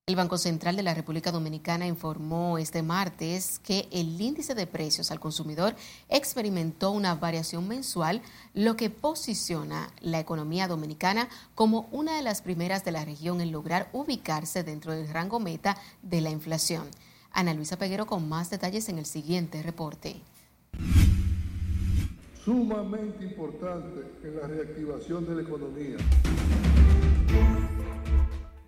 El 0.09 0.17
Banco 0.17 0.37
Central 0.37 0.75
de 0.75 0.83
la 0.83 0.95
República 0.95 1.31
Dominicana 1.31 1.87
informó 1.87 2.59
este 2.59 2.83
martes 2.83 3.61
que 3.61 3.87
el 3.93 4.21
índice 4.21 4.57
de 4.57 4.67
precios 4.67 5.13
al 5.13 5.21
consumidor 5.21 5.77
experimentó 6.09 6.91
una 6.91 7.15
variación 7.15 7.69
mensual, 7.69 8.21
lo 8.53 8.75
que 8.75 8.91
posiciona 8.91 9.93
la 10.01 10.19
economía 10.19 10.67
dominicana 10.67 11.29
como 11.55 11.89
una 11.93 12.17
de 12.17 12.23
las 12.23 12.43
primeras 12.43 12.85
de 12.85 12.91
la 12.91 13.05
región 13.05 13.41
en 13.41 13.53
lograr 13.53 13.91
ubicarse 13.93 14.65
dentro 14.65 14.91
del 14.91 15.07
rango 15.07 15.39
meta 15.39 15.77
de 16.03 16.21
la 16.21 16.31
inflación. 16.31 16.89
Ana 17.31 17.55
Luisa 17.55 17.79
Peguero 17.79 18.05
con 18.05 18.29
más 18.29 18.51
detalles 18.51 18.89
en 18.89 18.99
el 18.99 19.07
siguiente 19.07 19.63
reporte. 19.63 20.17
Sumamente 22.45 23.23
importante 23.23 24.01
en 24.25 24.37
la 24.37 24.49
reactivación 24.49 25.29
de 25.29 25.35
la 25.37 25.43
economía. 25.43 25.97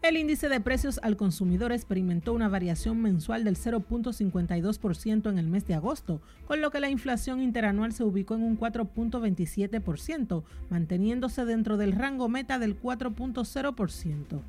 El 0.05 0.19
índice 0.19 0.51
de 0.51 0.61
precios 0.61 1.01
al 1.03 1.17
consumidor 1.17 1.73
experimentó 1.73 2.35
una 2.35 2.51
variación 2.51 3.01
mensual 3.01 3.43
del 3.43 3.57
0.52% 3.57 5.31
en 5.31 5.38
el 5.38 5.47
mes 5.47 5.67
de 5.67 5.73
agosto, 5.73 6.21
con 6.47 6.61
lo 6.61 6.71
que 6.71 6.79
la 6.79 6.90
inflación 6.90 7.40
interanual 7.40 7.95
se 7.95 8.05
ubicó 8.05 8.35
en 8.35 8.43
un 8.43 8.59
4.27%, 8.59 10.43
manteniéndose 10.69 11.47
dentro 11.47 11.79
del 11.79 11.93
rango 11.93 12.29
meta 12.29 12.59
del 12.59 12.79
4.0%. 12.79 14.43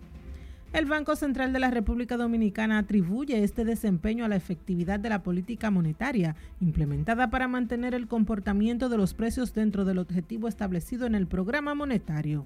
El 0.73 0.85
Banco 0.87 1.15
Central 1.15 1.53
de 1.53 1.59
la 1.59 1.71
República 1.71 2.17
Dominicana 2.17 2.79
atribuye 2.79 3.41
este 3.41 3.63
desempeño 3.63 4.25
a 4.25 4.27
la 4.27 4.35
efectividad 4.35 4.99
de 4.99 5.07
la 5.07 5.23
política 5.23 5.71
monetaria 5.71 6.35
implementada 6.59 7.29
para 7.29 7.47
mantener 7.47 7.95
el 7.95 8.09
comportamiento 8.09 8.89
de 8.89 8.97
los 8.97 9.13
precios 9.13 9.53
dentro 9.53 9.85
del 9.85 9.99
objetivo 9.99 10.49
establecido 10.49 11.05
en 11.05 11.15
el 11.15 11.27
programa 11.27 11.75
monetario. 11.75 12.45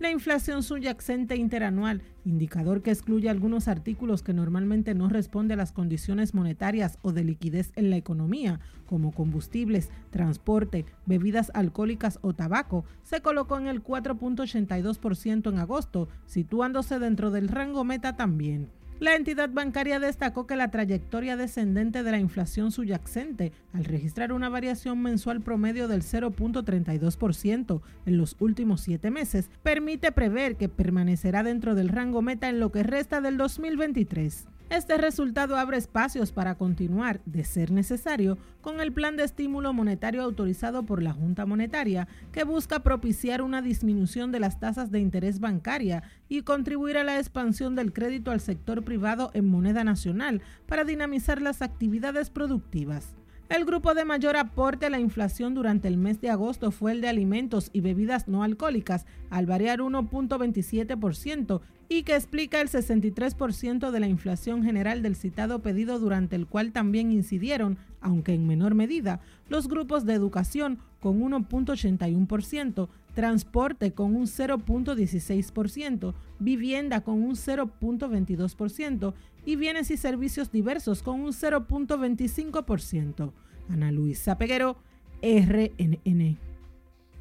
La 0.00 0.10
inflación 0.10 0.62
subyacente 0.62 1.36
interanual, 1.36 2.00
indicador 2.24 2.80
que 2.80 2.90
excluye 2.90 3.28
algunos 3.28 3.68
artículos 3.68 4.22
que 4.22 4.32
normalmente 4.32 4.94
no 4.94 5.10
responde 5.10 5.52
a 5.52 5.58
las 5.58 5.72
condiciones 5.72 6.32
monetarias 6.32 6.98
o 7.02 7.12
de 7.12 7.22
liquidez 7.22 7.70
en 7.76 7.90
la 7.90 7.98
economía, 7.98 8.60
como 8.86 9.12
combustibles, 9.12 9.90
transporte, 10.08 10.86
bebidas 11.04 11.50
alcohólicas 11.52 12.18
o 12.22 12.32
tabaco, 12.32 12.86
se 13.02 13.20
colocó 13.20 13.58
en 13.58 13.66
el 13.66 13.84
4.82% 13.84 15.52
en 15.52 15.58
agosto, 15.58 16.08
situándose 16.24 16.98
dentro 16.98 17.30
del 17.30 17.48
rango 17.48 17.84
meta 17.84 18.16
también. 18.16 18.70
La 19.00 19.16
entidad 19.16 19.48
bancaria 19.48 19.98
destacó 19.98 20.46
que 20.46 20.56
la 20.56 20.70
trayectoria 20.70 21.38
descendente 21.38 22.02
de 22.02 22.10
la 22.10 22.18
inflación 22.18 22.70
subyacente, 22.70 23.50
al 23.72 23.86
registrar 23.86 24.30
una 24.30 24.50
variación 24.50 25.00
mensual 25.00 25.40
promedio 25.40 25.88
del 25.88 26.02
0.32% 26.02 27.80
en 28.04 28.16
los 28.18 28.36
últimos 28.40 28.82
siete 28.82 29.10
meses, 29.10 29.48
permite 29.62 30.12
prever 30.12 30.56
que 30.56 30.68
permanecerá 30.68 31.42
dentro 31.42 31.74
del 31.74 31.88
rango 31.88 32.20
meta 32.20 32.50
en 32.50 32.60
lo 32.60 32.70
que 32.72 32.82
resta 32.82 33.22
del 33.22 33.38
2023. 33.38 34.46
Este 34.70 34.96
resultado 34.98 35.56
abre 35.56 35.78
espacios 35.78 36.30
para 36.30 36.54
continuar, 36.54 37.20
de 37.24 37.42
ser 37.42 37.72
necesario, 37.72 38.38
con 38.60 38.80
el 38.80 38.92
plan 38.92 39.16
de 39.16 39.24
estímulo 39.24 39.72
monetario 39.72 40.22
autorizado 40.22 40.86
por 40.86 41.02
la 41.02 41.12
Junta 41.12 41.44
Monetaria, 41.44 42.06
que 42.30 42.44
busca 42.44 42.84
propiciar 42.84 43.42
una 43.42 43.62
disminución 43.62 44.30
de 44.30 44.38
las 44.38 44.60
tasas 44.60 44.92
de 44.92 45.00
interés 45.00 45.40
bancaria 45.40 46.04
y 46.28 46.42
contribuir 46.42 46.98
a 46.98 47.04
la 47.04 47.18
expansión 47.18 47.74
del 47.74 47.92
crédito 47.92 48.30
al 48.30 48.38
sector 48.38 48.84
privado 48.84 49.32
en 49.34 49.48
moneda 49.48 49.82
nacional 49.82 50.40
para 50.66 50.84
dinamizar 50.84 51.42
las 51.42 51.62
actividades 51.62 52.30
productivas. 52.30 53.16
El 53.50 53.64
grupo 53.64 53.94
de 53.94 54.04
mayor 54.04 54.36
aporte 54.36 54.86
a 54.86 54.90
la 54.90 55.00
inflación 55.00 55.54
durante 55.54 55.88
el 55.88 55.96
mes 55.96 56.20
de 56.20 56.30
agosto 56.30 56.70
fue 56.70 56.92
el 56.92 57.00
de 57.00 57.08
alimentos 57.08 57.68
y 57.72 57.80
bebidas 57.80 58.28
no 58.28 58.44
alcohólicas, 58.44 59.06
al 59.28 59.46
variar 59.46 59.80
1.27%, 59.80 61.60
y 61.88 62.04
que 62.04 62.14
explica 62.14 62.60
el 62.60 62.68
63% 62.68 63.90
de 63.90 63.98
la 63.98 64.06
inflación 64.06 64.62
general 64.62 65.02
del 65.02 65.16
citado 65.16 65.62
pedido 65.62 65.98
durante 65.98 66.36
el 66.36 66.46
cual 66.46 66.70
también 66.70 67.10
incidieron, 67.10 67.76
aunque 68.00 68.34
en 68.34 68.46
menor 68.46 68.76
medida, 68.76 69.20
los 69.48 69.66
grupos 69.66 70.06
de 70.06 70.14
educación 70.14 70.78
con 71.00 71.20
1.81%, 71.20 72.88
transporte 73.16 73.90
con 73.90 74.14
un 74.14 74.26
0.16%, 74.26 76.14
vivienda 76.38 77.00
con 77.00 77.20
un 77.20 77.32
0.22% 77.32 79.12
y 79.44 79.56
bienes 79.56 79.90
y 79.90 79.96
servicios 79.96 80.52
diversos 80.52 81.02
con 81.02 81.20
un 81.20 81.32
0.25%. 81.32 83.32
Ana 83.68 83.92
Luisa 83.92 84.36
Peguero, 84.36 84.76
RNN. 85.22 86.49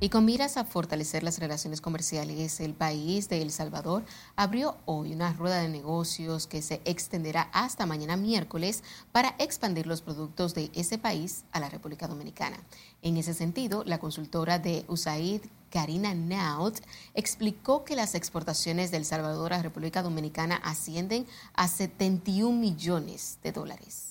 Y 0.01 0.07
con 0.07 0.23
miras 0.23 0.55
a 0.55 0.63
fortalecer 0.63 1.23
las 1.23 1.39
relaciones 1.39 1.81
comerciales, 1.81 2.61
el 2.61 2.73
país 2.73 3.27
de 3.27 3.41
El 3.41 3.51
Salvador 3.51 4.05
abrió 4.37 4.77
hoy 4.85 5.11
una 5.11 5.33
rueda 5.33 5.59
de 5.59 5.67
negocios 5.67 6.47
que 6.47 6.61
se 6.61 6.81
extenderá 6.85 7.49
hasta 7.51 7.85
mañana 7.85 8.15
miércoles 8.15 8.81
para 9.11 9.35
expandir 9.39 9.87
los 9.87 10.01
productos 10.01 10.55
de 10.55 10.71
ese 10.73 10.99
país 10.99 11.43
a 11.51 11.59
la 11.59 11.67
República 11.67 12.07
Dominicana. 12.07 12.57
En 13.01 13.17
ese 13.17 13.33
sentido, 13.33 13.83
la 13.85 13.99
consultora 13.99 14.57
de 14.57 14.85
USAID, 14.87 15.41
Karina 15.69 16.13
Naut, 16.15 16.79
explicó 17.13 17.83
que 17.83 17.97
las 17.97 18.15
exportaciones 18.15 18.91
de 18.91 18.97
El 18.97 19.05
Salvador 19.05 19.51
a 19.51 19.61
República 19.61 20.01
Dominicana 20.01 20.61
ascienden 20.63 21.27
a 21.53 21.67
71 21.67 22.57
millones 22.57 23.37
de 23.43 23.51
dólares. 23.51 24.08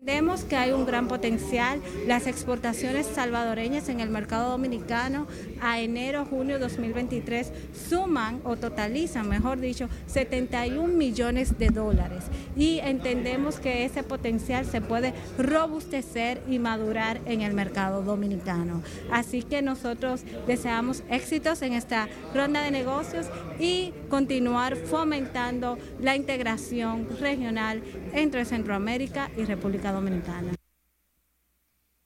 Vemos 0.00 0.44
que 0.44 0.56
hay 0.56 0.70
un 0.70 0.86
gran 0.86 1.08
potencial. 1.08 1.82
Las 2.06 2.28
exportaciones 2.28 3.04
salvadoreñas 3.04 3.88
en 3.88 3.98
el 3.98 4.10
mercado 4.10 4.50
dominicano 4.52 5.26
a 5.60 5.80
enero-junio 5.80 6.60
2023 6.60 7.52
suman 7.88 8.40
o 8.44 8.56
totalizan, 8.56 9.28
mejor 9.28 9.58
dicho, 9.58 9.88
71 10.06 10.94
millones 10.94 11.58
de 11.58 11.70
dólares. 11.70 12.24
Y 12.56 12.78
entendemos 12.78 13.58
que 13.58 13.84
ese 13.84 14.04
potencial 14.04 14.64
se 14.66 14.80
puede 14.80 15.14
robustecer 15.36 16.42
y 16.48 16.60
madurar 16.60 17.20
en 17.26 17.42
el 17.42 17.52
mercado 17.52 18.02
dominicano. 18.02 18.82
Así 19.10 19.42
que 19.42 19.62
nosotros 19.62 20.22
deseamos 20.46 21.02
éxitos 21.10 21.60
en 21.62 21.72
esta 21.72 22.08
ronda 22.32 22.62
de 22.62 22.70
negocios 22.70 23.26
y 23.58 23.92
continuar 24.08 24.76
fomentando 24.76 25.76
la 26.00 26.14
integración 26.14 27.08
regional 27.20 27.82
entre 28.14 28.44
Centroamérica 28.44 29.30
y 29.36 29.44
República 29.44 29.87
Dominicana. 29.92 30.52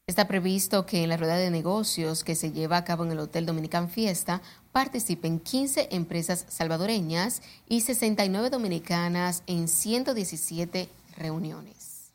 Está 0.06 0.26
previsto 0.26 0.84
que 0.84 1.04
en 1.04 1.08
la 1.08 1.16
rueda 1.16 1.36
de 1.36 1.50
negocios 1.50 2.24
que 2.24 2.34
se 2.34 2.52
lleva 2.52 2.76
a 2.76 2.84
cabo 2.84 3.04
en 3.04 3.12
el 3.12 3.20
Hotel 3.20 3.46
Dominican 3.46 3.88
Fiesta 3.88 4.42
participen 4.72 5.38
15 5.38 5.88
empresas 5.92 6.44
salvadoreñas 6.48 7.40
y 7.68 7.82
69 7.82 8.50
dominicanas 8.50 9.42
en 9.46 9.68
117 9.68 10.88
reuniones. 11.16 12.12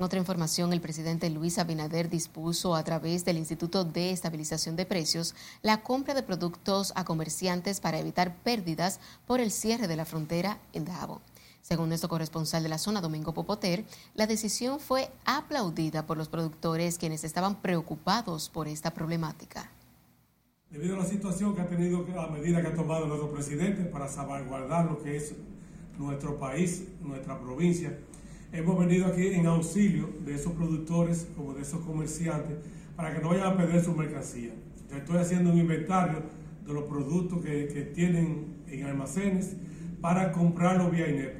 En 0.00 0.04
otra 0.04 0.18
información, 0.18 0.72
el 0.72 0.80
presidente 0.80 1.28
Luis 1.28 1.58
Abinader 1.58 2.08
dispuso 2.08 2.74
a 2.74 2.82
través 2.84 3.26
del 3.26 3.36
Instituto 3.36 3.84
de 3.84 4.12
Estabilización 4.12 4.74
de 4.74 4.86
Precios 4.86 5.34
la 5.60 5.82
compra 5.82 6.14
de 6.14 6.22
productos 6.22 6.94
a 6.96 7.04
comerciantes 7.04 7.80
para 7.80 7.98
evitar 7.98 8.34
pérdidas 8.36 8.98
por 9.26 9.40
el 9.40 9.50
cierre 9.50 9.88
de 9.88 9.96
la 9.96 10.06
frontera 10.06 10.58
en 10.72 10.86
Davo. 10.86 11.20
Según 11.62 11.88
nuestro 11.88 12.08
corresponsal 12.08 12.62
de 12.62 12.68
la 12.68 12.78
zona, 12.78 13.00
Domingo 13.00 13.34
Popoter, 13.34 13.84
la 14.14 14.26
decisión 14.26 14.80
fue 14.80 15.10
aplaudida 15.24 16.06
por 16.06 16.16
los 16.16 16.28
productores 16.28 16.98
quienes 16.98 17.22
estaban 17.22 17.60
preocupados 17.60 18.48
por 18.48 18.66
esta 18.66 18.92
problemática. 18.92 19.70
Debido 20.70 20.94
a 20.96 20.98
la 21.00 21.04
situación 21.04 21.54
que 21.54 21.60
ha 21.60 21.68
tenido, 21.68 22.06
a 22.18 22.28
medida 22.28 22.62
que 22.62 22.68
ha 22.68 22.74
tomado 22.74 23.06
nuestro 23.06 23.30
presidente 23.30 23.84
para 23.84 24.08
salvaguardar 24.08 24.86
lo 24.86 25.02
que 25.02 25.16
es 25.16 25.34
nuestro 25.98 26.38
país, 26.38 26.84
nuestra 27.02 27.38
provincia, 27.38 27.98
hemos 28.52 28.78
venido 28.78 29.06
aquí 29.06 29.28
en 29.28 29.46
auxilio 29.46 30.08
de 30.24 30.34
esos 30.34 30.52
productores 30.52 31.26
como 31.36 31.54
de 31.54 31.62
esos 31.62 31.80
comerciantes 31.84 32.56
para 32.96 33.14
que 33.14 33.20
no 33.20 33.30
vayan 33.30 33.52
a 33.52 33.56
perder 33.56 33.84
su 33.84 33.94
mercancía. 33.94 34.52
Ya 34.90 34.98
estoy 34.98 35.18
haciendo 35.18 35.52
un 35.52 35.58
inventario 35.58 36.22
de 36.64 36.72
los 36.72 36.84
productos 36.84 37.44
que, 37.44 37.90
tienen 37.94 38.62
en 38.68 38.86
almacenes 38.86 39.56
para 40.00 40.32
comprarlos 40.32 40.90
vía 40.90 41.08
INEPRE 41.08 41.39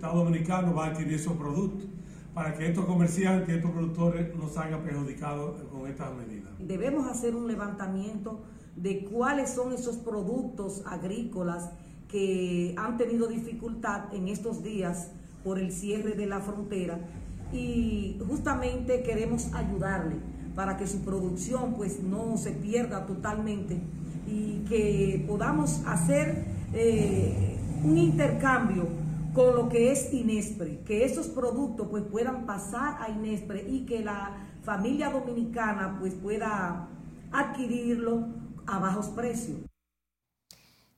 Estado 0.00 0.24
Dominicano 0.24 0.74
va 0.74 0.86
a 0.86 0.88
adquirir 0.92 1.12
esos 1.12 1.34
productos 1.34 1.86
para 2.32 2.54
que 2.54 2.66
estos 2.66 2.86
comerciantes 2.86 3.54
estos 3.54 3.70
productores 3.70 4.34
no 4.34 4.48
salgan 4.48 4.82
perjudicados 4.82 5.60
con 5.70 5.86
estas 5.86 6.14
medidas. 6.14 6.48
Debemos 6.58 7.06
hacer 7.06 7.36
un 7.36 7.46
levantamiento 7.46 8.40
de 8.76 9.04
cuáles 9.04 9.50
son 9.50 9.74
esos 9.74 9.98
productos 9.98 10.82
agrícolas 10.86 11.68
que 12.08 12.74
han 12.78 12.96
tenido 12.96 13.26
dificultad 13.26 14.14
en 14.14 14.28
estos 14.28 14.62
días 14.62 15.10
por 15.44 15.58
el 15.58 15.70
cierre 15.70 16.14
de 16.14 16.24
la 16.24 16.40
frontera 16.40 16.98
y 17.52 18.18
justamente 18.26 19.02
queremos 19.02 19.52
ayudarle 19.52 20.16
para 20.54 20.78
que 20.78 20.86
su 20.86 21.00
producción 21.00 21.74
pues 21.74 22.02
no 22.02 22.38
se 22.38 22.52
pierda 22.52 23.04
totalmente 23.04 23.78
y 24.26 24.64
que 24.66 25.26
podamos 25.28 25.82
hacer 25.84 26.46
eh, 26.72 27.58
un 27.84 27.98
intercambio 27.98 28.99
con 29.34 29.54
lo 29.54 29.68
que 29.68 29.92
es 29.92 30.12
Inespre, 30.12 30.80
que 30.84 31.04
esos 31.04 31.28
productos 31.28 31.88
pues 31.88 32.04
puedan 32.04 32.46
pasar 32.46 33.00
a 33.00 33.10
Inespre 33.10 33.66
y 33.68 33.86
que 33.86 34.00
la 34.00 34.48
familia 34.62 35.10
dominicana 35.10 35.96
pues 35.98 36.14
pueda 36.14 36.88
adquirirlo 37.30 38.26
a 38.66 38.78
bajos 38.78 39.06
precios. 39.08 39.58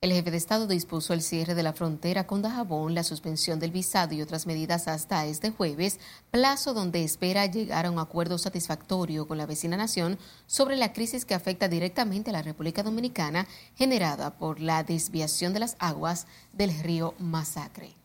El 0.00 0.10
jefe 0.10 0.32
de 0.32 0.36
Estado 0.36 0.66
dispuso 0.66 1.12
el 1.12 1.22
cierre 1.22 1.54
de 1.54 1.62
la 1.62 1.74
frontera 1.74 2.26
con 2.26 2.42
Dajabón, 2.42 2.92
la 2.92 3.04
suspensión 3.04 3.60
del 3.60 3.70
visado 3.70 4.14
y 4.14 4.20
otras 4.20 4.48
medidas 4.48 4.88
hasta 4.88 5.24
este 5.26 5.52
jueves, 5.52 6.00
plazo 6.32 6.74
donde 6.74 7.04
espera 7.04 7.46
llegar 7.46 7.86
a 7.86 7.90
un 7.92 8.00
acuerdo 8.00 8.36
satisfactorio 8.36 9.28
con 9.28 9.38
la 9.38 9.46
vecina 9.46 9.76
nación 9.76 10.18
sobre 10.46 10.74
la 10.74 10.92
crisis 10.92 11.24
que 11.24 11.34
afecta 11.34 11.68
directamente 11.68 12.30
a 12.30 12.32
la 12.32 12.42
República 12.42 12.82
Dominicana 12.82 13.46
generada 13.76 14.36
por 14.36 14.58
la 14.58 14.82
desviación 14.82 15.52
de 15.52 15.60
las 15.60 15.76
aguas 15.78 16.26
del 16.52 16.76
río 16.80 17.14
Masacre. 17.20 18.01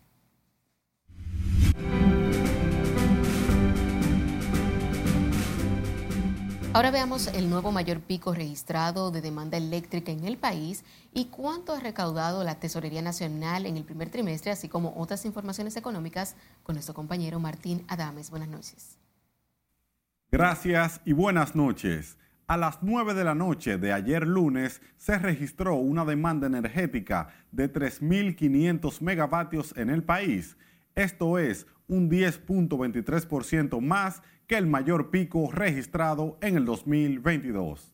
Ahora 6.77 6.91
veamos 6.91 7.25
el 7.33 7.49
nuevo 7.49 7.71
mayor 7.71 8.01
pico 8.01 8.35
registrado 8.35 9.09
de 9.09 9.21
demanda 9.21 9.57
eléctrica 9.57 10.11
en 10.11 10.25
el 10.25 10.37
país 10.37 10.83
y 11.11 11.25
cuánto 11.25 11.73
ha 11.73 11.79
recaudado 11.79 12.43
la 12.43 12.59
Tesorería 12.59 13.01
Nacional 13.01 13.65
en 13.65 13.77
el 13.77 13.83
primer 13.83 14.11
trimestre, 14.11 14.51
así 14.51 14.69
como 14.69 14.93
otras 14.95 15.25
informaciones 15.25 15.75
económicas 15.75 16.35
con 16.61 16.75
nuestro 16.75 16.93
compañero 16.93 17.39
Martín 17.39 17.83
Adames. 17.87 18.29
Buenas 18.29 18.49
noches. 18.49 18.99
Gracias 20.31 21.01
y 21.03 21.13
buenas 21.13 21.55
noches. 21.55 22.15
A 22.45 22.57
las 22.57 22.83
9 22.83 23.15
de 23.15 23.23
la 23.23 23.33
noche 23.33 23.79
de 23.79 23.91
ayer 23.91 24.27
lunes 24.27 24.79
se 24.97 25.17
registró 25.17 25.77
una 25.77 26.05
demanda 26.05 26.45
energética 26.45 27.29
de 27.51 27.73
3.500 27.73 29.01
megavatios 29.01 29.75
en 29.77 29.89
el 29.89 30.03
país. 30.03 30.55
Esto 30.97 31.37
es 31.37 31.67
un 31.87 32.09
10.23% 32.09 33.79
más 33.81 34.23
que 34.47 34.57
el 34.57 34.65
mayor 34.65 35.11
pico 35.11 35.51
registrado 35.51 36.39
en 36.41 36.57
el 36.57 36.65
2022. 36.65 37.93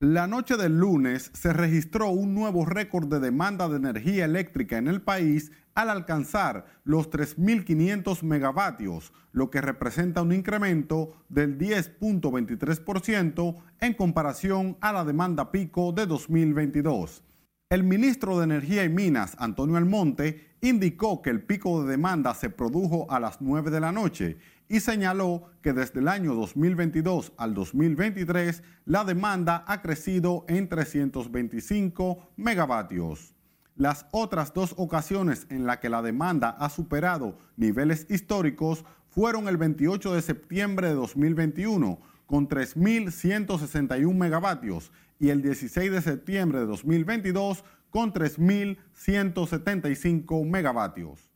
La 0.00 0.26
noche 0.26 0.56
del 0.56 0.76
lunes 0.76 1.30
se 1.34 1.52
registró 1.52 2.08
un 2.10 2.34
nuevo 2.34 2.66
récord 2.66 3.06
de 3.06 3.20
demanda 3.20 3.68
de 3.68 3.76
energía 3.76 4.24
eléctrica 4.24 4.76
en 4.76 4.88
el 4.88 5.02
país 5.02 5.52
al 5.76 5.88
alcanzar 5.88 6.66
los 6.82 7.08
3.500 7.10 8.24
megavatios, 8.24 9.12
lo 9.30 9.48
que 9.52 9.60
representa 9.60 10.22
un 10.22 10.32
incremento 10.32 11.14
del 11.28 11.56
10.23% 11.58 13.54
en 13.78 13.94
comparación 13.94 14.76
a 14.80 14.92
la 14.92 15.04
demanda 15.04 15.52
pico 15.52 15.92
de 15.92 16.06
2022. 16.06 17.22
El 17.70 17.84
ministro 17.84 18.36
de 18.36 18.42
Energía 18.42 18.82
y 18.82 18.88
Minas, 18.88 19.36
Antonio 19.38 19.76
Almonte, 19.76 20.49
indicó 20.60 21.22
que 21.22 21.30
el 21.30 21.42
pico 21.42 21.82
de 21.82 21.90
demanda 21.90 22.34
se 22.34 22.50
produjo 22.50 23.10
a 23.10 23.20
las 23.20 23.40
9 23.40 23.70
de 23.70 23.80
la 23.80 23.92
noche 23.92 24.38
y 24.68 24.80
señaló 24.80 25.50
que 25.62 25.72
desde 25.72 26.00
el 26.00 26.08
año 26.08 26.34
2022 26.34 27.32
al 27.36 27.54
2023 27.54 28.62
la 28.84 29.04
demanda 29.04 29.64
ha 29.66 29.82
crecido 29.82 30.44
en 30.48 30.68
325 30.68 32.30
megavatios. 32.36 33.34
Las 33.76 34.06
otras 34.12 34.52
dos 34.52 34.74
ocasiones 34.76 35.46
en 35.48 35.66
las 35.66 35.78
que 35.78 35.88
la 35.88 36.02
demanda 36.02 36.50
ha 36.50 36.68
superado 36.68 37.38
niveles 37.56 38.06
históricos 38.10 38.84
fueron 39.08 39.48
el 39.48 39.56
28 39.56 40.14
de 40.14 40.22
septiembre 40.22 40.88
de 40.88 40.94
2021 40.94 41.98
con 42.26 42.48
3.161 42.48 44.14
megavatios 44.14 44.92
y 45.18 45.30
el 45.30 45.42
16 45.42 45.90
de 45.90 46.00
septiembre 46.00 46.60
de 46.60 46.66
2022 46.66 47.64
con 47.90 48.12
3.175 48.12 50.48
megavatios. 50.48 51.32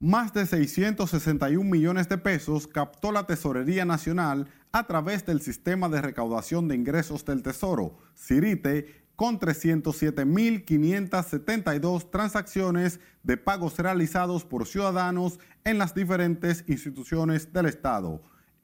Más 0.00 0.32
de 0.34 0.44
661 0.44 1.70
millones 1.70 2.08
de 2.10 2.18
pesos 2.18 2.66
captó 2.66 3.10
la 3.10 3.26
Tesorería 3.26 3.86
Nacional 3.86 4.48
a 4.72 4.86
través 4.86 5.24
del 5.24 5.40
Sistema 5.40 5.88
de 5.88 6.02
Recaudación 6.02 6.68
de 6.68 6.74
Ingresos 6.74 7.24
del 7.24 7.42
Tesoro, 7.42 7.96
CIRITE, 8.14 9.06
con 9.16 9.40
307.572 9.40 12.10
transacciones 12.10 13.00
de 13.22 13.36
pagos 13.36 13.78
realizados 13.78 14.44
por 14.44 14.66
ciudadanos 14.66 15.38
en 15.62 15.78
las 15.78 15.94
diferentes 15.94 16.64
instituciones 16.66 17.52
del 17.52 17.66
Estado 17.66 18.20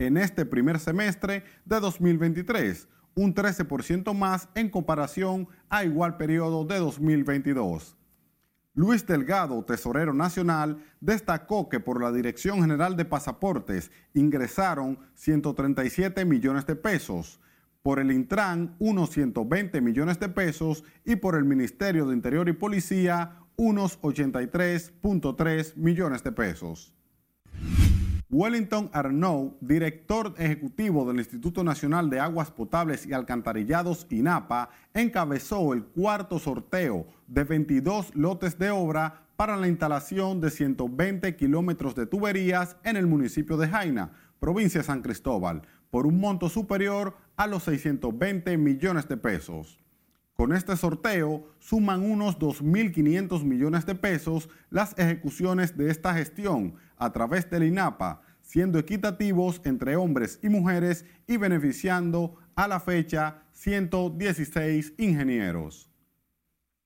en 0.07 0.17
este 0.17 0.47
primer 0.47 0.81
semestre 0.81 1.45
de 1.65 1.81
2023 1.81 2.89
un 3.15 3.35
13% 3.35 4.15
más 4.15 4.49
en 4.55 4.69
comparación 4.69 5.49
a 5.69 5.85
igual 5.85 6.17
periodo 6.17 6.65
de 6.65 6.79
2022. 6.79 7.97
Luis 8.75 9.05
Delgado, 9.05 9.63
tesorero 9.65 10.15
nacional, 10.15 10.79
destacó 11.01 11.69
que 11.69 11.81
por 11.81 12.01
la 12.01 12.13
Dirección 12.13 12.61
General 12.61 12.97
de 12.97 13.05
Pasaportes 13.05 13.91
ingresaron 14.15 14.99
137 15.15 16.25
millones 16.25 16.67
de 16.67 16.77
pesos, 16.77 17.41
por 17.83 17.99
el 17.99 18.13
Intran 18.13 18.77
unos 18.79 19.11
120 19.11 19.81
millones 19.81 20.21
de 20.21 20.29
pesos 20.29 20.85
y 21.05 21.17
por 21.17 21.35
el 21.35 21.45
Ministerio 21.45 22.07
de 22.07 22.15
Interior 22.15 22.49
y 22.49 22.53
Policía 22.53 23.39
unos 23.57 24.01
83.3 24.01 25.77
millones 25.77 26.23
de 26.23 26.33
pesos. 26.33 26.95
Wellington 28.33 28.91
Arnaud, 28.93 29.55
director 29.61 30.35
ejecutivo 30.39 31.05
del 31.05 31.19
Instituto 31.19 31.65
Nacional 31.65 32.09
de 32.09 32.21
Aguas 32.21 32.53
Potables 32.53 33.05
y 33.05 33.13
Alcantarillados 33.13 34.07
INAPA, 34.09 34.71
encabezó 34.95 35.73
el 35.73 35.83
cuarto 35.83 36.39
sorteo 36.39 37.09
de 37.27 37.43
22 37.43 38.15
lotes 38.15 38.57
de 38.57 38.71
obra 38.71 39.27
para 39.35 39.57
la 39.57 39.67
instalación 39.67 40.41
de 40.41 40.51
120 40.51 41.35
kilómetros 41.35 41.97
de 41.97 42.07
tuberías 42.07 42.77
en 42.85 42.97
el 42.97 43.09
municipio 43.09 43.57
de 43.57 43.67
Jaina, 43.67 44.13
provincia 44.39 44.81
de 44.81 44.87
San 44.87 45.03
Cristóbal, 45.03 45.63
por 45.91 46.07
un 46.07 46.21
monto 46.21 46.49
superior 46.49 47.17
a 47.37 47.49
los 47.49 47.65
620 47.65 48.57
millones 48.59 49.09
de 49.09 49.17
pesos. 49.17 49.81
Con 50.41 50.55
este 50.55 50.75
sorteo 50.75 51.45
suman 51.59 52.03
unos 52.03 52.39
2.500 52.39 53.45
millones 53.45 53.85
de 53.85 53.95
pesos 53.95 54.49
las 54.71 54.99
ejecuciones 54.99 55.77
de 55.77 55.91
esta 55.91 56.15
gestión 56.15 56.77
a 56.97 57.13
través 57.13 57.51
del 57.51 57.65
INAPA, 57.65 58.23
siendo 58.41 58.79
equitativos 58.79 59.61
entre 59.65 59.97
hombres 59.97 60.39
y 60.43 60.49
mujeres 60.49 61.05
y 61.27 61.37
beneficiando 61.37 62.37
a 62.55 62.69
la 62.69 62.81
fecha 62.81 63.43
116 63.53 64.95
ingenieros. 64.97 65.91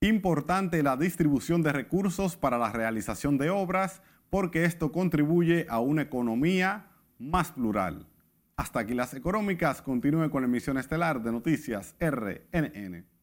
Importante 0.00 0.82
la 0.82 0.96
distribución 0.96 1.62
de 1.62 1.70
recursos 1.70 2.36
para 2.36 2.58
la 2.58 2.72
realización 2.72 3.38
de 3.38 3.50
obras 3.50 4.02
porque 4.30 4.64
esto 4.64 4.90
contribuye 4.90 5.66
a 5.68 5.78
una 5.78 6.02
economía 6.02 6.88
más 7.20 7.52
plural. 7.52 8.08
Hasta 8.56 8.80
aquí 8.80 8.94
las 8.94 9.14
económicas. 9.14 9.80
Continúe 9.80 10.28
con 10.28 10.42
la 10.42 10.48
emisión 10.48 10.76
estelar 10.76 11.22
de 11.22 11.30
Noticias 11.30 11.94
RNN. 12.00 13.13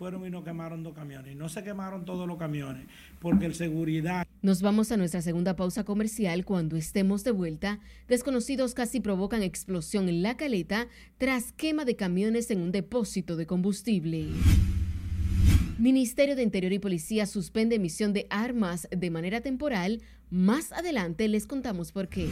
Fueron 0.00 0.26
y 0.26 0.30
no 0.30 0.42
quemaron 0.42 0.82
dos 0.82 0.94
camiones. 0.94 1.36
No 1.36 1.50
se 1.50 1.62
quemaron 1.62 2.06
todos 2.06 2.26
los 2.26 2.38
camiones 2.38 2.86
porque 3.18 3.44
el 3.44 3.54
seguridad. 3.54 4.26
Nos 4.40 4.62
vamos 4.62 4.90
a 4.92 4.96
nuestra 4.96 5.20
segunda 5.20 5.56
pausa 5.56 5.84
comercial. 5.84 6.46
Cuando 6.46 6.76
estemos 6.76 7.22
de 7.22 7.32
vuelta, 7.32 7.80
desconocidos 8.08 8.72
casi 8.72 9.00
provocan 9.00 9.42
explosión 9.42 10.08
en 10.08 10.22
la 10.22 10.38
caleta 10.38 10.88
tras 11.18 11.52
quema 11.52 11.84
de 11.84 11.96
camiones 11.96 12.50
en 12.50 12.62
un 12.62 12.72
depósito 12.72 13.36
de 13.36 13.46
combustible. 13.46 14.28
Ministerio 15.78 16.34
de 16.34 16.44
Interior 16.44 16.72
y 16.72 16.78
Policía 16.78 17.26
suspende 17.26 17.76
emisión 17.76 18.14
de 18.14 18.26
armas 18.30 18.88
de 18.90 19.10
manera 19.10 19.42
temporal. 19.42 20.00
Más 20.30 20.72
adelante 20.72 21.28
les 21.28 21.46
contamos 21.46 21.92
por 21.92 22.08
qué. 22.08 22.26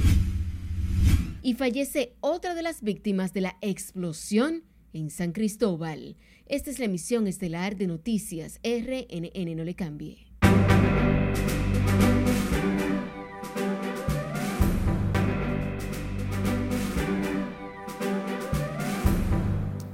Y 1.42 1.52
fallece 1.52 2.14
otra 2.20 2.54
de 2.54 2.62
las 2.62 2.80
víctimas 2.80 3.34
de 3.34 3.42
la 3.42 3.58
explosión 3.60 4.62
en 4.94 5.10
San 5.10 5.32
Cristóbal. 5.32 6.16
Esta 6.48 6.70
es 6.70 6.78
la 6.78 6.86
emisión 6.86 7.26
estelar 7.26 7.76
de 7.76 7.86
Noticias 7.86 8.58
RNN. 8.64 9.54
No 9.54 9.64
le 9.64 9.74
cambie. 9.74 10.28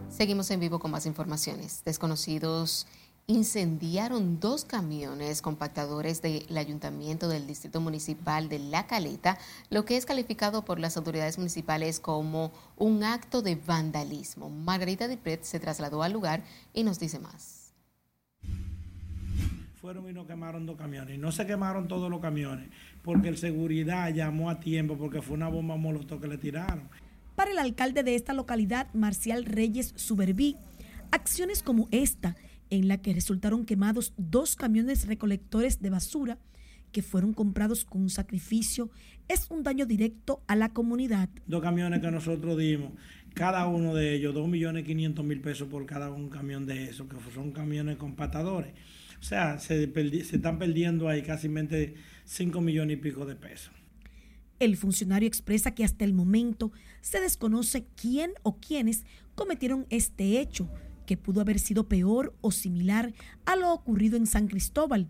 Seguimos 0.09 0.48
en 0.52 0.61
vivo 0.61 0.78
con 0.78 0.92
más 0.92 1.07
informaciones. 1.07 1.82
Desconocidos 1.84 2.86
incendiaron 3.27 4.39
dos 4.39 4.64
camiones 4.64 5.41
compactadores 5.41 6.20
del 6.20 6.57
Ayuntamiento 6.57 7.29
del 7.29 7.47
Distrito 7.47 7.81
Municipal 7.81 8.49
de 8.49 8.59
La 8.59 8.87
Caleta, 8.87 9.39
lo 9.70 9.85
que 9.85 9.97
es 9.97 10.05
calificado 10.05 10.64
por 10.64 10.79
las 10.79 10.97
autoridades 10.97 11.39
municipales 11.39 12.01
como 12.01 12.53
un 12.77 13.03
acto 13.03 13.41
de 13.41 13.55
vandalismo. 13.55 14.51
Margarita 14.51 15.09
Dipret 15.09 15.43
se 15.43 15.59
trasladó 15.59 16.03
al 16.03 16.12
lugar 16.12 16.43
y 16.75 16.85
nos 16.85 16.99
dice 16.99 17.18
más. 17.18 17.72
Fueron 19.81 20.09
y 20.09 20.12
no 20.12 20.27
quemaron 20.27 20.66
dos 20.66 20.77
camiones. 20.77 21.14
Y 21.14 21.18
no 21.18 21.31
se 21.31 21.47
quemaron 21.47 21.89
todos 21.89 22.11
los 22.11 22.20
camiones 22.20 22.68
porque 23.03 23.29
el 23.29 23.39
seguridad 23.39 24.12
llamó 24.12 24.51
a 24.51 24.61
tiempo 24.61 24.97
porque 24.97 25.20
fue 25.20 25.37
una 25.37 25.49
bomba 25.49 25.77
molotov 25.77 26.20
que 26.20 26.29
le 26.29 26.39
tiraron. 26.39 26.89
Para 27.35 27.51
el 27.51 27.59
alcalde 27.59 28.03
de 28.03 28.14
esta 28.14 28.33
localidad, 28.33 28.87
Marcial 28.95 29.45
Reyes 29.45 29.93
Suberví, 29.97 30.57
acciones 31.11 31.62
como 31.62 31.89
esta 31.91 32.37
en 32.71 32.89
la 32.89 32.99
que 32.99 33.12
resultaron 33.12 33.65
quemados 33.65 34.12
dos 34.17 34.57
camiones 34.57 35.07
recolectores 35.07 35.81
de 35.81 35.91
basura 35.91 36.39
que 36.93 37.03
fueron 37.03 37.35
comprados 37.35 37.85
con 37.85 38.03
un 38.03 38.11
sacrificio, 38.11 38.89
es 39.29 39.51
un 39.51 39.65
daño 39.65 39.85
directo 39.85 40.43
a 40.47 40.55
la 40.55 40.73
comunidad. 40.73 41.29
Dos 41.47 41.61
camiones 41.61 42.01
que 42.01 42.11
nosotros 42.11 42.57
dimos, 42.57 42.93
cada 43.35 43.67
uno 43.67 43.95
de 43.95 44.15
ellos, 44.15 44.33
dos 44.33 44.49
millones 44.49 44.85
quinientos 44.85 45.25
mil 45.25 45.41
pesos 45.41 45.69
por 45.69 45.85
cada 45.87 46.11
un 46.11 46.29
camión 46.29 46.67
de 46.67 46.85
esos, 46.85 47.09
que 47.09 47.17
son 47.35 47.51
camiones 47.51 47.97
compactadores. 47.97 48.73
O 49.19 49.23
sea, 49.25 49.59
se, 49.59 49.93
se 49.93 50.37
están 50.37 50.59
perdiendo 50.59 51.09
ahí 51.09 51.23
casi 51.23 51.49
5 52.27 52.61
millones 52.61 52.97
y 52.97 53.01
pico 53.01 53.27
de 53.27 53.35
pesos. 53.35 53.73
El 54.61 54.77
funcionario 54.77 55.27
expresa 55.27 55.75
que 55.75 55.83
hasta 55.83 56.05
el 56.05 56.12
momento 56.12 56.71
se 57.01 57.21
desconoce 57.21 57.87
quién 57.97 58.33
o 58.43 58.59
quiénes 58.59 59.05
cometieron 59.35 59.87
este 59.91 60.41
hecho, 60.41 60.69
que 61.05 61.16
pudo 61.16 61.40
haber 61.40 61.59
sido 61.59 61.88
peor 61.88 62.34
o 62.40 62.50
similar 62.50 63.12
a 63.46 63.57
lo 63.57 63.72
ocurrido 63.72 64.16
en 64.16 64.26
San 64.26 64.48
Cristóbal, 64.48 65.09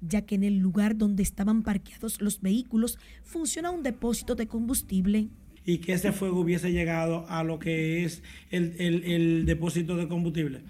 ya 0.00 0.22
que 0.22 0.34
en 0.34 0.44
el 0.44 0.58
lugar 0.58 0.96
donde 0.96 1.22
estaban 1.22 1.62
parqueados 1.62 2.20
los 2.20 2.40
vehículos 2.40 2.98
funciona 3.22 3.70
un 3.70 3.82
depósito 3.82 4.34
de 4.34 4.46
combustible. 4.46 5.28
Y 5.64 5.78
que 5.78 5.92
ese 5.92 6.12
fuego 6.12 6.40
hubiese 6.40 6.72
llegado 6.72 7.26
a 7.28 7.44
lo 7.44 7.58
que 7.58 8.04
es 8.04 8.22
el, 8.50 9.44
depósito 9.44 9.96
de 9.96 10.08
combustible. 10.08 10.62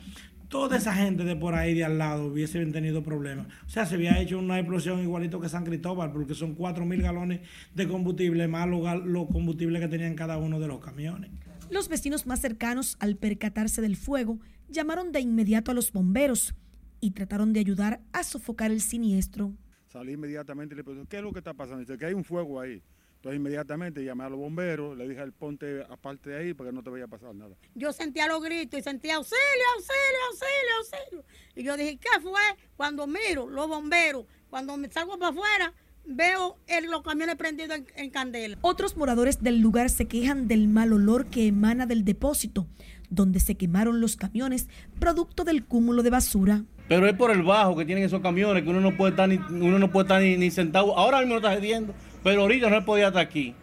Toda 0.48 0.78
esa 0.78 0.92
gente 0.92 1.22
de 1.22 1.36
por 1.36 1.54
ahí 1.54 1.74
de 1.74 1.84
al 1.84 1.96
lado 1.96 2.26
hubiesen 2.26 2.72
tenido 2.72 3.04
problemas. 3.04 3.46
O 3.66 3.70
sea, 3.70 3.86
se 3.86 3.94
había 3.94 4.20
hecho 4.20 4.36
una 4.36 4.58
explosión 4.58 5.00
igualito 5.00 5.40
que 5.40 5.48
San 5.48 5.64
Cristóbal, 5.64 6.10
porque 6.10 6.34
son 6.34 6.54
4 6.54 6.84
mil 6.84 7.00
galones 7.02 7.40
de 7.72 7.86
combustible 7.86 8.48
más 8.48 8.68
los 8.68 9.28
combustible 9.28 9.78
que 9.78 9.86
tenían 9.86 10.16
cada 10.16 10.38
uno 10.38 10.58
de 10.58 10.66
los 10.66 10.80
camiones. 10.80 11.30
Los 11.70 11.88
vecinos 11.88 12.26
más 12.26 12.40
cercanos, 12.40 12.96
al 12.98 13.14
percatarse 13.14 13.80
del 13.80 13.96
fuego, 13.96 14.40
llamaron 14.70 15.12
de 15.12 15.20
inmediato 15.20 15.70
a 15.70 15.74
los 15.74 15.92
bomberos 15.92 16.54
y 17.00 17.12
trataron 17.12 17.52
de 17.52 17.60
ayudar 17.60 18.00
a 18.12 18.22
sofocar 18.22 18.70
el 18.70 18.80
siniestro. 18.80 19.52
Salí 19.86 20.12
inmediatamente 20.12 20.74
y 20.74 20.76
le 20.76 20.84
pregunté, 20.84 21.08
¿qué 21.08 21.16
es 21.16 21.22
lo 21.22 21.32
que 21.32 21.38
está 21.40 21.54
pasando? 21.54 21.80
Dice 21.80 21.98
que 21.98 22.06
hay 22.06 22.14
un 22.14 22.24
fuego 22.24 22.60
ahí. 22.60 22.82
Entonces 23.16 23.38
inmediatamente 23.38 24.02
llamé 24.02 24.24
a 24.24 24.30
los 24.30 24.38
bomberos, 24.38 24.96
le 24.96 25.06
dije 25.06 25.20
al 25.20 25.32
ponte 25.32 25.82
aparte 25.90 26.30
de 26.30 26.38
ahí 26.38 26.54
para 26.54 26.70
que 26.70 26.76
no 26.76 26.82
te 26.82 26.88
vaya 26.88 27.04
a 27.04 27.08
pasar 27.08 27.34
nada. 27.34 27.54
Yo 27.74 27.92
sentía 27.92 28.26
los 28.26 28.42
gritos 28.42 28.80
y 28.80 28.82
sentía 28.82 29.16
auxilio, 29.16 29.40
auxilio, 29.76 30.20
auxilio, 30.30 30.76
auxilio. 30.78 31.24
Y 31.54 31.62
yo 31.62 31.76
dije, 31.76 31.98
¿qué 31.98 32.20
fue? 32.22 32.40
Cuando 32.76 33.06
miro 33.06 33.50
los 33.50 33.68
bomberos, 33.68 34.24
cuando 34.48 34.74
me 34.78 34.90
salgo 34.90 35.18
para 35.18 35.32
afuera, 35.32 35.74
veo 36.06 36.56
los 36.88 37.02
camiones 37.02 37.36
prendidos 37.36 37.76
en, 37.76 37.86
en, 37.94 38.10
candela. 38.10 38.56
Otros 38.62 38.96
moradores 38.96 39.42
del 39.42 39.60
lugar 39.60 39.90
se 39.90 40.06
quejan 40.06 40.48
del 40.48 40.68
mal 40.68 40.90
olor 40.94 41.26
que 41.26 41.46
emana 41.46 41.84
del 41.84 42.06
depósito 42.06 42.66
donde 43.10 43.40
se 43.40 43.56
quemaron 43.56 44.00
los 44.00 44.16
camiones 44.16 44.68
producto 44.98 45.44
del 45.44 45.64
cúmulo 45.64 46.02
de 46.02 46.10
basura. 46.10 46.62
Pero 46.88 47.06
es 47.06 47.14
por 47.14 47.30
el 47.30 47.42
bajo 47.42 47.76
que 47.76 47.84
tienen 47.84 48.04
esos 48.04 48.20
camiones 48.20 48.62
que 48.62 48.70
uno 48.70 48.80
no 48.80 48.96
puede 48.96 49.10
estar 49.10 49.28
ni, 49.28 49.36
uno 49.36 49.78
no 49.78 49.90
puede 49.92 50.04
estar 50.04 50.22
ni, 50.22 50.50
sentado. 50.50 50.96
Ahora 50.96 51.18
mismo 51.18 51.34
lo 51.34 51.40
está 51.40 51.54
cediendo, 51.54 51.94
pero 52.24 52.42
ahorita 52.42 52.70
no 52.70 52.84
podía 52.84 53.08
estar 53.08 53.22
aquí. 53.22 53.54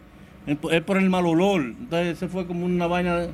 Es 0.46 0.82
por 0.82 0.96
el 0.96 1.10
mal 1.10 1.26
olor. 1.26 1.60
Entonces 1.60 2.18
se 2.18 2.28
fue 2.28 2.46
como 2.46 2.64
una 2.64 2.86
vaina. 2.86 3.26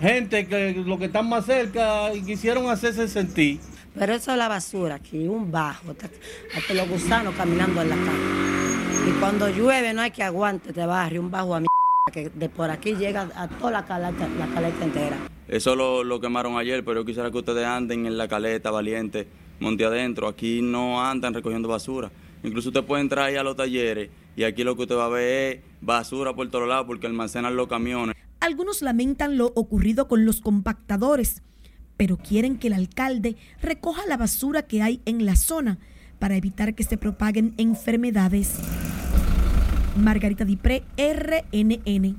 Gente 0.00 0.46
que 0.46 0.82
lo 0.86 0.98
que 0.98 1.06
están 1.06 1.28
más 1.28 1.44
cerca 1.44 2.12
y 2.14 2.22
quisieron 2.22 2.68
hacerse 2.68 3.06
sentir. 3.06 3.60
Pero 3.94 4.14
eso 4.14 4.30
es 4.30 4.38
la 4.38 4.48
basura 4.48 4.94
aquí, 4.94 5.26
un 5.26 5.50
bajo, 5.50 5.90
hasta 5.90 6.74
los 6.74 6.88
gusanos 6.88 7.34
caminando 7.34 7.82
en 7.82 7.88
la 7.90 7.96
calle. 7.96 9.10
Y 9.10 9.12
cuando 9.18 9.48
llueve 9.48 9.92
no 9.92 10.02
hay 10.02 10.10
que 10.10 10.22
aguante 10.22 10.68
este 10.68 10.86
barrio, 10.86 11.20
un 11.20 11.30
bajo 11.30 11.54
a 11.54 11.60
mí 11.60 11.66
que 12.10 12.30
de 12.30 12.48
por 12.48 12.70
aquí 12.70 12.94
llega 12.94 13.28
a 13.34 13.48
toda 13.48 13.70
la 13.70 13.84
caleta, 13.84 14.28
la 14.38 14.46
caleta 14.48 14.84
entera. 14.84 15.16
Eso 15.48 15.74
lo, 15.74 16.20
quemaron 16.20 16.56
ayer, 16.58 16.84
pero 16.84 17.00
yo 17.00 17.04
quisiera 17.04 17.30
que 17.30 17.38
ustedes 17.38 17.66
anden 17.66 18.06
en 18.06 18.16
la 18.16 18.28
caleta 18.28 18.70
valiente, 18.70 19.26
monte 19.58 19.84
adentro. 19.84 20.28
Aquí 20.28 20.62
no 20.62 21.04
andan 21.04 21.34
recogiendo 21.34 21.68
basura. 21.68 22.10
Incluso 22.42 22.68
usted 22.68 22.84
puede 22.84 23.02
entrar 23.02 23.26
ahí 23.26 23.36
a 23.36 23.42
los 23.42 23.56
talleres 23.56 24.10
y 24.36 24.44
aquí 24.44 24.64
lo 24.64 24.76
que 24.76 24.82
usted 24.82 24.96
va 24.96 25.06
a 25.06 25.08
ver 25.08 25.56
es 25.56 25.62
basura 25.80 26.34
por 26.34 26.48
todos 26.50 26.68
lados 26.68 26.86
porque 26.86 27.06
almacenan 27.06 27.56
los 27.56 27.66
camiones. 27.66 28.16
Algunos 28.40 28.80
lamentan 28.80 29.36
lo 29.36 29.46
ocurrido 29.54 30.08
con 30.08 30.24
los 30.24 30.40
compactadores, 30.40 31.42
pero 31.96 32.16
quieren 32.16 32.58
que 32.58 32.68
el 32.68 32.72
alcalde 32.72 33.36
recoja 33.60 34.06
la 34.06 34.16
basura 34.16 34.62
que 34.62 34.82
hay 34.82 35.02
en 35.04 35.26
la 35.26 35.36
zona 35.36 35.78
para 36.18 36.36
evitar 36.36 36.74
que 36.74 36.84
se 36.84 36.96
propaguen 36.96 37.54
enfermedades. 37.58 38.54
Margarita 39.96 40.44
Dipré, 40.44 40.84
RNN. 40.96 42.16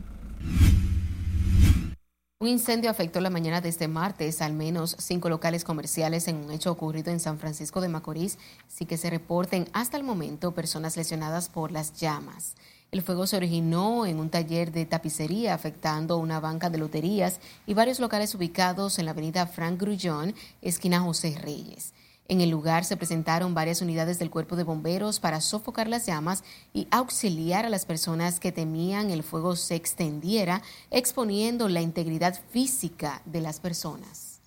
Un 2.40 2.48
incendio 2.48 2.90
afectó 2.90 3.22
la 3.22 3.30
mañana 3.30 3.62
de 3.62 3.70
este 3.70 3.88
martes 3.88 4.42
al 4.42 4.54
menos 4.54 4.96
cinco 5.00 5.30
locales 5.30 5.64
comerciales 5.64 6.28
en 6.28 6.38
un 6.38 6.52
hecho 6.52 6.72
ocurrido 6.72 7.12
en 7.12 7.20
San 7.20 7.38
Francisco 7.38 7.82
de 7.82 7.88
Macorís, 7.88 8.40
sin 8.68 8.88
que 8.88 8.98
se 8.98 9.10
reporten 9.10 9.70
hasta 9.74 9.96
el 9.96 10.04
momento 10.04 10.54
personas 10.54 10.98
lesionadas 10.98 11.50
por 11.50 11.72
las 11.72 11.94
llamas. 11.94 12.56
El 12.92 13.04
fuego 13.04 13.26
se 13.26 13.38
originó 13.38 14.06
en 14.06 14.20
un 14.20 14.30
taller 14.30 14.72
de 14.72 14.86
tapicería 14.86 15.54
afectando 15.54 16.18
una 16.18 16.40
banca 16.40 16.70
de 16.70 16.78
loterías 16.78 17.40
y 17.66 17.74
varios 17.74 18.00
locales 18.00 18.36
ubicados 18.36 19.00
en 19.00 19.06
la 19.06 19.12
avenida 19.12 19.48
Frank 19.48 19.80
Grullón, 19.80 20.36
esquina 20.62 21.00
José 21.00 21.38
Reyes. 21.42 21.94
En 22.32 22.40
el 22.40 22.50
lugar 22.50 22.86
se 22.86 22.96
presentaron 22.96 23.54
varias 23.54 23.82
unidades 23.82 24.18
del 24.18 24.30
cuerpo 24.30 24.56
de 24.56 24.64
bomberos 24.64 25.20
para 25.20 25.42
sofocar 25.42 25.90
las 25.90 26.06
llamas 26.06 26.46
y 26.72 26.88
auxiliar 26.90 27.66
a 27.66 27.70
las 27.70 27.86
personas 27.86 28.40
que 28.40 28.54
temían 28.54 29.12
el 29.12 29.22
fuego 29.22 29.58
se 29.58 29.76
extendiera, 29.76 30.62
exponiendo 30.92 31.68
la 31.68 31.82
integridad 31.82 32.40
física 32.52 33.22
de 33.26 33.42
las 33.42 33.60
personas. 33.60 34.40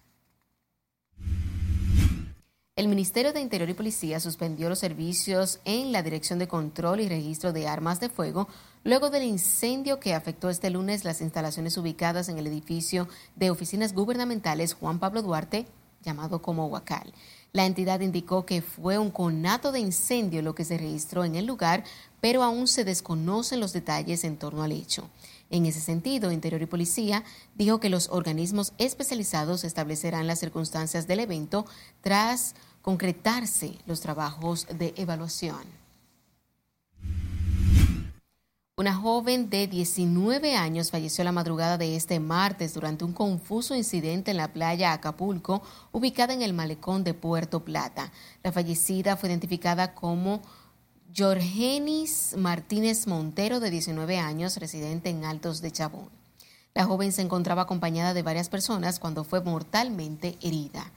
El 2.75 2.89
Ministerio 2.89 3.35
de 3.35 3.43
Interior 3.43 3.69
y 3.69 3.75
Policía 3.75 4.19
suspendió 4.19 4.71
los 4.71 4.79
servicios 4.79 5.61
en 5.67 5.93
la 5.93 6.03
Dirección 6.03 6.39
de 6.39 6.49
Control 6.49 7.01
y 7.01 7.09
Registro 7.11 7.53
de 7.53 7.69
Armas 7.69 8.01
de 8.01 8.09
Fuego 8.09 8.49
luego 8.83 9.11
del 9.11 9.25
incendio 9.25 10.01
que 10.01 10.15
afectó 10.15 10.49
este 10.49 10.71
lunes 10.71 11.05
las 11.05 11.21
instalaciones 11.21 11.77
ubicadas 11.77 12.31
en 12.31 12.39
el 12.39 12.47
edificio 12.47 13.09
de 13.37 13.51
oficinas 13.51 13.93
gubernamentales 13.93 14.73
Juan 14.73 14.99
Pablo 14.99 15.21
Duarte, 15.21 15.67
llamado 16.01 16.41
como 16.41 16.67
Huacal. 16.67 17.13
La 17.55 17.67
entidad 17.67 18.01
indicó 18.01 18.45
que 18.45 18.63
fue 18.63 18.99
un 18.99 19.13
conato 19.13 19.71
de 19.71 19.79
incendio 19.79 20.43
lo 20.43 20.57
que 20.57 20.65
se 20.65 20.77
registró 20.77 21.25
en 21.25 21.37
el 21.37 21.47
lugar, 21.47 21.85
pero 22.21 22.43
aún 22.43 22.67
se 22.67 22.85
desconocen 22.85 23.61
los 23.61 23.73
detalles 23.73 24.25
en 24.25 24.39
torno 24.39 24.65
al 24.65 24.73
hecho. 24.73 25.09
En 25.51 25.65
ese 25.65 25.79
sentido, 25.79 26.33
Interior 26.33 26.61
y 26.63 26.67
Policía 26.67 27.23
dijo 27.55 27.79
que 27.79 27.91
los 27.91 28.09
organismos 28.09 28.73
especializados 28.79 29.63
establecerán 29.63 30.27
las 30.27 30.41
circunstancias 30.41 31.07
del 31.07 31.21
evento 31.21 31.65
tras 32.01 32.57
concretarse 32.83 33.79
los 33.87 34.01
trabajos 34.01 34.67
de 34.77 34.93
evaluación. 34.97 35.84
Una 38.77 38.93
joven 38.93 39.51
de 39.51 39.69
19 39.69 40.57
años 40.57 40.91
falleció 40.91 41.23
la 41.23 41.31
madrugada 41.31 41.79
de 41.79 41.95
este 41.95 42.19
martes 42.19 42.75
durante 42.75 43.05
un 43.05 43.13
confuso 43.13 43.77
incidente 43.77 44.33
en 44.33 44.37
la 44.37 44.53
playa 44.53 44.93
Acapulco, 44.93 45.63
ubicada 45.93 46.35
en 46.35 46.43
el 46.43 46.55
malecón 46.55 47.05
de 47.05 47.15
Puerto 47.15 47.65
Plata. 47.65 48.11
La 48.43 48.51
fallecida 48.51 49.17
fue 49.17 49.29
identificada 49.29 49.95
como 49.95 50.43
Jorgenis 51.17 52.35
Martínez 52.37 53.07
Montero, 53.07 53.61
de 53.61 53.71
19 53.71 54.19
años, 54.19 54.57
residente 54.57 55.09
en 55.09 55.25
Altos 55.25 55.61
de 55.61 55.71
Chabón. 55.71 56.09
La 56.75 56.85
joven 56.85 57.13
se 57.13 57.23
encontraba 57.23 57.63
acompañada 57.63 58.13
de 58.13 58.25
varias 58.25 58.49
personas 58.49 58.99
cuando 58.99 59.23
fue 59.23 59.41
mortalmente 59.41 60.37
herida. 60.43 60.91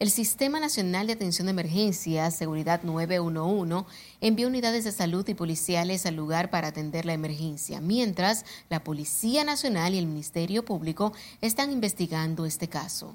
El 0.00 0.10
Sistema 0.10 0.60
Nacional 0.60 1.06
de 1.06 1.12
Atención 1.12 1.44
de 1.44 1.50
Emergencias, 1.50 2.34
Seguridad 2.34 2.82
911, 2.84 3.84
envió 4.22 4.48
unidades 4.48 4.84
de 4.84 4.92
salud 4.92 5.28
y 5.28 5.34
policiales 5.34 6.06
al 6.06 6.16
lugar 6.16 6.48
para 6.48 6.68
atender 6.68 7.04
la 7.04 7.12
emergencia, 7.12 7.82
mientras 7.82 8.46
la 8.70 8.82
Policía 8.82 9.44
Nacional 9.44 9.92
y 9.92 9.98
el 9.98 10.06
Ministerio 10.06 10.64
Público 10.64 11.12
están 11.42 11.70
investigando 11.70 12.46
este 12.46 12.66
caso. 12.66 13.14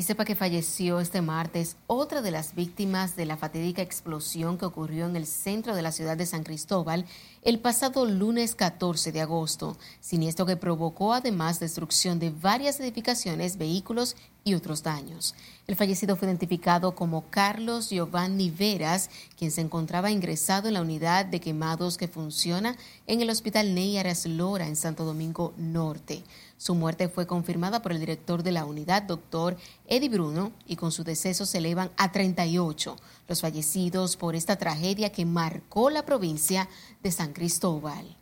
Y 0.00 0.02
sepa 0.02 0.24
que 0.24 0.34
falleció 0.34 0.98
este 0.98 1.20
martes 1.20 1.76
otra 1.86 2.22
de 2.22 2.30
las 2.30 2.54
víctimas 2.54 3.16
de 3.16 3.26
la 3.26 3.36
fatídica 3.36 3.82
explosión 3.82 4.56
que 4.56 4.64
ocurrió 4.64 5.04
en 5.04 5.14
el 5.14 5.26
centro 5.26 5.74
de 5.74 5.82
la 5.82 5.92
ciudad 5.92 6.16
de 6.16 6.24
San 6.24 6.42
Cristóbal 6.42 7.04
el 7.42 7.58
pasado 7.58 8.06
lunes 8.06 8.54
14 8.54 9.12
de 9.12 9.20
agosto, 9.20 9.76
siniestro 10.00 10.46
que 10.46 10.56
provocó 10.56 11.12
además 11.12 11.60
destrucción 11.60 12.18
de 12.18 12.30
varias 12.30 12.80
edificaciones, 12.80 13.58
vehículos 13.58 14.16
y 14.42 14.54
otros 14.54 14.82
daños. 14.82 15.34
El 15.66 15.76
fallecido 15.76 16.16
fue 16.16 16.28
identificado 16.28 16.94
como 16.94 17.28
Carlos 17.28 17.90
Giovanni 17.90 18.48
Veras, 18.50 19.10
quien 19.38 19.50
se 19.50 19.60
encontraba 19.60 20.10
ingresado 20.10 20.68
en 20.68 20.74
la 20.74 20.80
unidad 20.80 21.26
de 21.26 21.40
quemados 21.40 21.98
que 21.98 22.08
funciona 22.08 22.76
en 23.06 23.20
el 23.20 23.28
Hospital 23.28 23.74
Ney 23.74 23.98
Aras 23.98 24.24
Lora 24.24 24.66
en 24.66 24.76
Santo 24.76 25.04
Domingo 25.04 25.52
Norte. 25.58 26.22
Su 26.60 26.74
muerte 26.74 27.08
fue 27.08 27.26
confirmada 27.26 27.80
por 27.80 27.90
el 27.90 28.00
director 28.00 28.42
de 28.42 28.52
la 28.52 28.66
unidad, 28.66 29.04
doctor 29.04 29.56
Eddie 29.86 30.10
Bruno, 30.10 30.52
y 30.66 30.76
con 30.76 30.92
su 30.92 31.04
deceso 31.04 31.46
se 31.46 31.56
elevan 31.56 31.90
a 31.96 32.12
38 32.12 32.96
los 33.28 33.40
fallecidos 33.40 34.18
por 34.18 34.36
esta 34.36 34.56
tragedia 34.56 35.10
que 35.10 35.24
marcó 35.24 35.88
la 35.88 36.04
provincia 36.04 36.68
de 37.02 37.12
San 37.12 37.32
Cristóbal. 37.32 38.19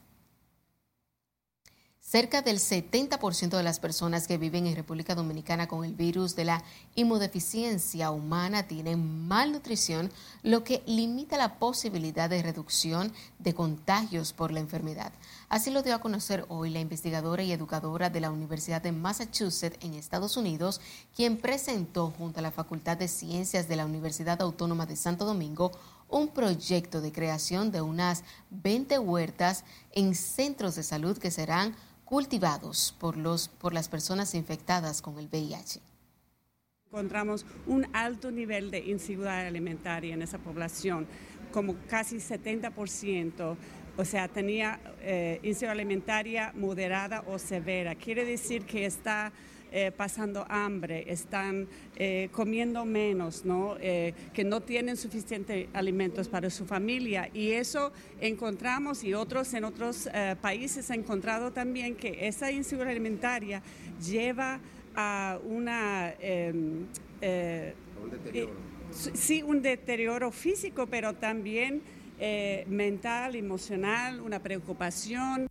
Cerca 2.10 2.40
del 2.40 2.58
70% 2.58 3.54
de 3.54 3.62
las 3.62 3.80
personas 3.80 4.26
que 4.26 4.38
viven 4.38 4.66
en 4.66 4.74
República 4.74 5.14
Dominicana 5.14 5.68
con 5.68 5.84
el 5.84 5.92
virus 5.92 6.34
de 6.34 6.46
la 6.46 6.64
inmunodeficiencia 6.94 8.10
humana 8.10 8.62
tienen 8.62 9.28
malnutrición, 9.28 10.10
lo 10.42 10.64
que 10.64 10.82
limita 10.86 11.36
la 11.36 11.58
posibilidad 11.58 12.30
de 12.30 12.42
reducción 12.42 13.12
de 13.38 13.52
contagios 13.52 14.32
por 14.32 14.52
la 14.52 14.60
enfermedad. 14.60 15.12
Así 15.50 15.70
lo 15.70 15.82
dio 15.82 15.94
a 15.94 16.00
conocer 16.00 16.46
hoy 16.48 16.70
la 16.70 16.80
investigadora 16.80 17.42
y 17.42 17.52
educadora 17.52 18.08
de 18.08 18.22
la 18.22 18.30
Universidad 18.30 18.80
de 18.80 18.92
Massachusetts 18.92 19.76
en 19.84 19.92
Estados 19.92 20.38
Unidos, 20.38 20.80
quien 21.14 21.36
presentó 21.36 22.10
junto 22.16 22.38
a 22.38 22.42
la 22.42 22.52
Facultad 22.52 22.96
de 22.96 23.08
Ciencias 23.08 23.68
de 23.68 23.76
la 23.76 23.84
Universidad 23.84 24.40
Autónoma 24.40 24.86
de 24.86 24.96
Santo 24.96 25.26
Domingo 25.26 25.72
un 26.08 26.28
proyecto 26.28 27.02
de 27.02 27.12
creación 27.12 27.70
de 27.70 27.82
unas 27.82 28.24
20 28.48 28.98
huertas 28.98 29.64
en 29.92 30.14
centros 30.14 30.74
de 30.74 30.82
salud 30.82 31.18
que 31.18 31.30
serán 31.30 31.76
cultivados 32.08 32.94
por, 32.98 33.18
los, 33.18 33.48
por 33.48 33.74
las 33.74 33.90
personas 33.90 34.34
infectadas 34.34 35.02
con 35.02 35.18
el 35.18 35.26
VIH. 35.26 35.80
Encontramos 36.86 37.44
un 37.66 37.86
alto 37.92 38.30
nivel 38.30 38.70
de 38.70 38.78
inseguridad 38.78 39.46
alimentaria 39.46 40.14
en 40.14 40.22
esa 40.22 40.38
población, 40.38 41.06
como 41.52 41.74
casi 41.86 42.16
70%. 42.16 43.56
O 43.98 44.04
sea, 44.04 44.28
tenía 44.28 44.80
eh, 45.02 45.40
inseguridad 45.42 45.72
alimentaria 45.72 46.52
moderada 46.54 47.24
o 47.26 47.38
severa. 47.38 47.94
Quiere 47.96 48.24
decir 48.24 48.62
que 48.62 48.86
está 48.86 49.32
eh, 49.70 49.92
pasando 49.94 50.46
hambre, 50.48 51.04
están 51.12 51.68
eh, 51.96 52.30
comiendo 52.32 52.86
menos, 52.86 53.44
¿no? 53.44 53.76
Eh, 53.78 54.14
que 54.32 54.42
no 54.42 54.62
tienen 54.62 54.96
suficientes 54.96 55.66
alimentos 55.74 56.26
para 56.26 56.48
su 56.48 56.64
familia. 56.64 57.28
Y 57.34 57.50
eso 57.50 57.92
encontramos 58.18 59.04
y 59.04 59.12
otros 59.12 59.52
en 59.52 59.64
otros 59.64 60.08
países 60.40 60.90
han 60.90 61.00
encontrado 61.00 61.52
también 61.52 61.96
que 61.96 62.26
esa 62.26 62.50
inseguridad 62.50 62.92
alimentaria 62.92 63.62
lleva 64.00 64.58
a 64.94 65.38
una... 65.44 66.14
Em, 66.18 66.86
un 67.20 68.10
deterioro. 68.10 68.52
sí, 68.92 69.42
un 69.42 69.60
deterioro 69.60 70.30
físico, 70.30 70.86
pero 70.86 71.12
también 71.12 71.82
mental, 72.66 73.36
emocional, 73.36 74.20
una 74.20 74.40
preocupación. 74.40 75.48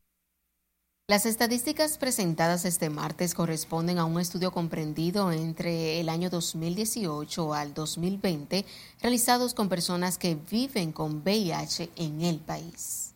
Las 1.10 1.26
estadísticas 1.26 1.98
presentadas 1.98 2.66
este 2.66 2.90
martes 2.90 3.34
corresponden 3.34 3.98
a 3.98 4.04
un 4.04 4.20
estudio 4.20 4.52
comprendido 4.52 5.32
entre 5.32 6.02
el 6.02 6.10
año 6.10 6.30
2018 6.30 7.54
al 7.54 7.74
2020 7.74 8.66
realizados 9.02 9.54
con 9.54 9.70
personas 9.70 10.18
que 10.18 10.36
viven 10.36 10.92
con 10.92 11.22
VIH 11.24 11.92
en 11.96 12.24
el 12.24 12.40
país. 12.40 13.07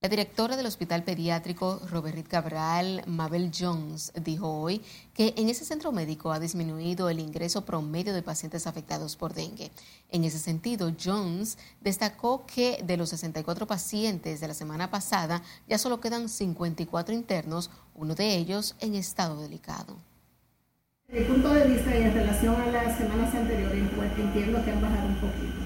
La 0.00 0.08
directora 0.08 0.56
del 0.56 0.66
Hospital 0.66 1.02
Pediátrico 1.02 1.80
Robert 1.90 2.24
Cabral, 2.28 3.02
Mabel 3.06 3.50
Jones, 3.52 4.12
dijo 4.22 4.48
hoy 4.48 4.80
que 5.12 5.34
en 5.36 5.48
ese 5.48 5.64
centro 5.64 5.90
médico 5.90 6.30
ha 6.30 6.38
disminuido 6.38 7.08
el 7.08 7.18
ingreso 7.18 7.64
promedio 7.64 8.14
de 8.14 8.22
pacientes 8.22 8.68
afectados 8.68 9.16
por 9.16 9.34
dengue. 9.34 9.72
En 10.08 10.22
ese 10.22 10.38
sentido, 10.38 10.92
Jones 11.04 11.58
destacó 11.80 12.46
que 12.46 12.80
de 12.84 12.96
los 12.96 13.08
64 13.08 13.66
pacientes 13.66 14.38
de 14.38 14.46
la 14.46 14.54
semana 14.54 14.88
pasada 14.88 15.42
ya 15.68 15.78
solo 15.78 15.98
quedan 15.98 16.28
54 16.28 17.12
internos, 17.12 17.68
uno 17.96 18.14
de 18.14 18.36
ellos 18.36 18.76
en 18.78 18.94
estado 18.94 19.40
delicado. 19.40 19.96
Desde 21.08 21.22
mi 21.22 21.26
punto 21.26 21.52
de 21.52 21.66
vista 21.66 21.98
y 21.98 22.02
en 22.02 22.14
relación 22.14 22.54
a 22.54 22.66
las 22.68 22.96
semanas 22.96 23.34
anteriores, 23.34 23.90
pues 23.96 24.12
entiendo 24.16 24.64
que 24.64 24.70
han 24.70 24.80
bajado 24.80 25.08
un 25.08 25.16
poquito. 25.16 25.58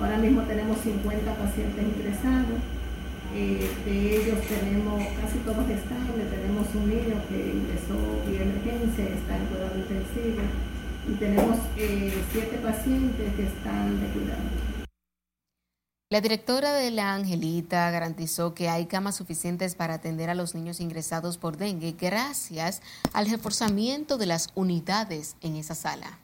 Ahora 0.00 0.18
mismo 0.18 0.42
tenemos 0.42 0.78
50 0.82 1.34
pacientes 1.34 1.84
ingresados 1.84 2.60
eh, 3.34 3.70
de 3.84 4.16
ellos 4.16 4.38
tenemos 4.46 5.02
casi 5.20 5.38
todos 5.38 5.68
estables, 5.68 6.30
tenemos 6.30 6.66
un 6.74 6.88
niño 6.88 7.22
que 7.28 7.52
ingresó 7.54 7.96
vía 8.28 8.42
emergencia, 8.42 9.04
está 9.04 9.36
en 9.36 9.46
cuidado 9.46 9.78
intensivo 9.78 10.42
y 11.08 11.14
tenemos 11.14 11.58
eh, 11.76 12.12
siete 12.30 12.58
pacientes 12.58 13.34
que 13.34 13.42
están 13.44 14.00
de 14.00 14.06
cuidado. 14.08 14.72
La 16.10 16.20
directora 16.20 16.74
de 16.74 16.90
la 16.90 17.14
Angelita 17.14 17.90
garantizó 17.90 18.52
que 18.52 18.68
hay 18.68 18.84
camas 18.84 19.16
suficientes 19.16 19.74
para 19.74 19.94
atender 19.94 20.28
a 20.28 20.34
los 20.34 20.54
niños 20.54 20.80
ingresados 20.80 21.38
por 21.38 21.56
dengue 21.56 21.96
gracias 21.98 22.82
al 23.14 23.30
reforzamiento 23.30 24.18
de 24.18 24.26
las 24.26 24.50
unidades 24.54 25.36
en 25.40 25.56
esa 25.56 25.74
sala. 25.74 26.18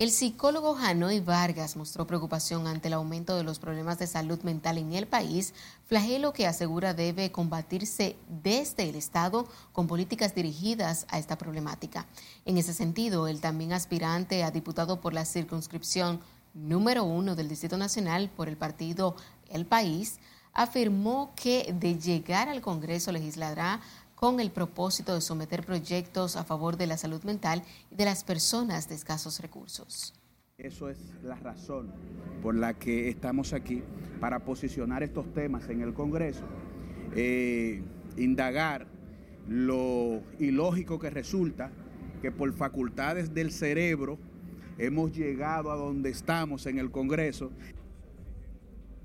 El 0.00 0.12
psicólogo 0.12 0.76
Hanoi 0.76 1.18
Vargas 1.18 1.74
mostró 1.74 2.06
preocupación 2.06 2.68
ante 2.68 2.86
el 2.86 2.94
aumento 2.94 3.36
de 3.36 3.42
los 3.42 3.58
problemas 3.58 3.98
de 3.98 4.06
salud 4.06 4.40
mental 4.44 4.78
en 4.78 4.92
el 4.92 5.08
país, 5.08 5.54
flagelo 5.88 6.32
que 6.32 6.46
asegura 6.46 6.94
debe 6.94 7.32
combatirse 7.32 8.14
desde 8.28 8.88
el 8.88 8.94
Estado 8.94 9.48
con 9.72 9.88
políticas 9.88 10.36
dirigidas 10.36 11.04
a 11.08 11.18
esta 11.18 11.36
problemática. 11.36 12.06
En 12.44 12.58
ese 12.58 12.74
sentido, 12.74 13.26
el 13.26 13.40
también 13.40 13.72
aspirante 13.72 14.44
a 14.44 14.52
diputado 14.52 15.00
por 15.00 15.14
la 15.14 15.24
circunscripción 15.24 16.20
número 16.54 17.02
uno 17.02 17.34
del 17.34 17.48
Distrito 17.48 17.76
Nacional 17.76 18.30
por 18.36 18.48
el 18.48 18.56
partido 18.56 19.16
El 19.50 19.66
País, 19.66 20.20
afirmó 20.52 21.32
que 21.34 21.74
de 21.76 21.98
llegar 21.98 22.48
al 22.48 22.60
Congreso 22.60 23.10
legislará 23.10 23.80
con 24.18 24.40
el 24.40 24.50
propósito 24.50 25.14
de 25.14 25.20
someter 25.20 25.64
proyectos 25.64 26.34
a 26.34 26.42
favor 26.42 26.76
de 26.76 26.88
la 26.88 26.96
salud 26.96 27.22
mental 27.22 27.62
y 27.88 27.94
de 27.94 28.04
las 28.04 28.24
personas 28.24 28.88
de 28.88 28.96
escasos 28.96 29.38
recursos. 29.38 30.12
Eso 30.56 30.88
es 30.88 30.98
la 31.22 31.36
razón 31.36 31.92
por 32.42 32.56
la 32.56 32.74
que 32.74 33.08
estamos 33.08 33.52
aquí, 33.52 33.84
para 34.20 34.40
posicionar 34.40 35.04
estos 35.04 35.32
temas 35.32 35.68
en 35.68 35.82
el 35.82 35.94
Congreso, 35.94 36.42
eh, 37.14 37.80
indagar 38.16 38.88
lo 39.46 40.20
ilógico 40.40 40.98
que 40.98 41.10
resulta 41.10 41.70
que 42.20 42.32
por 42.32 42.52
facultades 42.52 43.32
del 43.32 43.52
cerebro 43.52 44.18
hemos 44.78 45.12
llegado 45.12 45.70
a 45.70 45.76
donde 45.76 46.10
estamos 46.10 46.66
en 46.66 46.78
el 46.78 46.90
Congreso. 46.90 47.52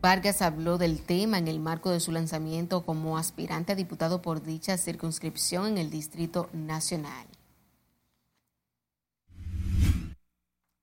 Vargas 0.03 0.41
habló 0.41 0.77
del 0.77 1.01
tema 1.01 1.37
en 1.37 1.47
el 1.47 1.61
marco 1.61 1.89
de 1.89 2.01
su 2.01 2.11
lanzamiento 2.11 2.85
como 2.85 3.17
aspirante 3.17 3.71
a 3.71 3.75
diputado 3.75 4.21
por 4.21 4.43
dicha 4.43 4.77
circunscripción 4.77 5.65
en 5.65 5.77
el 5.77 5.89
Distrito 5.89 6.49
Nacional. 6.51 7.25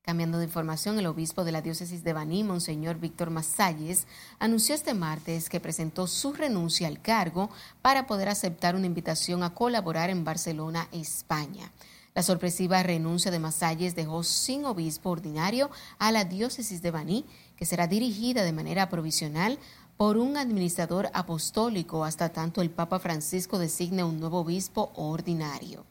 Cambiando 0.00 0.38
de 0.38 0.46
información, 0.46 0.98
el 0.98 1.04
obispo 1.04 1.44
de 1.44 1.52
la 1.52 1.60
diócesis 1.60 2.02
de 2.02 2.14
Baní, 2.14 2.44
Monseñor 2.44 2.98
Víctor 2.98 3.28
Masalles, 3.28 4.06
anunció 4.38 4.74
este 4.74 4.94
martes 4.94 5.50
que 5.50 5.60
presentó 5.60 6.06
su 6.06 6.32
renuncia 6.32 6.88
al 6.88 7.02
cargo 7.02 7.50
para 7.82 8.06
poder 8.06 8.30
aceptar 8.30 8.74
una 8.74 8.86
invitación 8.86 9.42
a 9.42 9.52
colaborar 9.52 10.08
en 10.08 10.24
Barcelona, 10.24 10.88
España. 10.92 11.70
La 12.12 12.24
sorpresiva 12.24 12.82
renuncia 12.82 13.30
de 13.30 13.38
Masalles 13.38 13.94
dejó 13.94 14.24
sin 14.24 14.64
obispo 14.64 15.10
ordinario 15.10 15.70
a 15.98 16.10
la 16.10 16.24
diócesis 16.24 16.82
de 16.82 16.90
Baní, 16.90 17.24
que 17.60 17.66
será 17.66 17.86
dirigida 17.86 18.42
de 18.42 18.54
manera 18.54 18.88
provisional 18.88 19.58
por 19.98 20.16
un 20.16 20.38
administrador 20.38 21.10
apostólico 21.12 22.04
hasta 22.06 22.30
tanto 22.30 22.62
el 22.62 22.70
Papa 22.70 22.98
Francisco 22.98 23.58
designe 23.58 24.02
un 24.02 24.18
nuevo 24.18 24.38
obispo 24.38 24.90
ordinario. 24.94 25.84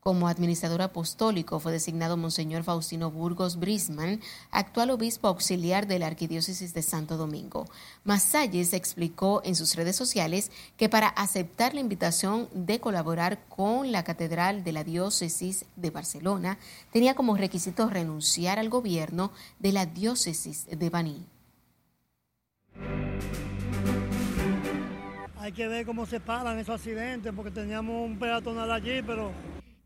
Como 0.00 0.28
administrador 0.28 0.80
apostólico 0.80 1.60
fue 1.60 1.72
designado 1.72 2.16
Monseñor 2.16 2.62
Faustino 2.64 3.10
Burgos 3.10 3.58
Brisman, 3.58 4.22
actual 4.50 4.90
obispo 4.90 5.28
auxiliar 5.28 5.86
de 5.86 5.98
la 5.98 6.06
Arquidiócesis 6.06 6.72
de 6.72 6.80
Santo 6.80 7.18
Domingo. 7.18 7.66
Masalles 8.04 8.72
explicó 8.72 9.42
en 9.44 9.54
sus 9.54 9.76
redes 9.76 9.96
sociales 9.96 10.50
que 10.78 10.88
para 10.88 11.08
aceptar 11.08 11.74
la 11.74 11.80
invitación 11.80 12.48
de 12.54 12.80
colaborar 12.80 13.40
con 13.50 13.92
la 13.92 14.02
Catedral 14.02 14.64
de 14.64 14.72
la 14.72 14.84
Diócesis 14.84 15.66
de 15.76 15.90
Barcelona, 15.90 16.56
tenía 16.90 17.14
como 17.14 17.36
requisito 17.36 17.90
renunciar 17.90 18.58
al 18.58 18.70
gobierno 18.70 19.32
de 19.58 19.72
la 19.72 19.84
Diócesis 19.84 20.66
de 20.66 20.88
Baní. 20.88 21.26
Hay 25.36 25.52
que 25.52 25.68
ver 25.68 25.84
cómo 25.84 26.06
se 26.06 26.20
paran 26.20 26.58
esos 26.58 26.76
accidentes, 26.76 27.32
porque 27.34 27.50
teníamos 27.50 28.06
un 28.06 28.18
peatonal 28.18 28.70
allí, 28.72 29.02
pero 29.02 29.32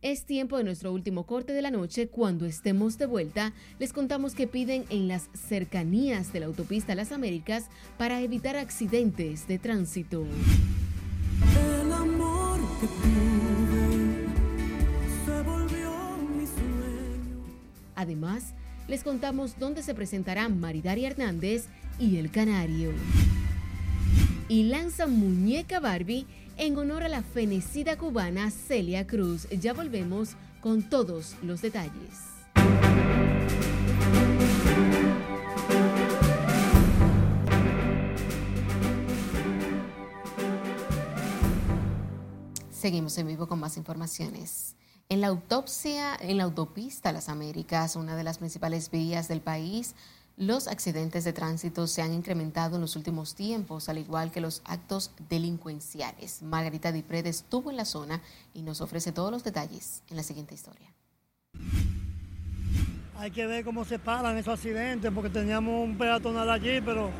es 0.04 0.26
tiempo 0.26 0.58
de 0.58 0.64
nuestro 0.64 0.92
último 0.92 1.24
corte 1.24 1.54
de 1.54 1.62
la 1.62 1.70
noche. 1.70 2.08
Cuando 2.08 2.44
estemos 2.44 2.98
de 2.98 3.06
vuelta, 3.06 3.54
les 3.78 3.94
contamos 3.94 4.34
que 4.34 4.46
piden 4.46 4.84
en 4.90 5.08
las 5.08 5.30
cercanías 5.32 6.30
de 6.30 6.40
la 6.40 6.46
autopista 6.46 6.94
Las 6.94 7.10
Américas 7.10 7.68
para 7.96 8.20
evitar 8.20 8.54
accidentes 8.54 9.48
de 9.48 9.58
tránsito. 9.58 10.26
El 11.80 11.90
amor 11.90 12.60
que 12.80 12.86
tuve 12.86 14.26
se 15.24 15.40
volvió 15.40 16.18
mi 16.36 16.46
sueño. 16.46 17.42
Además, 17.94 18.52
les 18.86 19.02
contamos 19.04 19.58
dónde 19.58 19.82
se 19.82 19.94
presentarán 19.94 20.60
Maridari 20.60 21.06
Hernández 21.06 21.68
y 21.98 22.18
El 22.18 22.30
Canario. 22.30 22.90
Y 24.48 24.64
lanzan 24.64 25.18
muñeca 25.18 25.80
Barbie 25.80 26.26
en 26.56 26.76
honor 26.78 27.02
a 27.02 27.08
la 27.08 27.22
fenecida 27.22 27.96
cubana 27.96 28.50
Celia 28.50 29.06
Cruz. 29.06 29.48
Ya 29.50 29.72
volvemos 29.72 30.30
con 30.60 30.82
todos 30.82 31.36
los 31.42 31.62
detalles. 31.62 32.34
Seguimos 42.70 43.16
en 43.16 43.26
vivo 43.28 43.48
con 43.48 43.58
más 43.60 43.76
informaciones. 43.78 44.76
En 45.08 45.20
la 45.20 45.28
autopsia, 45.28 46.16
en 46.20 46.38
la 46.38 46.44
autopista 46.44 47.12
Las 47.12 47.28
Américas, 47.28 47.96
una 47.96 48.16
de 48.16 48.24
las 48.24 48.38
principales 48.38 48.90
vías 48.90 49.28
del 49.28 49.40
país, 49.40 49.94
los 50.36 50.66
accidentes 50.66 51.22
de 51.24 51.32
tránsito 51.32 51.86
se 51.86 52.02
han 52.02 52.12
incrementado 52.12 52.74
en 52.74 52.80
los 52.80 52.96
últimos 52.96 53.36
tiempos, 53.36 53.88
al 53.88 53.98
igual 53.98 54.32
que 54.32 54.40
los 54.40 54.62
actos 54.64 55.12
delincuenciales. 55.28 56.42
Margarita 56.42 56.90
Diprede 56.90 57.28
estuvo 57.28 57.70
en 57.70 57.76
la 57.76 57.84
zona 57.84 58.20
y 58.52 58.62
nos 58.62 58.80
ofrece 58.80 59.12
todos 59.12 59.30
los 59.30 59.44
detalles 59.44 60.02
en 60.10 60.16
la 60.16 60.24
siguiente 60.24 60.54
historia. 60.54 60.92
Hay 63.16 63.30
que 63.30 63.46
ver 63.46 63.64
cómo 63.64 63.84
se 63.84 64.00
paran 64.00 64.36
esos 64.36 64.54
accidentes, 64.54 65.12
porque 65.12 65.30
teníamos 65.30 65.88
un 65.88 65.96
peatonal 65.96 66.50
allí, 66.50 66.80
pero... 66.80 67.10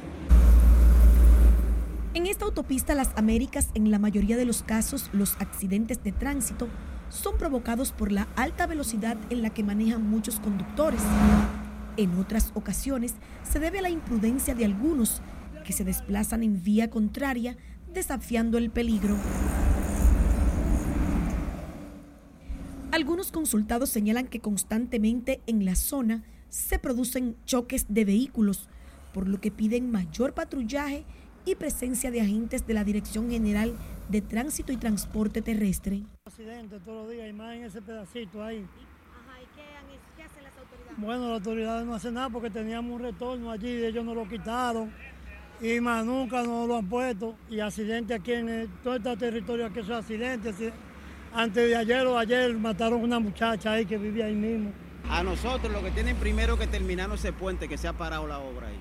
En 2.15 2.27
esta 2.27 2.45
autopista 2.45 2.95
Las 2.95 3.11
Américas, 3.17 3.69
en 3.75 3.91
la 3.93 4.01
mayoría 4.01 4.37
de 4.37 4.45
los 4.45 4.63
casos, 4.65 5.09
los 5.13 5.37
accidentes 5.39 6.03
de 6.03 6.11
tránsito 6.11 6.69
son 7.11 7.39
provocados 7.39 7.93
por 7.93 8.11
la 8.11 8.27
alta 8.35 8.67
velocidad 8.67 9.17
en 9.31 9.43
la 9.43 9.51
que 9.51 9.63
manejan 9.63 10.03
muchos 10.03 10.41
conductores. 10.41 11.01
En 11.97 12.19
otras 12.19 12.51
ocasiones 12.55 13.15
se 13.45 13.61
debe 13.61 13.79
a 13.79 13.83
la 13.83 13.91
imprudencia 13.91 14.55
de 14.55 14.65
algunos 14.65 15.23
que 15.65 15.73
se 15.73 15.85
desplazan 15.85 16.43
en 16.43 16.63
vía 16.63 16.91
contraria 16.91 17.57
desafiando 17.93 18.59
el 18.59 18.71
peligro. 18.71 19.17
Algunos 22.91 23.33
consultados 23.33 23.91
señalan 23.91 24.27
que 24.27 24.41
constantemente 24.41 25.41
en 25.47 25.65
la 25.65 25.75
zona 25.75 26.25
se 26.49 26.79
producen 26.79 27.37
choques 27.45 27.87
de 27.89 28.05
vehículos, 28.05 28.69
por 29.13 29.29
lo 29.29 29.41
que 29.41 29.51
piden 29.51 29.91
mayor 29.91 30.35
patrullaje 30.35 31.05
y 31.45 31.57
presencia 31.57 32.11
de 32.11 32.21
agentes 32.21 32.67
de 32.67 32.75
la 32.75 32.85
Dirección 32.85 33.31
General 33.31 33.75
de 34.09 34.21
Tránsito 34.21 34.73
y 34.73 34.77
Transporte 34.77 35.43
Terrestre. 35.43 36.03
Accidente 36.27 36.79
todos 36.81 37.07
los 37.07 37.13
días, 37.13 37.29
y 37.29 37.33
más 37.33 37.57
en 37.57 37.65
ese 37.65 37.83
pedacito 37.83 38.43
ahí. 38.43 38.65
Bueno, 40.97 41.29
las 41.29 41.39
autoridades 41.39 41.85
no 41.85 41.95
hacen 41.95 42.15
nada 42.15 42.31
porque 42.31 42.51
teníamos 42.51 42.93
un 42.93 43.03
retorno 43.03 43.51
allí 43.51 43.69
y 43.69 43.85
ellos 43.85 44.05
nos 44.05 44.15
lo 44.15 44.29
quitaron. 44.29 44.93
Y 45.61 45.81
más 45.81 46.05
nunca 46.05 46.43
nos 46.43 46.69
lo 46.69 46.77
han 46.77 46.89
puesto. 46.89 47.35
Y 47.51 47.59
accidente 47.61 48.15
aquí 48.15 48.33
en 48.33 48.69
todo 48.83 48.97
este 48.97 49.17
territorio, 49.17 49.67
aquí 49.67 49.83
son 49.83 49.97
accidentes. 49.97 50.55
Antes 51.33 51.69
de 51.69 51.77
ayer 51.77 52.07
o 52.07 52.17
ayer 52.17 52.55
mataron 52.55 53.03
una 53.03 53.19
muchacha 53.19 53.73
ahí 53.73 53.87
que 53.87 53.99
vivía 53.99 54.27
ahí 54.27 54.35
mismo. 54.35 54.71
A 55.11 55.23
nosotros 55.25 55.73
lo 55.73 55.83
que 55.83 55.91
tienen 55.91 56.17
primero 56.17 56.57
que 56.57 56.67
terminar 56.69 57.11
ese 57.13 57.33
puente 57.33 57.69
que 57.69 57.77
se 57.77 57.89
ha 57.89 57.93
parado 57.93 58.27
la 58.29 58.39
obra 58.39 58.69
ahí. 58.69 58.79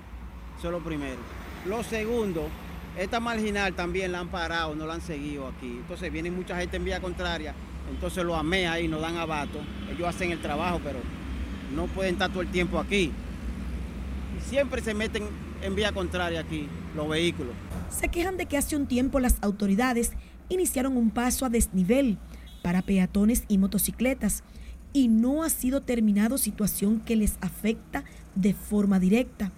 Eso 0.56 0.68
es 0.68 0.72
lo 0.72 0.80
primero. 0.84 1.18
Lo 1.66 1.82
segundo, 1.82 2.48
esta 2.96 3.18
marginal 3.18 3.74
también 3.74 4.12
la 4.12 4.20
han 4.20 4.28
parado, 4.28 4.74
no 4.76 4.86
la 4.86 4.94
han 4.94 5.00
seguido 5.00 5.48
aquí. 5.48 5.66
Entonces 5.66 6.12
viene 6.12 6.30
mucha 6.30 6.56
gente 6.56 6.76
en 6.76 6.84
vía 6.84 7.00
contraria. 7.00 7.54
Entonces 7.90 8.24
los 8.24 8.38
AME 8.38 8.68
ahí 8.68 8.86
nos 8.86 9.00
dan 9.00 9.16
abato. 9.16 9.58
Ellos 9.90 10.08
hacen 10.08 10.30
el 10.30 10.40
trabajo, 10.40 10.80
pero 10.82 11.00
no 11.74 11.86
pueden 11.86 12.14
estar 12.14 12.30
todo 12.30 12.42
el 12.42 12.50
tiempo 12.50 12.78
aquí. 12.78 13.10
Siempre 14.48 14.82
se 14.82 14.94
meten 14.94 15.24
en 15.62 15.74
vía 15.74 15.92
contraria 15.92 16.40
aquí 16.40 16.68
los 16.94 17.08
vehículos. 17.08 17.54
Se 17.90 18.08
quejan 18.08 18.36
de 18.36 18.46
que 18.46 18.56
hace 18.56 18.76
un 18.76 18.86
tiempo 18.86 19.20
las 19.20 19.36
autoridades 19.42 20.12
iniciaron 20.48 20.96
un 20.96 21.10
paso 21.10 21.46
a 21.46 21.48
desnivel 21.48 22.18
para 22.62 22.82
peatones 22.82 23.44
y 23.48 23.58
motocicletas 23.58 24.42
y 24.92 25.08
no 25.08 25.42
ha 25.42 25.50
sido 25.50 25.82
terminado 25.82 26.38
situación 26.38 27.00
que 27.00 27.16
les 27.16 27.36
afecta 27.40 28.04
de 28.34 28.54
forma 28.54 29.00
directa, 29.00 29.50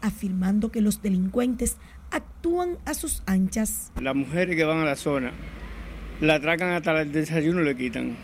afirmando 0.00 0.70
que 0.70 0.80
los 0.80 1.02
delincuentes 1.02 1.76
actúan 2.10 2.78
a 2.84 2.94
sus 2.94 3.22
anchas. 3.26 3.92
Las 4.00 4.14
mujeres 4.14 4.56
que 4.56 4.64
van 4.64 4.78
a 4.78 4.84
la 4.84 4.96
zona 4.96 5.32
la 6.20 6.36
atracan 6.36 6.70
hasta 6.70 7.00
el 7.02 7.12
desayuno 7.12 7.60
le 7.60 7.76
quitan. 7.76 8.16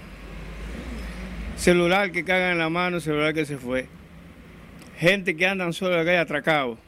Celular 1.58 2.12
que 2.12 2.24
cagan 2.24 2.52
en 2.52 2.58
la 2.58 2.68
mano, 2.68 3.00
celular 3.00 3.34
que 3.34 3.44
se 3.44 3.56
fue. 3.56 3.88
Gente 4.96 5.36
que 5.36 5.44
andan 5.44 5.72
solo 5.72 5.94
en 5.94 5.98
la 5.98 6.04
calle 6.04 6.18
atracado. 6.18 6.78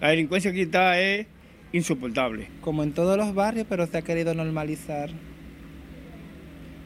La 0.00 0.10
delincuencia 0.10 0.52
aquí 0.52 0.62
está 0.62 1.00
es 1.00 1.26
insoportable. 1.72 2.48
Como 2.60 2.84
en 2.84 2.92
todos 2.92 3.16
los 3.18 3.34
barrios, 3.34 3.66
pero 3.68 3.84
se 3.88 3.98
ha 3.98 4.02
querido 4.02 4.34
normalizar. 4.34 5.10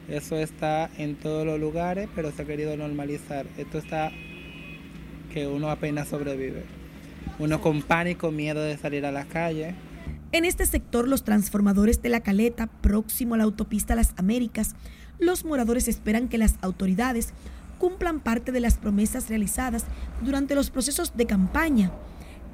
Eso 0.09 0.37
está 0.39 0.91
en 0.97 1.16
todos 1.16 1.45
los 1.45 1.61
lugares, 1.61 2.09
pero 2.14 2.33
se 2.33 2.43
ha 2.43 2.45
querido 2.47 2.74
normalizar. 2.78 3.45
Esto 3.59 3.76
está 3.76 4.11
que 5.35 5.47
uno 5.47 5.70
apenas 5.70 6.09
sobrevive. 6.09 6.64
Uno 7.39 7.61
con 7.61 7.83
pánico, 7.83 8.31
miedo 8.31 8.62
de 8.62 8.78
salir 8.78 9.05
a 9.05 9.12
la 9.12 9.26
calle. 9.26 9.74
En 10.33 10.47
este 10.47 10.64
sector, 10.64 11.09
los 11.09 11.24
transformadores 11.24 12.01
de 12.01 12.09
la 12.09 12.20
Caleta, 12.20 12.68
próximo 12.68 13.35
a 13.35 13.39
la 13.39 13.45
autopista 13.45 13.95
Las 13.95 14.14
Américas, 14.16 14.74
los 15.21 15.45
moradores 15.45 15.89
esperan 15.89 16.29
que 16.29 16.39
las 16.39 16.57
autoridades 16.62 17.33
cumplan 17.79 18.21
parte 18.21 18.53
de 18.53 18.61
las 18.61 18.77
promesas 18.77 19.29
realizadas 19.29 19.85
durante 20.23 20.55
los 20.55 20.71
procesos 20.71 21.16
de 21.16 21.27
campaña, 21.27 21.91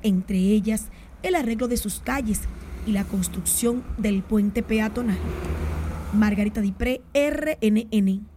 entre 0.02 0.38
ellas 0.38 0.86
el 1.22 1.34
arreglo 1.34 1.68
de 1.68 1.76
sus 1.76 2.00
calles 2.00 2.40
y 2.86 2.92
la 2.92 3.04
construcción 3.04 3.82
del 3.98 4.22
puente 4.22 4.62
peatonal. 4.62 5.18
Margarita 6.12 6.60
Dipré, 6.60 7.02
RNN. 7.14 8.35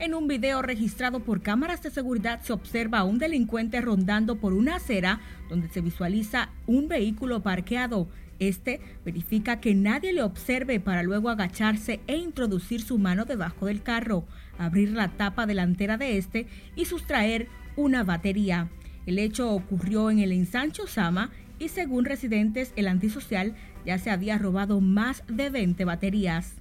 En 0.00 0.14
un 0.14 0.28
video 0.28 0.62
registrado 0.62 1.18
por 1.18 1.42
cámaras 1.42 1.82
de 1.82 1.90
seguridad 1.90 2.40
se 2.42 2.52
observa 2.52 3.00
a 3.00 3.04
un 3.04 3.18
delincuente 3.18 3.80
rondando 3.80 4.36
por 4.36 4.52
una 4.52 4.76
acera 4.76 5.18
donde 5.48 5.68
se 5.68 5.80
visualiza 5.80 6.50
un 6.68 6.86
vehículo 6.86 7.42
parqueado. 7.42 8.08
Este 8.38 8.80
verifica 9.04 9.58
que 9.58 9.74
nadie 9.74 10.12
le 10.12 10.22
observe 10.22 10.78
para 10.78 11.02
luego 11.02 11.30
agacharse 11.30 11.98
e 12.06 12.16
introducir 12.16 12.80
su 12.80 12.96
mano 12.96 13.24
debajo 13.24 13.66
del 13.66 13.82
carro, 13.82 14.24
abrir 14.56 14.92
la 14.92 15.08
tapa 15.08 15.46
delantera 15.46 15.96
de 15.96 16.16
este 16.16 16.46
y 16.76 16.84
sustraer 16.84 17.48
una 17.74 18.04
batería. 18.04 18.68
El 19.04 19.18
hecho 19.18 19.50
ocurrió 19.50 20.12
en 20.12 20.20
el 20.20 20.30
ensancho 20.30 20.86
Sama 20.86 21.32
y 21.58 21.70
según 21.70 22.04
residentes 22.04 22.72
el 22.76 22.86
antisocial 22.86 23.56
ya 23.84 23.98
se 23.98 24.10
había 24.10 24.38
robado 24.38 24.80
más 24.80 25.24
de 25.26 25.50
20 25.50 25.84
baterías 25.84 26.54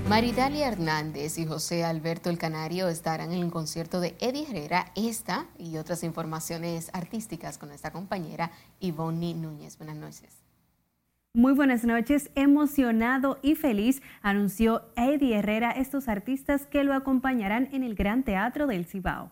Maridalia 0.10 0.68
Hernández 0.68 1.38
y 1.38 1.46
José 1.46 1.84
Alberto 1.84 2.32
El 2.32 2.40
Canario 2.40 2.88
estarán 2.88 3.32
en 3.32 3.44
el 3.44 3.52
concierto 3.52 4.00
de 4.00 4.16
Eddie 4.20 4.48
Herrera. 4.50 4.88
Esta 4.96 5.46
y 5.60 5.78
otras 5.78 6.04
informaciones 6.04 6.90
artísticas 6.94 7.60
con 7.60 7.70
nuestra 7.70 7.92
compañera 7.92 8.50
Ivonne 8.80 9.36
Núñez. 9.36 9.78
Buenas 9.78 9.98
noches. 9.98 10.44
Muy 11.36 11.54
buenas 11.54 11.84
noches. 11.84 12.32
Emocionado 12.34 13.38
y 13.44 13.54
feliz 13.54 14.02
anunció 14.24 14.82
Eddie 14.96 15.38
Herrera 15.38 15.70
estos 15.70 16.08
artistas 16.08 16.66
que 16.66 16.84
lo 16.84 16.96
acompañarán 16.96 17.70
en 17.72 17.84
el 17.84 17.94
Gran 17.94 18.24
Teatro 18.24 18.66
del 18.66 18.86
Cibao. 18.86 19.30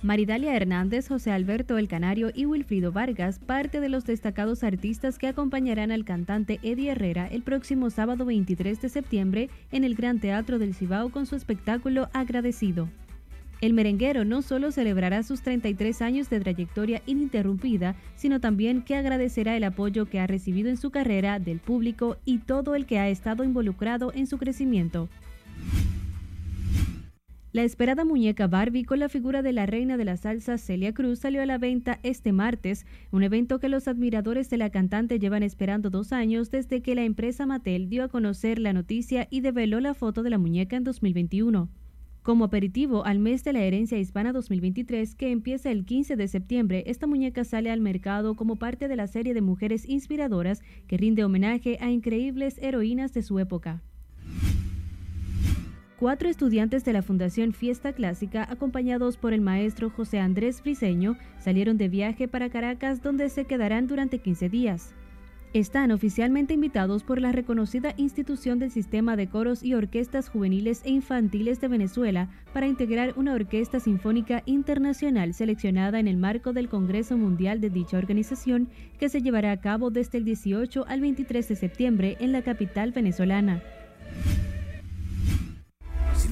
Maridalia 0.00 0.54
Hernández, 0.54 1.08
José 1.08 1.32
Alberto 1.32 1.76
El 1.76 1.88
Canario 1.88 2.30
y 2.32 2.46
Wilfrido 2.46 2.92
Vargas, 2.92 3.40
parte 3.40 3.80
de 3.80 3.88
los 3.88 4.04
destacados 4.04 4.62
artistas 4.62 5.18
que 5.18 5.26
acompañarán 5.26 5.90
al 5.90 6.04
cantante 6.04 6.60
Eddie 6.62 6.92
Herrera 6.92 7.26
el 7.26 7.42
próximo 7.42 7.90
sábado 7.90 8.24
23 8.24 8.80
de 8.80 8.88
septiembre 8.88 9.50
en 9.72 9.82
el 9.82 9.96
Gran 9.96 10.20
Teatro 10.20 10.60
del 10.60 10.74
Cibao 10.74 11.10
con 11.10 11.26
su 11.26 11.34
espectáculo 11.34 12.08
Agradecido. 12.12 12.88
El 13.60 13.72
merenguero 13.72 14.24
no 14.24 14.40
solo 14.42 14.70
celebrará 14.70 15.24
sus 15.24 15.42
33 15.42 16.00
años 16.00 16.30
de 16.30 16.38
trayectoria 16.38 17.02
ininterrumpida, 17.06 17.96
sino 18.14 18.38
también 18.38 18.82
que 18.82 18.94
agradecerá 18.94 19.56
el 19.56 19.64
apoyo 19.64 20.06
que 20.06 20.20
ha 20.20 20.28
recibido 20.28 20.68
en 20.68 20.76
su 20.76 20.90
carrera 20.90 21.40
del 21.40 21.58
público 21.58 22.18
y 22.24 22.38
todo 22.38 22.76
el 22.76 22.86
que 22.86 23.00
ha 23.00 23.08
estado 23.08 23.42
involucrado 23.42 24.12
en 24.14 24.28
su 24.28 24.38
crecimiento. 24.38 25.08
La 27.50 27.62
esperada 27.62 28.04
muñeca 28.04 28.46
Barbie 28.46 28.84
con 28.84 28.98
la 28.98 29.08
figura 29.08 29.40
de 29.40 29.54
la 29.54 29.64
reina 29.64 29.96
de 29.96 30.04
la 30.04 30.18
salsa 30.18 30.58
Celia 30.58 30.92
Cruz 30.92 31.20
salió 31.20 31.40
a 31.40 31.46
la 31.46 31.56
venta 31.56 31.98
este 32.02 32.30
martes, 32.30 32.84
un 33.10 33.22
evento 33.22 33.58
que 33.58 33.70
los 33.70 33.88
admiradores 33.88 34.50
de 34.50 34.58
la 34.58 34.68
cantante 34.68 35.18
llevan 35.18 35.42
esperando 35.42 35.88
dos 35.88 36.12
años 36.12 36.50
desde 36.50 36.82
que 36.82 36.94
la 36.94 37.04
empresa 37.04 37.46
Mattel 37.46 37.88
dio 37.88 38.04
a 38.04 38.08
conocer 38.08 38.58
la 38.58 38.74
noticia 38.74 39.28
y 39.30 39.40
develó 39.40 39.80
la 39.80 39.94
foto 39.94 40.22
de 40.22 40.28
la 40.28 40.36
muñeca 40.36 40.76
en 40.76 40.84
2021. 40.84 41.70
Como 42.22 42.44
aperitivo 42.44 43.06
al 43.06 43.18
mes 43.18 43.44
de 43.44 43.54
la 43.54 43.62
herencia 43.62 43.98
hispana 43.98 44.34
2023, 44.34 45.14
que 45.14 45.30
empieza 45.30 45.70
el 45.70 45.86
15 45.86 46.16
de 46.16 46.28
septiembre, 46.28 46.84
esta 46.86 47.06
muñeca 47.06 47.44
sale 47.44 47.70
al 47.70 47.80
mercado 47.80 48.36
como 48.36 48.56
parte 48.56 48.88
de 48.88 48.96
la 48.96 49.06
serie 49.06 49.32
de 49.32 49.40
mujeres 49.40 49.88
inspiradoras 49.88 50.60
que 50.86 50.98
rinde 50.98 51.24
homenaje 51.24 51.78
a 51.80 51.90
increíbles 51.90 52.58
heroínas 52.58 53.14
de 53.14 53.22
su 53.22 53.38
época. 53.38 53.82
Cuatro 55.98 56.28
estudiantes 56.28 56.84
de 56.84 56.92
la 56.92 57.02
Fundación 57.02 57.52
Fiesta 57.52 57.92
Clásica, 57.92 58.46
acompañados 58.48 59.16
por 59.16 59.32
el 59.32 59.40
maestro 59.40 59.90
José 59.90 60.20
Andrés 60.20 60.62
Friseño, 60.62 61.16
salieron 61.40 61.76
de 61.76 61.88
viaje 61.88 62.28
para 62.28 62.50
Caracas 62.50 63.02
donde 63.02 63.28
se 63.28 63.46
quedarán 63.46 63.88
durante 63.88 64.20
15 64.20 64.48
días. 64.48 64.94
Están 65.54 65.90
oficialmente 65.90 66.54
invitados 66.54 67.02
por 67.02 67.20
la 67.20 67.32
reconocida 67.32 67.94
institución 67.96 68.60
del 68.60 68.70
Sistema 68.70 69.16
de 69.16 69.28
Coros 69.28 69.64
y 69.64 69.74
Orquestas 69.74 70.28
Juveniles 70.28 70.82
e 70.84 70.90
Infantiles 70.90 71.60
de 71.60 71.66
Venezuela 71.66 72.28
para 72.52 72.68
integrar 72.68 73.14
una 73.16 73.34
orquesta 73.34 73.80
sinfónica 73.80 74.44
internacional 74.46 75.34
seleccionada 75.34 75.98
en 75.98 76.06
el 76.06 76.16
marco 76.16 76.52
del 76.52 76.68
Congreso 76.68 77.18
Mundial 77.18 77.60
de 77.60 77.70
dicha 77.70 77.98
organización 77.98 78.68
que 79.00 79.08
se 79.08 79.20
llevará 79.20 79.50
a 79.50 79.60
cabo 79.60 79.90
desde 79.90 80.18
el 80.18 80.24
18 80.24 80.84
al 80.86 81.00
23 81.00 81.48
de 81.48 81.56
septiembre 81.56 82.16
en 82.20 82.30
la 82.30 82.42
capital 82.42 82.92
venezolana. 82.92 83.64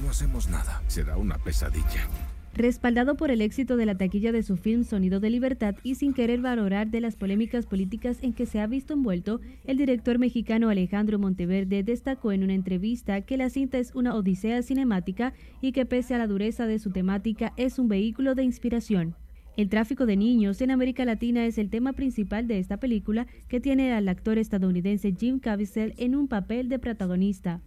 No 0.01 0.11
hacemos 0.11 0.49
nada, 0.49 0.81
será 0.87 1.17
una 1.17 1.37
pesadilla. 1.37 2.07
Respaldado 2.53 3.15
por 3.15 3.29
el 3.29 3.41
éxito 3.41 3.77
de 3.77 3.85
la 3.85 3.97
taquilla 3.97 4.31
de 4.31 4.41
su 4.41 4.57
film 4.57 4.83
Sonido 4.83 5.19
de 5.19 5.29
Libertad 5.29 5.75
y 5.83 5.95
sin 5.95 6.13
querer 6.13 6.41
valorar 6.41 6.89
de 6.89 7.01
las 7.01 7.15
polémicas 7.15 7.67
políticas 7.67 8.17
en 8.21 8.33
que 8.33 8.47
se 8.47 8.59
ha 8.59 8.67
visto 8.67 8.93
envuelto, 8.93 9.41
el 9.65 9.77
director 9.77 10.17
mexicano 10.17 10.69
Alejandro 10.69 11.19
Monteverde 11.19 11.83
destacó 11.83 12.31
en 12.31 12.43
una 12.43 12.53
entrevista 12.53 13.21
que 13.21 13.37
la 13.37 13.49
cinta 13.49 13.77
es 13.77 13.93
una 13.93 14.15
odisea 14.15 14.61
cinemática 14.63 15.33
y 15.61 15.71
que 15.71 15.85
pese 15.85 16.15
a 16.15 16.17
la 16.17 16.27
dureza 16.27 16.65
de 16.65 16.79
su 16.79 16.91
temática 16.91 17.53
es 17.57 17.77
un 17.77 17.87
vehículo 17.87 18.33
de 18.33 18.43
inspiración. 18.43 19.15
El 19.55 19.69
tráfico 19.69 20.05
de 20.05 20.17
niños 20.17 20.61
en 20.61 20.71
América 20.71 21.05
Latina 21.05 21.45
es 21.45 21.57
el 21.57 21.69
tema 21.69 21.93
principal 21.93 22.47
de 22.47 22.59
esta 22.59 22.77
película 22.77 23.27
que 23.47 23.59
tiene 23.59 23.93
al 23.93 24.07
actor 24.07 24.37
estadounidense 24.37 25.13
Jim 25.17 25.39
Caviezel 25.39 25.93
en 25.97 26.15
un 26.15 26.27
papel 26.27 26.69
de 26.69 26.79
protagonista 26.79 27.61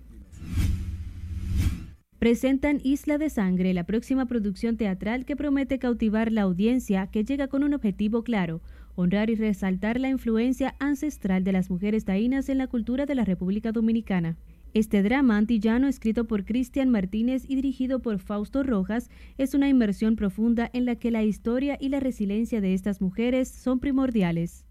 presentan 2.21 2.81
Isla 2.85 3.17
de 3.17 3.31
Sangre, 3.31 3.73
la 3.73 3.85
próxima 3.85 4.27
producción 4.27 4.77
teatral 4.77 5.25
que 5.25 5.37
promete 5.37 5.79
cautivar 5.79 6.31
la 6.31 6.43
audiencia 6.43 7.07
que 7.07 7.25
llega 7.25 7.49
con 7.49 7.65
un 7.65 7.73
objetivo 7.73 8.23
claro, 8.23 8.61
honrar 8.95 9.31
y 9.31 9.37
resaltar 9.37 9.99
la 9.99 10.11
influencia 10.11 10.77
ancestral 10.81 11.45
de 11.45 11.53
las 11.53 11.71
mujeres 11.71 12.05
taínas 12.05 12.51
en 12.51 12.59
la 12.59 12.67
cultura 12.67 13.07
de 13.07 13.15
la 13.15 13.25
República 13.25 13.73
Dominicana. 13.73 14.37
Este 14.75 15.03
drama 15.03 15.39
antillano, 15.39 15.89
escrito 15.89 16.27
por 16.27 16.45
Cristian 16.45 16.91
Martínez 16.91 17.45
y 17.49 17.57
dirigido 17.57 18.03
por 18.03 18.19
Fausto 18.19 18.65
Rojas, 18.65 19.09
es 19.39 19.55
una 19.55 19.71
inmersión 19.71 20.15
profunda 20.15 20.69
en 20.75 20.85
la 20.85 20.97
que 20.97 21.11
la 21.11 21.23
historia 21.23 21.79
y 21.81 21.89
la 21.89 22.01
resiliencia 22.01 22.61
de 22.61 22.75
estas 22.75 23.01
mujeres 23.01 23.49
son 23.49 23.81
primordiales. 23.81 24.67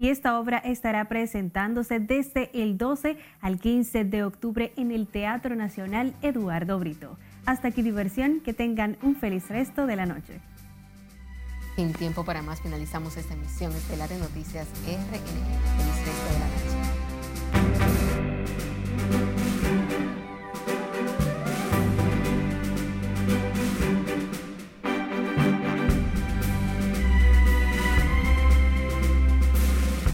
Y 0.00 0.08
esta 0.08 0.40
obra 0.40 0.56
estará 0.58 1.04
presentándose 1.08 2.00
desde 2.00 2.50
el 2.54 2.78
12 2.78 3.18
al 3.42 3.60
15 3.60 4.04
de 4.04 4.24
octubre 4.24 4.72
en 4.76 4.92
el 4.92 5.06
Teatro 5.06 5.54
Nacional 5.54 6.14
Eduardo 6.22 6.78
Brito. 6.78 7.18
Hasta 7.44 7.68
aquí 7.68 7.82
diversión, 7.82 8.40
que 8.40 8.54
tengan 8.54 8.96
un 9.02 9.14
feliz 9.14 9.46
resto 9.50 9.86
de 9.86 9.96
la 9.96 10.06
noche. 10.06 10.40
Sin 11.76 11.92
tiempo 11.92 12.24
para 12.24 12.40
más, 12.40 12.62
finalizamos 12.62 13.18
esta 13.18 13.34
emisión 13.34 13.72
estelar 13.72 14.08
de 14.08 14.18
Noticias 14.18 14.66
RNN. 14.86 15.20
Feliz 15.76 16.06
resto 16.06 16.32
de 16.32 16.38
la 16.38 16.48
noche. 16.48 16.59